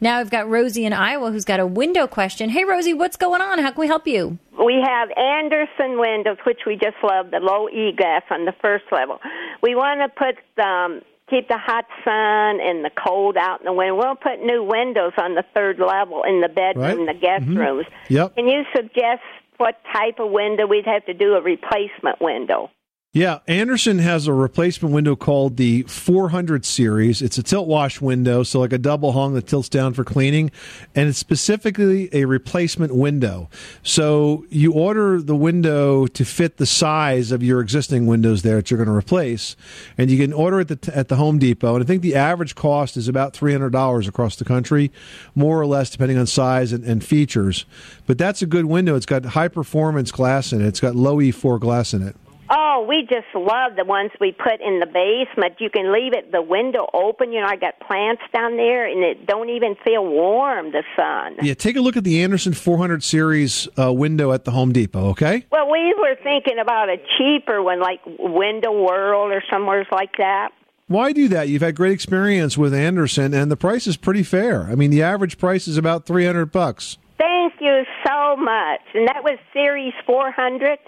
Now 0.00 0.18
I've 0.18 0.30
got 0.30 0.48
Rosie 0.48 0.84
in 0.86 0.92
Iowa 0.92 1.30
who's 1.30 1.44
got 1.44 1.60
a 1.60 1.66
window 1.66 2.06
question. 2.06 2.48
Hey, 2.48 2.64
Rosie, 2.64 2.94
what's 2.94 3.16
going 3.16 3.42
on? 3.42 3.58
How 3.58 3.70
can 3.70 3.80
we 3.80 3.86
help 3.86 4.06
you? 4.06 4.38
We 4.64 4.82
have 4.84 5.10
Andersen 5.16 5.98
windows, 5.98 6.38
which 6.46 6.60
we 6.66 6.74
just 6.76 6.96
love, 7.02 7.30
the 7.30 7.38
low 7.40 7.68
E 7.68 7.92
glass 7.96 8.22
on 8.30 8.44
the 8.46 8.54
first 8.62 8.84
level. 8.92 9.18
We 9.62 9.74
want 9.74 10.00
to 10.00 10.08
put 10.08 10.64
um, 10.64 11.02
keep 11.28 11.48
the 11.48 11.58
hot 11.58 11.84
sun 12.04 12.60
and 12.60 12.84
the 12.84 12.90
cold 13.06 13.36
out 13.36 13.60
in 13.60 13.66
the 13.66 13.72
window. 13.72 13.96
We'll 13.96 14.16
put 14.16 14.42
new 14.44 14.64
windows 14.64 15.12
on 15.18 15.34
the 15.34 15.44
third 15.54 15.78
level 15.78 16.22
in 16.24 16.40
the 16.40 16.48
bedroom, 16.48 17.06
Right. 17.06 17.14
the 17.14 17.20
guest 17.20 17.44
Mhm. 17.44 17.58
rooms. 17.58 17.86
Yep. 18.08 18.34
Can 18.36 18.48
you 18.48 18.64
suggest 18.74 19.22
what 19.58 19.76
type 19.92 20.18
of 20.18 20.30
window 20.30 20.66
we'd 20.66 20.86
have 20.86 21.04
to 21.06 21.14
do 21.14 21.34
a 21.34 21.40
replacement 21.42 22.20
window? 22.20 22.70
Yeah, 23.12 23.40
Andersen 23.48 23.98
has 23.98 24.28
a 24.28 24.32
replacement 24.32 24.94
window 24.94 25.16
called 25.16 25.56
the 25.56 25.82
400 25.82 26.64
series. 26.64 27.20
It's 27.22 27.38
a 27.38 27.42
tilt 27.42 27.66
wash 27.66 28.00
window, 28.00 28.44
so 28.44 28.60
like 28.60 28.72
a 28.72 28.78
double 28.78 29.10
hung 29.10 29.34
that 29.34 29.48
tilts 29.48 29.68
down 29.68 29.94
for 29.94 30.04
cleaning, 30.04 30.52
and 30.94 31.08
it's 31.08 31.18
specifically 31.18 32.08
a 32.12 32.24
replacement 32.26 32.94
window. 32.94 33.50
So 33.82 34.46
you 34.48 34.74
order 34.74 35.20
the 35.20 35.34
window 35.34 36.06
to 36.06 36.24
fit 36.24 36.58
the 36.58 36.66
size 36.66 37.32
of 37.32 37.42
your 37.42 37.60
existing 37.60 38.06
windows 38.06 38.42
there 38.42 38.54
that 38.54 38.70
you're 38.70 38.78
going 38.78 38.86
to 38.86 38.94
replace, 38.94 39.56
and 39.98 40.08
you 40.08 40.16
can 40.16 40.32
order 40.32 40.60
it 40.60 40.70
at 40.70 40.82
the, 40.82 40.96
at 40.96 41.08
the 41.08 41.16
Home 41.16 41.40
Depot. 41.40 41.74
And 41.74 41.82
I 41.82 41.86
think 41.88 42.02
the 42.02 42.14
average 42.14 42.54
cost 42.54 42.96
is 42.96 43.08
about 43.08 43.34
$300 43.34 44.06
across 44.06 44.36
the 44.36 44.44
country, 44.44 44.92
more 45.34 45.60
or 45.60 45.66
less, 45.66 45.90
depending 45.90 46.16
on 46.16 46.28
size 46.28 46.72
and, 46.72 46.84
and 46.84 47.02
features. 47.02 47.64
But 48.06 48.18
that's 48.18 48.40
a 48.40 48.46
good 48.46 48.66
window. 48.66 48.94
It's 48.94 49.04
got 49.04 49.24
high 49.24 49.48
performance 49.48 50.12
glass 50.12 50.52
in 50.52 50.60
it. 50.60 50.68
It's 50.68 50.78
got 50.78 50.94
low 50.94 51.16
E4 51.16 51.58
glass 51.58 51.92
in 51.92 52.06
it. 52.06 52.14
Oh, 52.52 52.84
we 52.88 53.02
just 53.02 53.28
love 53.32 53.76
the 53.76 53.84
ones 53.84 54.10
we 54.20 54.32
put 54.32 54.60
in 54.60 54.80
the 54.80 54.86
basement. 54.86 55.54
You 55.60 55.70
can 55.70 55.92
leave 55.92 56.12
it 56.14 56.32
the 56.32 56.42
window 56.42 56.88
open. 56.92 57.32
You 57.32 57.40
know, 57.40 57.46
I 57.46 57.54
got 57.54 57.78
plants 57.78 58.22
down 58.34 58.56
there, 58.56 58.86
and 58.86 59.04
it 59.04 59.24
don't 59.26 59.50
even 59.50 59.76
feel 59.84 60.04
warm. 60.04 60.72
The 60.72 60.82
sun. 60.96 61.36
Yeah, 61.42 61.54
take 61.54 61.76
a 61.76 61.80
look 61.80 61.96
at 61.96 62.02
the 62.02 62.22
Andersen 62.22 62.52
400 62.52 63.04
series 63.04 63.68
uh, 63.78 63.92
window 63.92 64.32
at 64.32 64.44
the 64.44 64.50
Home 64.50 64.72
Depot. 64.72 65.10
Okay. 65.10 65.46
Well, 65.52 65.70
we 65.70 65.94
were 65.96 66.16
thinking 66.22 66.58
about 66.58 66.88
a 66.88 66.96
cheaper 67.18 67.62
one, 67.62 67.80
like 67.80 68.00
Window 68.18 68.72
World 68.72 69.30
or 69.30 69.42
somewhere 69.48 69.86
like 69.92 70.16
that. 70.18 70.50
Why 70.88 71.12
do 71.12 71.28
that? 71.28 71.48
You've 71.48 71.62
had 71.62 71.76
great 71.76 71.92
experience 71.92 72.58
with 72.58 72.74
Andersen, 72.74 73.32
and 73.32 73.48
the 73.48 73.56
price 73.56 73.86
is 73.86 73.96
pretty 73.96 74.24
fair. 74.24 74.64
I 74.64 74.74
mean, 74.74 74.90
the 74.90 75.04
average 75.04 75.38
price 75.38 75.68
is 75.68 75.76
about 75.76 76.04
300 76.04 76.50
bucks. 76.50 76.98
Thank 77.16 77.54
you 77.60 77.84
so 78.04 78.34
much. 78.36 78.80
And 78.94 79.06
that 79.06 79.22
was 79.22 79.38
Series 79.52 79.92
400. 80.04 80.78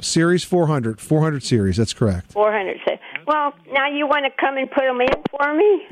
Series 0.00 0.44
400, 0.44 1.00
400 1.00 1.42
series. 1.42 1.76
That's 1.76 1.92
correct. 1.92 2.32
400. 2.32 2.78
Well, 3.26 3.52
now 3.72 3.88
you 3.88 4.06
want 4.06 4.24
to 4.24 4.30
come 4.40 4.56
and 4.56 4.70
put 4.70 4.84
them 4.84 5.00
in 5.00 5.08
for 5.30 5.54
me? 5.54 5.86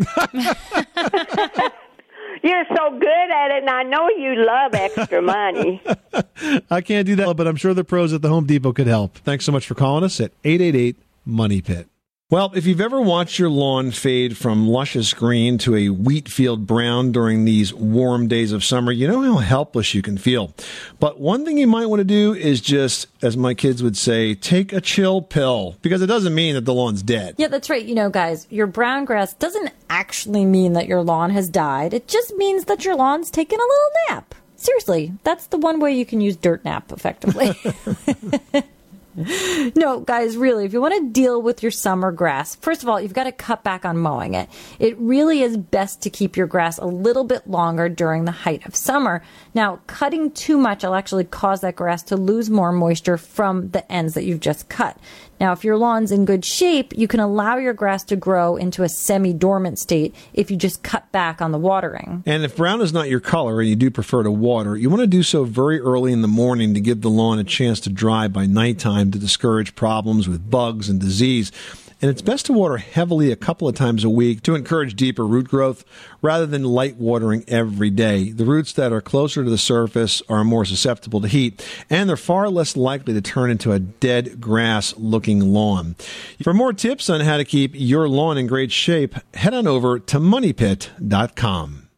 You're 2.43 2.65
so 2.69 2.99
good 2.99 3.31
at 3.31 3.51
it, 3.51 3.63
and 3.63 3.71
I 3.71 3.83
know 3.83 4.09
you 4.09 4.45
love 4.45 4.75
extra 4.75 5.21
money. 5.21 5.83
I 6.71 6.81
can't 6.81 7.07
do 7.07 7.17
that, 7.17 7.37
but 7.37 7.49
I'm 7.49 7.57
sure 7.57 7.75
the 7.75 7.83
pros 7.83 8.13
at 8.13 8.23
the 8.23 8.29
Home 8.29 8.47
Depot 8.47 8.73
could 8.73 8.87
help. 8.87 9.17
Thanks 9.19 9.45
so 9.45 9.53
much 9.53 9.67
for 9.67 9.75
calling 9.75 10.05
us 10.05 10.21
at 10.21 10.33
888 10.45 10.97
Money 11.25 11.61
Pit. 11.61 11.89
Well, 12.29 12.51
if 12.57 12.67
you've 12.67 12.81
ever 12.81 13.01
watched 13.01 13.39
your 13.39 13.51
lawn 13.51 13.93
fade 13.93 14.37
from 14.37 14.67
luscious 14.67 15.15
green 15.15 15.59
to 15.59 15.77
a 15.77 15.91
wheat 15.91 16.29
field 16.29 16.67
brown 16.67 17.13
during 17.13 17.45
these 17.45 17.73
warm 17.73 18.27
days 18.27 18.51
of 18.51 18.65
summer, 18.65 18.91
you 18.91 19.07
know 19.07 19.23
how 19.23 19.37
helpless 19.37 19.95
you 19.95 20.03
can 20.03 20.19
feel. 20.19 20.53
But 20.99 21.21
one 21.21 21.45
thing 21.45 21.57
you 21.57 21.69
might 21.69 21.87
want 21.87 22.01
to 22.01 22.05
do 22.05 22.35
is 22.35 22.61
just, 22.61 23.07
as 23.23 23.37
my 23.37 23.55
kids 23.55 23.81
would 23.81 23.97
say, 23.97 24.35
take 24.35 24.73
a 24.73 24.81
chill 24.81 25.23
pill 25.23 25.77
because 25.83 26.03
it 26.03 26.09
doesn't 26.09 26.35
mean 26.35 26.57
that 26.57 26.65
the 26.65 26.75
lawn's 26.75 27.05
dead. 27.05 27.37
Yeah, 27.39 27.47
that's 27.47 27.71
right. 27.71 27.85
You 27.85 27.95
know, 27.95 28.11
guys, 28.11 28.49
your 28.51 28.67
brown 28.67 29.05
grass 29.05 29.33
doesn't 29.35 29.71
actually 29.89 30.45
mean 30.45 30.73
that 30.73 30.89
your 30.89 31.03
lawn 31.03 31.31
has 31.31 31.49
died. 31.49 31.95
It 31.95 32.09
just 32.09 32.35
means 32.35 32.65
that 32.65 32.85
your 32.85 32.97
lawn's 32.97 33.31
taken 33.31 33.61
a 33.61 33.63
little 33.63 33.91
nap. 34.09 34.35
Seriously, 34.57 35.13
that's 35.23 35.47
the 35.47 35.59
one 35.59 35.79
way 35.79 35.93
you 35.93 36.05
can 36.05 36.21
use 36.21 36.35
dirt 36.35 36.65
nap 36.65 36.91
effectively. 36.91 37.53
no, 39.77 40.01
guys, 40.01 40.37
really, 40.37 40.65
if 40.67 40.73
you 40.73 40.81
want 40.81 40.95
to 40.95 41.11
deal 41.11 41.41
with 41.41 41.63
your 41.63 41.73
summer 41.73 42.13
grass, 42.13 42.55
first 42.57 42.83
of 42.83 42.89
all, 42.89 43.01
you've 43.01 43.15
got 43.15 43.25
to 43.25 43.33
cut 43.33 43.65
back 43.65 43.85
on 43.85 43.97
mowing 43.97 44.35
it. 44.35 44.51
It 44.79 44.99
really 44.99 45.43
is 45.43 45.57
best 45.57 46.03
to 46.03 46.11
keep 46.11 46.37
your 46.37 46.47
grass 46.47 46.77
a 46.79 46.85
little 46.85 47.25
bit 47.25 47.49
longer 47.49 47.89
during 47.89 48.27
the 48.27 48.33
height 48.33 48.67
of 48.67 48.77
summer. 48.77 49.23
Now, 49.55 49.81
cutting 49.87 50.33
too 50.33 50.59
much 50.59 50.83
will 50.83 50.95
actually 50.95 51.25
cause 51.25 51.63
that 51.63 51.77
grass 51.77 52.03
to 52.05 52.17
lose 52.17 52.51
more 52.51 52.73
moisture 52.73 53.17
from 53.17 53.71
the 53.71 53.91
ends 53.91 54.15
that 54.15 54.25
you've 54.25 54.41
just 54.41 54.69
cut. 54.69 54.99
Now, 55.41 55.53
if 55.53 55.65
your 55.65 55.77
lawn's 55.77 56.13
in 56.13 56.25
good 56.25 56.45
shape, 56.45 56.93
you 56.97 57.09
can 57.09 57.21
allow 57.21 57.57
your 57.57 57.75
grass 57.75 58.05
to 58.05 58.17
grow 58.17 58.57
into 58.57 58.83
a 58.83 58.89
semi 58.89 59.33
dormant 59.33 59.79
state 59.79 60.15
if 60.33 60.51
you 60.51 60.57
just 60.57 60.83
cut 60.83 61.11
back 61.13 61.43
on 61.43 61.53
the 61.53 61.59
watering. 61.59 62.23
And 62.27 62.45
if 62.45 62.57
brown 62.57 62.81
is 62.81 62.93
not 62.93 63.09
your 63.09 63.21
color 63.21 63.61
and 63.61 63.69
you 63.69 63.77
do 63.77 63.91
prefer 63.91 64.23
to 64.23 64.31
water, 64.31 64.77
you 64.77 64.91
want 64.91 65.01
to 65.01 65.07
do 65.07 65.23
so 65.23 65.45
very 65.45 65.81
early 65.81 66.13
in 66.13 66.23
the 66.23 66.29
morning 66.29 66.75
to 66.75 66.81
give 66.81 67.03
the 67.03 67.11
lawn 67.11 67.39
a 67.39 67.45
chance 67.45 67.81
to 67.81 67.91
dry 67.91 68.29
by 68.29 68.47
nighttime 68.47 69.11
to 69.11 69.19
discourage 69.19 69.75
problems 69.75 70.29
with 70.29 70.51
bugs 70.51 70.89
and 70.89 71.01
disease. 71.01 71.53
And 72.03 72.11
it's 72.11 72.21
best 72.21 72.47
to 72.47 72.53
water 72.53 72.77
heavily 72.77 73.33
a 73.33 73.37
couple 73.37 73.67
of 73.67 73.75
times 73.75 74.05
a 74.05 74.11
week 74.11 74.43
to 74.43 74.55
encourage 74.55 74.97
deeper 74.97 75.27
root 75.27 75.49
growth 75.49 75.85
rather 76.21 76.45
than 76.45 76.63
light 76.63 76.97
watering 76.97 77.43
every 77.49 77.89
day. 77.89 78.33
The 78.33 78.45
roots 78.45 78.73
that 78.75 78.93
are 78.93 79.01
closer 79.01 79.43
to 79.43 79.49
the 79.49 79.57
surface 79.57 80.23
are 80.29 80.45
more 80.45 80.67
susceptible 80.67 81.23
to 81.23 81.29
heat 81.29 81.67
and 81.89 82.09
they're 82.09 82.19
far 82.19 82.51
less 82.51 82.77
likely 82.77 83.15
to 83.15 83.23
turn 83.23 83.51
into 83.51 83.73
a 83.73 83.79
dead 83.79 84.41
grass 84.41 84.95
looking 84.99 85.41
lawn. 85.41 85.97
For 86.43 86.53
more 86.53 86.75
tips 86.75 87.09
on 87.09 87.23
how 87.23 87.39
to 87.39 87.45
keep 87.45 87.73
your 87.75 88.09
lawn 88.09 88.37
in 88.37 88.47
great 88.47 88.73
shape, 88.73 89.15
head 89.35 89.55
on 89.55 89.67
over 89.67 89.99
to 89.99 90.19
moneypit.com. 90.19 91.89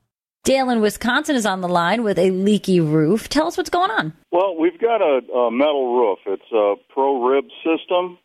Dale 0.44 0.70
in 0.70 0.80
Wisconsin 0.80 1.36
is 1.36 1.44
on 1.44 1.60
the 1.60 1.68
line 1.68 2.04
with 2.04 2.18
a 2.18 2.30
leaky 2.30 2.80
roof. 2.80 3.28
Tell 3.28 3.48
us 3.48 3.56
what's 3.56 3.68
going 3.68 3.90
on. 3.90 4.14
Well, 4.30 4.56
we've 4.56 4.80
got 4.80 5.02
a, 5.02 5.20
a 5.30 5.50
metal 5.50 5.96
roof. 5.96 6.20
It's 6.24 6.52
a 6.52 6.76
pro 6.88 7.26
rib 7.28 7.44
system. 7.64 8.18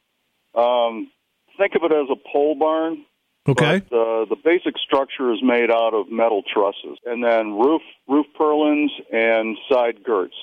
Um, 0.56 1.10
think 1.58 1.74
of 1.76 1.84
it 1.84 1.92
as 1.92 2.08
a 2.12 2.16
pole 2.32 2.56
barn. 2.56 3.06
Okay. 3.48 3.82
But, 3.90 3.96
uh, 3.96 4.26
the 4.26 4.38
basic 4.42 4.76
structure 4.78 5.34
is 5.34 5.40
made 5.44 5.70
out 5.70 5.94
of 5.94 6.10
metal 6.10 6.44
trusses, 6.44 6.98
and 7.06 7.24
then 7.24 7.58
roof 7.60 7.82
roof 8.08 8.26
purlins 8.40 8.90
and 9.12 9.58
side 9.70 10.04
girts. 10.04 10.36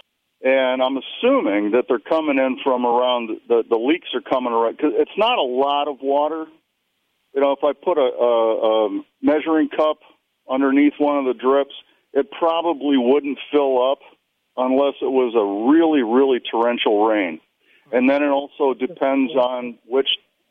And 0.43 0.83
I'm 0.83 0.97
assuming 0.97 1.73
that 1.73 1.85
they're 1.89 1.99
coming 1.99 2.39
in 2.39 2.59
from 2.63 2.85
around 2.85 3.31
the 3.49 3.63
the 3.69 3.77
leaks 3.77 4.09
are 4.15 4.21
coming 4.21 4.53
around 4.53 4.77
because 4.77 4.93
it's 4.97 5.17
not 5.17 5.39
a 5.39 5.43
lot 5.43 5.89
of 5.89 5.97
water. 6.03 6.45
You 7.35 7.41
know, 7.41 7.53
if 7.53 7.65
I 7.65 7.73
put 7.73 7.97
a, 7.97 8.01
a, 8.01 8.87
a 8.87 9.03
measuring 9.23 9.69
cup 9.69 9.99
underneath 10.51 10.95
one 10.99 11.19
of 11.19 11.25
the 11.25 11.35
drips, 11.35 11.75
it 12.13 12.27
probably 12.39 12.97
wouldn't 12.99 13.39
fill 13.53 13.93
up 13.93 14.01
unless 14.57 14.95
it 15.01 15.11
was 15.11 15.33
a 15.35 15.71
really 15.73 16.03
really 16.03 16.41
torrential 16.51 17.07
rain. 17.07 17.41
And 17.93 18.09
then 18.09 18.23
it 18.23 18.29
also 18.29 18.75
depends 18.75 19.33
on 19.33 19.79
which 19.87 20.09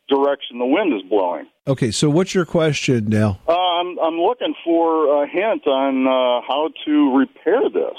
direction 0.09 0.59
the 0.59 0.65
wind 0.65 0.93
is 0.93 1.07
blowing. 1.09 1.45
Okay, 1.67 1.91
so 1.91 2.09
what's 2.09 2.33
your 2.33 2.45
question, 2.45 3.09
Dale? 3.09 3.39
Uh, 3.47 3.53
I'm 3.53 3.99
I'm 3.99 4.19
looking 4.19 4.53
for 4.63 5.23
a 5.23 5.27
hint 5.27 5.67
on 5.67 6.07
uh, 6.07 6.45
how 6.47 6.69
to 6.85 7.17
repair 7.17 7.69
this 7.69 7.97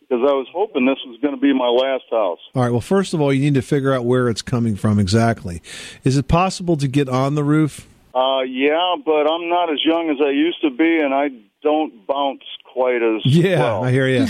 because 0.00 0.24
I 0.26 0.32
was 0.32 0.46
hoping 0.52 0.86
this 0.86 0.98
was 1.06 1.18
going 1.20 1.34
to 1.34 1.40
be 1.40 1.52
my 1.52 1.68
last 1.68 2.04
house. 2.10 2.38
All 2.54 2.62
right, 2.62 2.70
well, 2.70 2.80
first 2.80 3.14
of 3.14 3.20
all, 3.20 3.32
you 3.32 3.40
need 3.40 3.54
to 3.54 3.62
figure 3.62 3.92
out 3.92 4.04
where 4.04 4.28
it's 4.28 4.42
coming 4.42 4.74
from 4.74 4.98
exactly. 4.98 5.62
Is 6.02 6.16
it 6.16 6.28
possible 6.28 6.76
to 6.78 6.88
get 6.88 7.08
on 7.08 7.34
the 7.34 7.44
roof? 7.44 7.86
Uh, 8.14 8.40
yeah, 8.42 8.94
but 9.04 9.30
I'm 9.30 9.48
not 9.48 9.70
as 9.70 9.78
young 9.84 10.10
as 10.10 10.16
I 10.24 10.30
used 10.30 10.60
to 10.62 10.70
be, 10.70 10.98
and 10.98 11.14
I 11.14 11.28
don't 11.62 12.06
bounce 12.06 12.42
quite 12.72 13.02
as 13.02 13.22
Yeah, 13.24 13.60
well. 13.60 13.84
I 13.84 13.90
hear 13.90 14.08
you. 14.08 14.26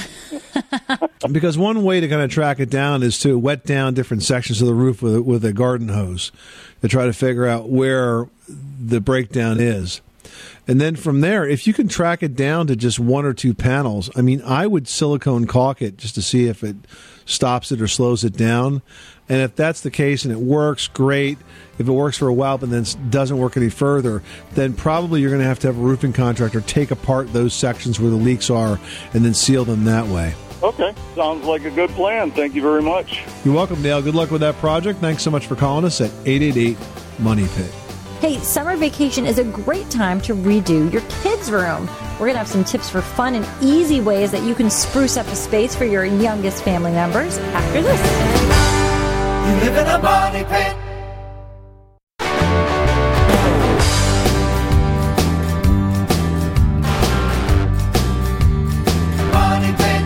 because 1.32 1.59
one 1.59 1.82
way 1.82 2.01
to 2.01 2.09
kind 2.09 2.22
of 2.22 2.30
track 2.30 2.61
it 2.61 2.70
down 2.70 3.03
is 3.03 3.18
to 3.20 3.39
wet 3.39 3.64
down 3.64 3.95
different 3.95 4.22
sections 4.22 4.61
of 4.61 4.66
the 4.66 4.74
roof 4.74 5.03
with 5.03 5.16
a, 5.16 5.22
with 5.22 5.45
a 5.45 5.53
garden 5.53 5.89
hose 5.89 6.32
to 6.82 6.89
try 6.89 7.07
to 7.07 7.12
figure 7.12 7.47
out 7.47 7.68
where 7.68 8.28
the 8.49 9.01
breakdown 9.01 9.59
is. 9.61 10.01
And 10.66 10.80
then 10.80 10.97
from 10.97 11.22
there, 11.22 11.47
if 11.49 11.66
you 11.66 11.72
can 11.72 11.89
track 11.89 12.22
it 12.22 12.36
down 12.36 12.66
to 12.66 12.76
just 12.76 13.01
one 13.01 13.24
or 13.24 13.32
two 13.32 13.55
panels, 13.55 14.11
I 14.14 14.20
mean, 14.20 14.43
I 14.43 14.66
would 14.66 14.86
silicone 14.86 15.47
caulk 15.47 15.80
it 15.80 15.97
just 15.97 16.14
to 16.16 16.22
see 16.22 16.47
if 16.47 16.62
it 16.62 16.76
stops 17.24 17.72
it 17.72 17.80
or 17.80 17.89
slows 17.89 18.22
it 18.24 18.36
down. 18.36 18.82
And 19.29 19.43
if 19.43 19.55
that's 19.55 19.83
the 19.83 19.91
case 19.91 20.24
and 20.24 20.33
it 20.33 20.39
works, 20.39 20.89
great. 20.89 21.39
If 21.79 21.87
it 21.87 21.93
works 21.93 22.16
for 22.16 22.29
a 22.29 22.35
while 22.35 22.59
but 22.59 22.70
then 22.70 22.85
doesn't 23.11 23.37
work 23.37 23.57
any 23.57 23.68
further, 23.68 24.22
then 24.55 24.72
probably 24.72 25.20
you're 25.20 25.31
going 25.31 25.43
to 25.43 25.49
have 25.49 25.59
to 25.61 25.66
have 25.68 25.79
a 25.79 25.81
roofing 25.81 26.12
contractor 26.12 26.61
take 26.62 26.91
apart 26.91 27.33
those 27.33 27.55
sections 27.55 28.01
where 28.01 28.11
the 28.11 28.16
leaks 28.16 28.51
are 28.51 28.81
and 29.12 29.24
then 29.24 29.35
seal 29.35 29.64
them 29.64 29.85
that 29.85 30.07
way. 30.07 30.35
Okay, 30.62 30.93
sounds 31.14 31.45
like 31.45 31.64
a 31.64 31.70
good 31.70 31.91
plan. 31.91 32.33
Thank 32.33 32.55
you 32.55 32.62
very 32.62 32.83
much. 32.83 33.22
You're 33.45 33.55
welcome, 33.55 33.81
Dale. 33.81 34.03
Good 34.03 34.16
luck 34.16 34.31
with 34.31 34.41
that 34.41 34.57
project. 34.57 34.99
Thanks 34.99 35.22
so 35.22 35.31
much 35.31 35.47
for 35.47 35.55
calling 35.55 35.85
us 35.85 36.01
at 36.01 36.11
888 36.26 36.76
Money 37.20 37.47
Pit. 37.55 37.70
Hey, 38.20 38.39
summer 38.39 38.76
vacation 38.76 39.24
is 39.24 39.39
a 39.39 39.45
great 39.45 39.89
time 39.91 40.20
to 40.22 40.35
redo 40.35 40.93
your 40.93 41.03
kids' 41.22 41.53
room. 41.53 41.87
We're 42.14 42.26
going 42.26 42.33
to 42.33 42.39
have 42.39 42.49
some 42.49 42.64
tips 42.64 42.91
for 42.91 43.01
fun 43.01 43.37
and 43.37 43.47
easy 43.62 44.01
ways 44.01 44.33
that 44.33 44.43
you 44.43 44.57
can 44.57 44.70
spruce 44.70 45.16
up 45.16 45.29
a 45.29 45.37
space 45.37 45.76
for 45.76 45.85
your 45.85 46.05
youngest 46.05 46.64
family 46.64 46.91
members 46.91 47.39
after 47.39 47.81
this. 47.81 48.57
You 49.49 49.55
live 49.55 49.76
in 49.78 49.86
a 49.86 49.99
money 50.03 50.44
pit. 50.44 50.76
Money 59.32 59.72
pit. 59.76 60.03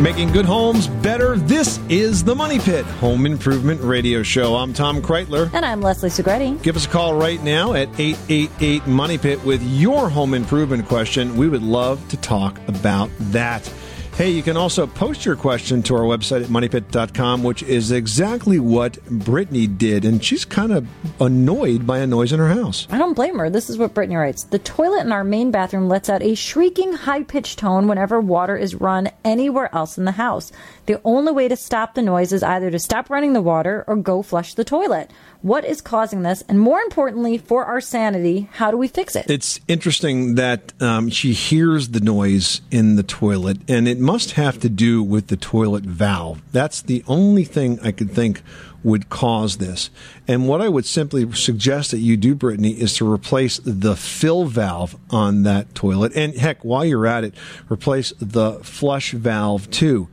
Making 0.00 0.30
good 0.32 0.44
homes 0.44 0.86
better. 0.86 1.36
This 1.36 1.80
is 1.88 2.22
the 2.22 2.34
Money 2.36 2.58
Pit 2.60 2.84
Home 3.00 3.26
Improvement 3.26 3.80
Radio 3.80 4.22
Show. 4.22 4.54
I'm 4.54 4.72
Tom 4.72 5.02
Kraeutler. 5.02 5.50
And 5.52 5.64
I'm 5.64 5.80
Leslie 5.80 6.10
Segrete. 6.10 6.62
Give 6.62 6.76
us 6.76 6.86
a 6.86 6.88
call 6.88 7.14
right 7.14 7.42
now 7.42 7.72
at 7.72 7.88
888 7.98 8.86
Money 8.86 9.18
Pit 9.18 9.44
with 9.44 9.62
your 9.62 10.08
home 10.08 10.34
improvement 10.34 10.86
question. 10.86 11.36
We 11.36 11.48
would 11.48 11.62
love 11.62 12.06
to 12.10 12.16
talk 12.18 12.60
about 12.68 13.10
that. 13.32 13.68
Hey, 14.16 14.30
you 14.30 14.42
can 14.42 14.56
also 14.56 14.86
post 14.86 15.26
your 15.26 15.36
question 15.36 15.82
to 15.82 15.94
our 15.94 16.00
website 16.00 16.42
at 16.42 16.48
moneypit.com, 16.48 17.42
which 17.42 17.62
is 17.62 17.90
exactly 17.90 18.58
what 18.58 18.98
Brittany 19.10 19.66
did. 19.66 20.06
And 20.06 20.24
she's 20.24 20.46
kind 20.46 20.72
of 20.72 20.88
annoyed 21.20 21.86
by 21.86 21.98
a 21.98 22.06
noise 22.06 22.32
in 22.32 22.38
her 22.38 22.48
house. 22.48 22.88
I 22.90 22.96
don't 22.96 23.12
blame 23.12 23.38
her. 23.38 23.50
This 23.50 23.68
is 23.68 23.76
what 23.76 23.92
Brittany 23.92 24.16
writes. 24.16 24.44
The 24.44 24.58
toilet 24.58 25.04
in 25.04 25.12
our 25.12 25.22
main 25.22 25.50
bathroom 25.50 25.90
lets 25.90 26.08
out 26.08 26.22
a 26.22 26.34
shrieking 26.34 26.94
high 26.94 27.24
pitched 27.24 27.58
tone 27.58 27.88
whenever 27.88 28.18
water 28.18 28.56
is 28.56 28.74
run 28.74 29.10
anywhere 29.22 29.68
else 29.74 29.98
in 29.98 30.06
the 30.06 30.12
house. 30.12 30.50
The 30.86 30.98
only 31.04 31.32
way 31.32 31.48
to 31.48 31.56
stop 31.56 31.92
the 31.92 32.00
noise 32.00 32.32
is 32.32 32.42
either 32.42 32.70
to 32.70 32.78
stop 32.78 33.10
running 33.10 33.34
the 33.34 33.42
water 33.42 33.84
or 33.86 33.96
go 33.96 34.22
flush 34.22 34.54
the 34.54 34.64
toilet. 34.64 35.10
What 35.46 35.64
is 35.64 35.80
causing 35.80 36.22
this? 36.22 36.42
And 36.48 36.58
more 36.58 36.80
importantly, 36.80 37.38
for 37.38 37.64
our 37.66 37.80
sanity, 37.80 38.48
how 38.54 38.72
do 38.72 38.76
we 38.76 38.88
fix 38.88 39.14
it? 39.14 39.30
It's 39.30 39.60
interesting 39.68 40.34
that 40.34 40.72
um, 40.82 41.08
she 41.08 41.34
hears 41.34 41.90
the 41.90 42.00
noise 42.00 42.62
in 42.72 42.96
the 42.96 43.04
toilet, 43.04 43.58
and 43.68 43.86
it 43.86 44.00
must 44.00 44.32
have 44.32 44.58
to 44.58 44.68
do 44.68 45.04
with 45.04 45.28
the 45.28 45.36
toilet 45.36 45.84
valve. 45.84 46.42
That's 46.50 46.82
the 46.82 47.04
only 47.06 47.44
thing 47.44 47.78
I 47.80 47.92
could 47.92 48.10
think 48.10 48.42
would 48.86 49.10
cause 49.10 49.56
this. 49.56 49.90
And 50.28 50.46
what 50.46 50.60
I 50.60 50.68
would 50.68 50.86
simply 50.86 51.30
suggest 51.32 51.90
that 51.90 51.98
you 51.98 52.16
do, 52.16 52.36
Brittany, 52.36 52.70
is 52.70 52.94
to 52.98 53.12
replace 53.12 53.58
the 53.58 53.96
fill 53.96 54.44
valve 54.44 54.96
on 55.10 55.42
that 55.42 55.74
toilet. 55.74 56.12
And 56.14 56.36
heck, 56.36 56.64
while 56.64 56.84
you're 56.84 57.06
at 57.06 57.24
it, 57.24 57.34
replace 57.68 58.12
the 58.20 58.60
flush 58.62 59.10
valve 59.10 59.68
too. 59.72 60.06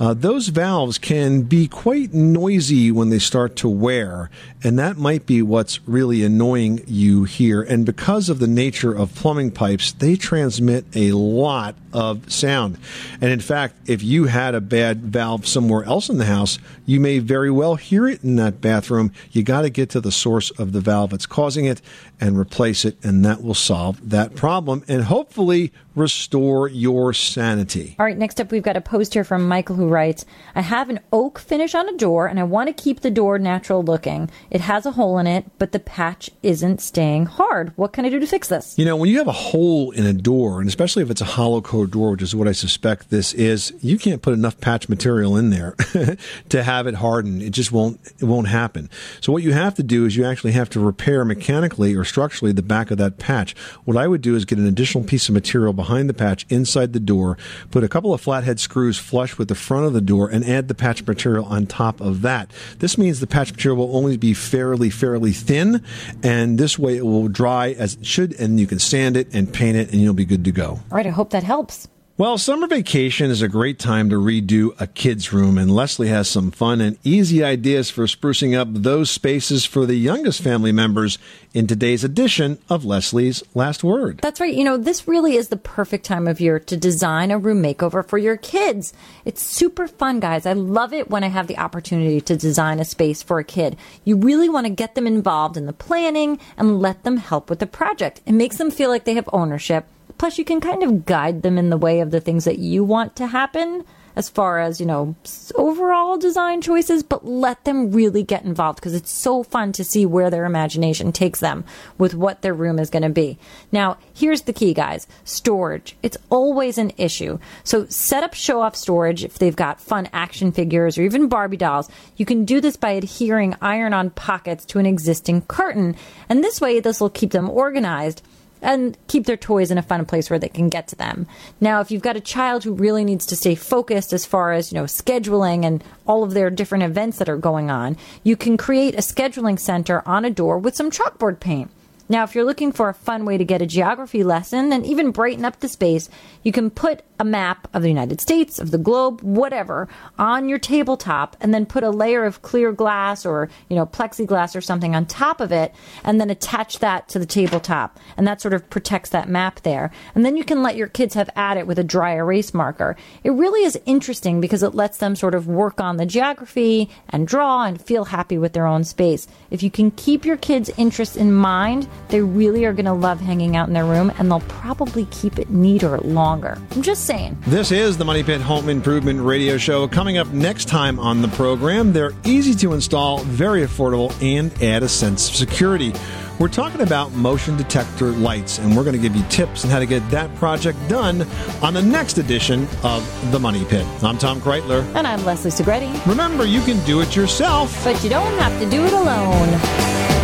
Uh, 0.00 0.14
those 0.14 0.48
valves 0.48 0.96
can 0.96 1.42
be 1.42 1.68
quite 1.68 2.14
noisy 2.14 2.90
when 2.90 3.10
they 3.10 3.18
start 3.18 3.56
to 3.56 3.68
wear, 3.68 4.30
and 4.62 4.78
that 4.78 4.96
might 4.96 5.26
be 5.26 5.42
what's 5.42 5.86
really 5.86 6.24
annoying 6.24 6.82
you 6.86 7.24
here. 7.24 7.60
And 7.60 7.84
because 7.84 8.30
of 8.30 8.38
the 8.38 8.46
nature 8.46 8.92
of 8.92 9.14
plumbing 9.14 9.50
pipes, 9.50 9.92
they 9.92 10.16
transmit 10.16 10.86
a 10.94 11.12
lot 11.12 11.76
of 11.94 12.30
sound. 12.30 12.76
And 13.20 13.30
in 13.30 13.40
fact, 13.40 13.76
if 13.88 14.02
you 14.02 14.24
had 14.24 14.54
a 14.54 14.60
bad 14.60 15.00
valve 15.00 15.46
somewhere 15.46 15.84
else 15.84 16.10
in 16.10 16.18
the 16.18 16.26
house, 16.26 16.58
you 16.84 17.00
may 17.00 17.20
very 17.20 17.50
well 17.50 17.76
hear 17.76 18.06
it 18.06 18.22
in 18.22 18.36
that 18.36 18.60
bathroom. 18.60 19.12
You 19.30 19.42
got 19.42 19.62
to 19.62 19.70
get 19.70 19.90
to 19.90 20.00
the 20.00 20.12
source 20.12 20.50
of 20.50 20.72
the 20.72 20.80
valve 20.80 21.10
that's 21.10 21.26
causing 21.26 21.64
it 21.64 21.80
and 22.24 22.38
replace 22.38 22.86
it, 22.86 22.96
and 23.04 23.22
that 23.22 23.42
will 23.42 23.52
solve 23.52 24.08
that 24.08 24.34
problem 24.34 24.82
and 24.88 25.04
hopefully 25.04 25.70
restore 25.94 26.68
your 26.68 27.12
sanity. 27.12 27.94
All 27.98 28.06
right, 28.06 28.16
next 28.16 28.40
up, 28.40 28.50
we've 28.50 28.62
got 28.62 28.78
a 28.78 28.80
post 28.80 29.14
here 29.14 29.24
from 29.24 29.46
Michael 29.46 29.76
who 29.76 29.88
writes 29.88 30.24
I 30.54 30.62
have 30.62 30.88
an 30.88 31.00
oak 31.12 31.38
finish 31.38 31.74
on 31.74 31.88
a 31.88 31.96
door 31.96 32.26
and 32.26 32.40
I 32.40 32.44
want 32.44 32.68
to 32.68 32.82
keep 32.82 33.00
the 33.00 33.10
door 33.10 33.38
natural 33.38 33.82
looking. 33.82 34.30
It 34.50 34.62
has 34.62 34.86
a 34.86 34.92
hole 34.92 35.18
in 35.18 35.26
it, 35.26 35.44
but 35.58 35.72
the 35.72 35.78
patch 35.78 36.30
isn't 36.42 36.80
staying 36.80 37.26
hard. 37.26 37.72
What 37.76 37.92
can 37.92 38.06
I 38.06 38.08
do 38.08 38.18
to 38.18 38.26
fix 38.26 38.48
this? 38.48 38.76
You 38.78 38.86
know, 38.86 38.96
when 38.96 39.10
you 39.10 39.18
have 39.18 39.28
a 39.28 39.32
hole 39.32 39.90
in 39.90 40.06
a 40.06 40.14
door, 40.14 40.60
and 40.60 40.68
especially 40.68 41.02
if 41.02 41.10
it's 41.10 41.20
a 41.20 41.26
hollow 41.26 41.60
core 41.60 41.86
door, 41.86 42.12
which 42.12 42.22
is 42.22 42.34
what 42.34 42.48
I 42.48 42.52
suspect 42.52 43.10
this 43.10 43.34
is, 43.34 43.72
you 43.82 43.98
can't 43.98 44.22
put 44.22 44.32
enough 44.32 44.58
patch 44.60 44.88
material 44.88 45.36
in 45.36 45.50
there 45.50 45.72
to 46.48 46.62
have 46.62 46.86
it 46.86 46.94
harden. 46.94 47.42
It 47.42 47.50
just 47.50 47.70
won't 47.70 48.00
it 48.18 48.24
won't 48.24 48.48
happen. 48.48 48.88
So 49.20 49.30
what 49.30 49.42
you 49.42 49.52
have 49.52 49.74
to 49.74 49.82
do 49.82 50.06
is 50.06 50.16
you 50.16 50.24
actually 50.24 50.52
have 50.52 50.70
to 50.70 50.80
repair 50.80 51.24
mechanically 51.24 51.94
or 51.94 52.04
structurally 52.14 52.52
the 52.52 52.62
back 52.62 52.92
of 52.92 52.98
that 52.98 53.18
patch. 53.18 53.56
What 53.84 53.96
I 53.96 54.06
would 54.06 54.20
do 54.20 54.36
is 54.36 54.44
get 54.44 54.56
an 54.56 54.68
additional 54.68 55.02
piece 55.02 55.28
of 55.28 55.34
material 55.34 55.72
behind 55.72 56.08
the 56.08 56.14
patch 56.14 56.46
inside 56.48 56.92
the 56.92 57.00
door, 57.00 57.36
put 57.72 57.82
a 57.82 57.88
couple 57.88 58.14
of 58.14 58.20
flathead 58.20 58.60
screws 58.60 58.96
flush 58.96 59.36
with 59.36 59.48
the 59.48 59.56
front 59.56 59.86
of 59.86 59.94
the 59.94 60.00
door, 60.00 60.28
and 60.28 60.44
add 60.44 60.68
the 60.68 60.76
patch 60.76 61.04
material 61.04 61.44
on 61.46 61.66
top 61.66 62.00
of 62.00 62.22
that. 62.22 62.52
This 62.78 62.96
means 62.96 63.18
the 63.18 63.26
patch 63.26 63.50
material 63.50 63.84
will 63.84 63.96
only 63.96 64.16
be 64.16 64.32
fairly, 64.32 64.90
fairly 64.90 65.32
thin, 65.32 65.82
and 66.22 66.56
this 66.56 66.78
way 66.78 66.98
it 66.98 67.04
will 67.04 67.26
dry 67.26 67.72
as 67.72 67.94
it 67.94 68.06
should, 68.06 68.38
and 68.38 68.60
you 68.60 68.68
can 68.68 68.78
sand 68.78 69.16
it 69.16 69.34
and 69.34 69.52
paint 69.52 69.76
it, 69.76 69.90
and 69.90 70.00
you'll 70.00 70.14
be 70.14 70.24
good 70.24 70.44
to 70.44 70.52
go. 70.52 70.66
All 70.66 70.82
right, 70.92 71.08
I 71.08 71.10
hope 71.10 71.30
that 71.30 71.42
helps. 71.42 71.88
Well, 72.16 72.38
summer 72.38 72.68
vacation 72.68 73.32
is 73.32 73.42
a 73.42 73.48
great 73.48 73.80
time 73.80 74.08
to 74.10 74.14
redo 74.14 74.80
a 74.80 74.86
kid's 74.86 75.32
room, 75.32 75.58
and 75.58 75.68
Leslie 75.68 76.06
has 76.06 76.28
some 76.28 76.52
fun 76.52 76.80
and 76.80 76.96
easy 77.02 77.42
ideas 77.42 77.90
for 77.90 78.04
sprucing 78.04 78.56
up 78.56 78.68
those 78.70 79.10
spaces 79.10 79.64
for 79.64 79.84
the 79.84 79.96
youngest 79.96 80.40
family 80.40 80.70
members 80.70 81.18
in 81.54 81.66
today's 81.66 82.04
edition 82.04 82.58
of 82.70 82.84
Leslie's 82.84 83.42
Last 83.52 83.82
Word. 83.82 84.18
That's 84.18 84.38
right. 84.38 84.54
You 84.54 84.62
know, 84.62 84.76
this 84.76 85.08
really 85.08 85.34
is 85.34 85.48
the 85.48 85.56
perfect 85.56 86.04
time 86.04 86.28
of 86.28 86.40
year 86.40 86.60
to 86.60 86.76
design 86.76 87.32
a 87.32 87.38
room 87.38 87.60
makeover 87.60 88.06
for 88.06 88.16
your 88.16 88.36
kids. 88.36 88.94
It's 89.24 89.42
super 89.42 89.88
fun, 89.88 90.20
guys. 90.20 90.46
I 90.46 90.52
love 90.52 90.92
it 90.92 91.10
when 91.10 91.24
I 91.24 91.28
have 91.30 91.48
the 91.48 91.58
opportunity 91.58 92.20
to 92.20 92.36
design 92.36 92.78
a 92.78 92.84
space 92.84 93.24
for 93.24 93.40
a 93.40 93.44
kid. 93.44 93.76
You 94.04 94.18
really 94.18 94.48
want 94.48 94.68
to 94.68 94.72
get 94.72 94.94
them 94.94 95.08
involved 95.08 95.56
in 95.56 95.66
the 95.66 95.72
planning 95.72 96.38
and 96.56 96.78
let 96.78 97.02
them 97.02 97.16
help 97.16 97.50
with 97.50 97.58
the 97.58 97.66
project. 97.66 98.20
It 98.24 98.34
makes 98.34 98.58
them 98.58 98.70
feel 98.70 98.88
like 98.88 99.02
they 99.02 99.14
have 99.14 99.28
ownership. 99.32 99.86
Plus, 100.18 100.38
you 100.38 100.44
can 100.44 100.60
kind 100.60 100.82
of 100.82 101.04
guide 101.04 101.42
them 101.42 101.58
in 101.58 101.70
the 101.70 101.76
way 101.76 102.00
of 102.00 102.10
the 102.10 102.20
things 102.20 102.44
that 102.44 102.58
you 102.58 102.84
want 102.84 103.16
to 103.16 103.26
happen 103.26 103.84
as 104.16 104.28
far 104.28 104.60
as, 104.60 104.80
you 104.80 104.86
know, 104.86 105.14
overall 105.56 106.16
design 106.16 106.60
choices, 106.60 107.02
but 107.02 107.26
let 107.26 107.64
them 107.64 107.90
really 107.90 108.22
get 108.22 108.44
involved 108.44 108.78
because 108.78 108.94
it's 108.94 109.10
so 109.10 109.42
fun 109.42 109.72
to 109.72 109.84
see 109.84 110.06
where 110.06 110.30
their 110.30 110.44
imagination 110.44 111.10
takes 111.12 111.40
them 111.40 111.64
with 111.98 112.14
what 112.14 112.42
their 112.42 112.54
room 112.54 112.78
is 112.78 112.90
going 112.90 113.02
to 113.02 113.08
be. 113.08 113.38
Now, 113.72 113.98
here's 114.12 114.42
the 114.42 114.52
key, 114.52 114.72
guys 114.72 115.06
storage. 115.24 115.96
It's 116.02 116.16
always 116.30 116.78
an 116.78 116.92
issue. 116.96 117.38
So 117.64 117.86
set 117.86 118.22
up 118.22 118.34
show 118.34 118.60
off 118.60 118.76
storage 118.76 119.24
if 119.24 119.38
they've 119.38 119.56
got 119.56 119.80
fun 119.80 120.08
action 120.12 120.52
figures 120.52 120.96
or 120.96 121.02
even 121.02 121.28
Barbie 121.28 121.56
dolls. 121.56 121.88
You 122.16 122.24
can 122.24 122.44
do 122.44 122.60
this 122.60 122.76
by 122.76 122.92
adhering 122.92 123.56
iron 123.60 123.92
on 123.92 124.10
pockets 124.10 124.64
to 124.66 124.78
an 124.78 124.86
existing 124.86 125.42
curtain. 125.42 125.96
And 126.28 126.44
this 126.44 126.60
way, 126.60 126.78
this 126.78 127.00
will 127.00 127.10
keep 127.10 127.32
them 127.32 127.50
organized 127.50 128.22
and 128.64 128.98
keep 129.06 129.26
their 129.26 129.36
toys 129.36 129.70
in 129.70 129.78
a 129.78 129.82
fun 129.82 130.04
place 130.06 130.30
where 130.30 130.38
they 130.38 130.48
can 130.48 130.68
get 130.68 130.88
to 130.88 130.96
them. 130.96 131.26
Now, 131.60 131.80
if 131.80 131.90
you've 131.90 132.02
got 132.02 132.16
a 132.16 132.20
child 132.20 132.64
who 132.64 132.74
really 132.74 133.04
needs 133.04 133.26
to 133.26 133.36
stay 133.36 133.54
focused 133.54 134.12
as 134.12 134.24
far 134.24 134.52
as, 134.52 134.72
you 134.72 134.78
know, 134.78 134.84
scheduling 134.84 135.64
and 135.64 135.84
all 136.06 136.24
of 136.24 136.32
their 136.32 136.50
different 136.50 136.84
events 136.84 137.18
that 137.18 137.28
are 137.28 137.36
going 137.36 137.70
on, 137.70 137.96
you 138.22 138.36
can 138.36 138.56
create 138.56 138.94
a 138.94 138.98
scheduling 138.98 139.58
center 139.58 140.02
on 140.06 140.24
a 140.24 140.30
door 140.30 140.58
with 140.58 140.74
some 140.74 140.90
chalkboard 140.90 141.38
paint. 141.40 141.70
Now, 142.06 142.24
if 142.24 142.34
you're 142.34 142.44
looking 142.44 142.70
for 142.70 142.90
a 142.90 142.94
fun 142.94 143.24
way 143.24 143.38
to 143.38 143.44
get 143.44 143.62
a 143.62 143.66
geography 143.66 144.22
lesson 144.22 144.72
and 144.72 144.84
even 144.84 145.10
brighten 145.10 145.44
up 145.44 145.60
the 145.60 145.68
space, 145.68 146.10
you 146.42 146.52
can 146.52 146.68
put 146.68 147.02
a 147.18 147.24
map 147.24 147.68
of 147.72 147.82
the 147.82 147.88
United 147.88 148.20
States, 148.20 148.58
of 148.58 148.70
the 148.70 148.78
globe, 148.78 149.20
whatever, 149.22 149.88
on 150.18 150.48
your 150.48 150.58
tabletop 150.58 151.36
and 151.40 151.54
then 151.54 151.66
put 151.66 151.84
a 151.84 151.90
layer 151.90 152.24
of 152.24 152.42
clear 152.42 152.72
glass 152.72 153.24
or, 153.24 153.48
you 153.68 153.76
know, 153.76 153.86
plexiglass 153.86 154.56
or 154.56 154.60
something 154.60 154.94
on 154.94 155.06
top 155.06 155.40
of 155.40 155.52
it 155.52 155.72
and 156.02 156.20
then 156.20 156.30
attach 156.30 156.80
that 156.80 157.08
to 157.08 157.18
the 157.18 157.26
tabletop. 157.26 157.98
And 158.16 158.26
that 158.26 158.40
sort 158.40 158.54
of 158.54 158.68
protects 158.70 159.10
that 159.10 159.28
map 159.28 159.60
there. 159.60 159.90
And 160.14 160.24
then 160.24 160.36
you 160.36 160.44
can 160.44 160.62
let 160.62 160.76
your 160.76 160.88
kids 160.88 161.14
have 161.14 161.30
at 161.36 161.56
it 161.56 161.66
with 161.66 161.78
a 161.78 161.84
dry 161.84 162.14
erase 162.14 162.52
marker. 162.52 162.96
It 163.22 163.30
really 163.30 163.64
is 163.64 163.78
interesting 163.86 164.40
because 164.40 164.62
it 164.62 164.74
lets 164.74 164.98
them 164.98 165.14
sort 165.14 165.34
of 165.34 165.46
work 165.46 165.80
on 165.80 165.96
the 165.96 166.06
geography 166.06 166.90
and 167.10 167.28
draw 167.28 167.64
and 167.64 167.80
feel 167.80 168.06
happy 168.06 168.38
with 168.38 168.52
their 168.52 168.66
own 168.66 168.84
space. 168.84 169.26
If 169.50 169.62
you 169.62 169.70
can 169.70 169.90
keep 169.92 170.24
your 170.24 170.36
kids' 170.36 170.70
interests 170.76 171.16
in 171.16 171.32
mind, 171.32 171.88
they 172.08 172.20
really 172.20 172.64
are 172.64 172.72
going 172.72 172.84
to 172.86 172.92
love 172.92 173.20
hanging 173.20 173.56
out 173.56 173.68
in 173.68 173.74
their 173.74 173.84
room 173.84 174.12
and 174.18 174.30
they'll 174.30 174.40
probably 174.40 175.06
keep 175.06 175.38
it 175.38 175.50
neater 175.50 175.98
longer. 175.98 176.58
I'm 176.72 176.82
just 176.82 177.03
This 177.04 177.70
is 177.70 177.98
the 177.98 178.04
Money 178.06 178.22
Pit 178.22 178.40
Home 178.40 178.70
Improvement 178.70 179.20
Radio 179.20 179.58
Show. 179.58 179.86
Coming 179.86 180.16
up 180.16 180.28
next 180.28 180.68
time 180.68 180.98
on 180.98 181.20
the 181.20 181.28
program, 181.28 181.92
they're 181.92 182.12
easy 182.24 182.54
to 182.54 182.72
install, 182.72 183.18
very 183.24 183.60
affordable, 183.60 184.10
and 184.22 184.50
add 184.62 184.82
a 184.82 184.88
sense 184.88 185.28
of 185.28 185.34
security. 185.34 185.92
We're 186.38 186.48
talking 186.48 186.80
about 186.80 187.12
motion 187.12 187.58
detector 187.58 188.12
lights, 188.12 188.58
and 188.58 188.74
we're 188.74 188.84
going 188.84 188.96
to 188.96 189.02
give 189.02 189.14
you 189.14 189.22
tips 189.28 189.66
on 189.66 189.70
how 189.70 189.80
to 189.80 189.86
get 189.86 190.08
that 190.12 190.34
project 190.36 190.78
done 190.88 191.26
on 191.60 191.74
the 191.74 191.82
next 191.82 192.16
edition 192.16 192.66
of 192.82 193.30
The 193.30 193.38
Money 193.38 193.66
Pit. 193.66 193.86
I'm 194.02 194.16
Tom 194.16 194.40
Kraeutler. 194.40 194.82
And 194.94 195.06
I'm 195.06 195.22
Leslie 195.26 195.50
Segrete. 195.50 196.06
Remember, 196.06 196.46
you 196.46 196.62
can 196.62 196.82
do 196.86 197.02
it 197.02 197.14
yourself. 197.14 197.84
But 197.84 198.02
you 198.02 198.08
don't 198.08 198.32
have 198.38 198.58
to 198.62 198.70
do 198.70 198.82
it 198.82 198.94
alone. 198.94 200.23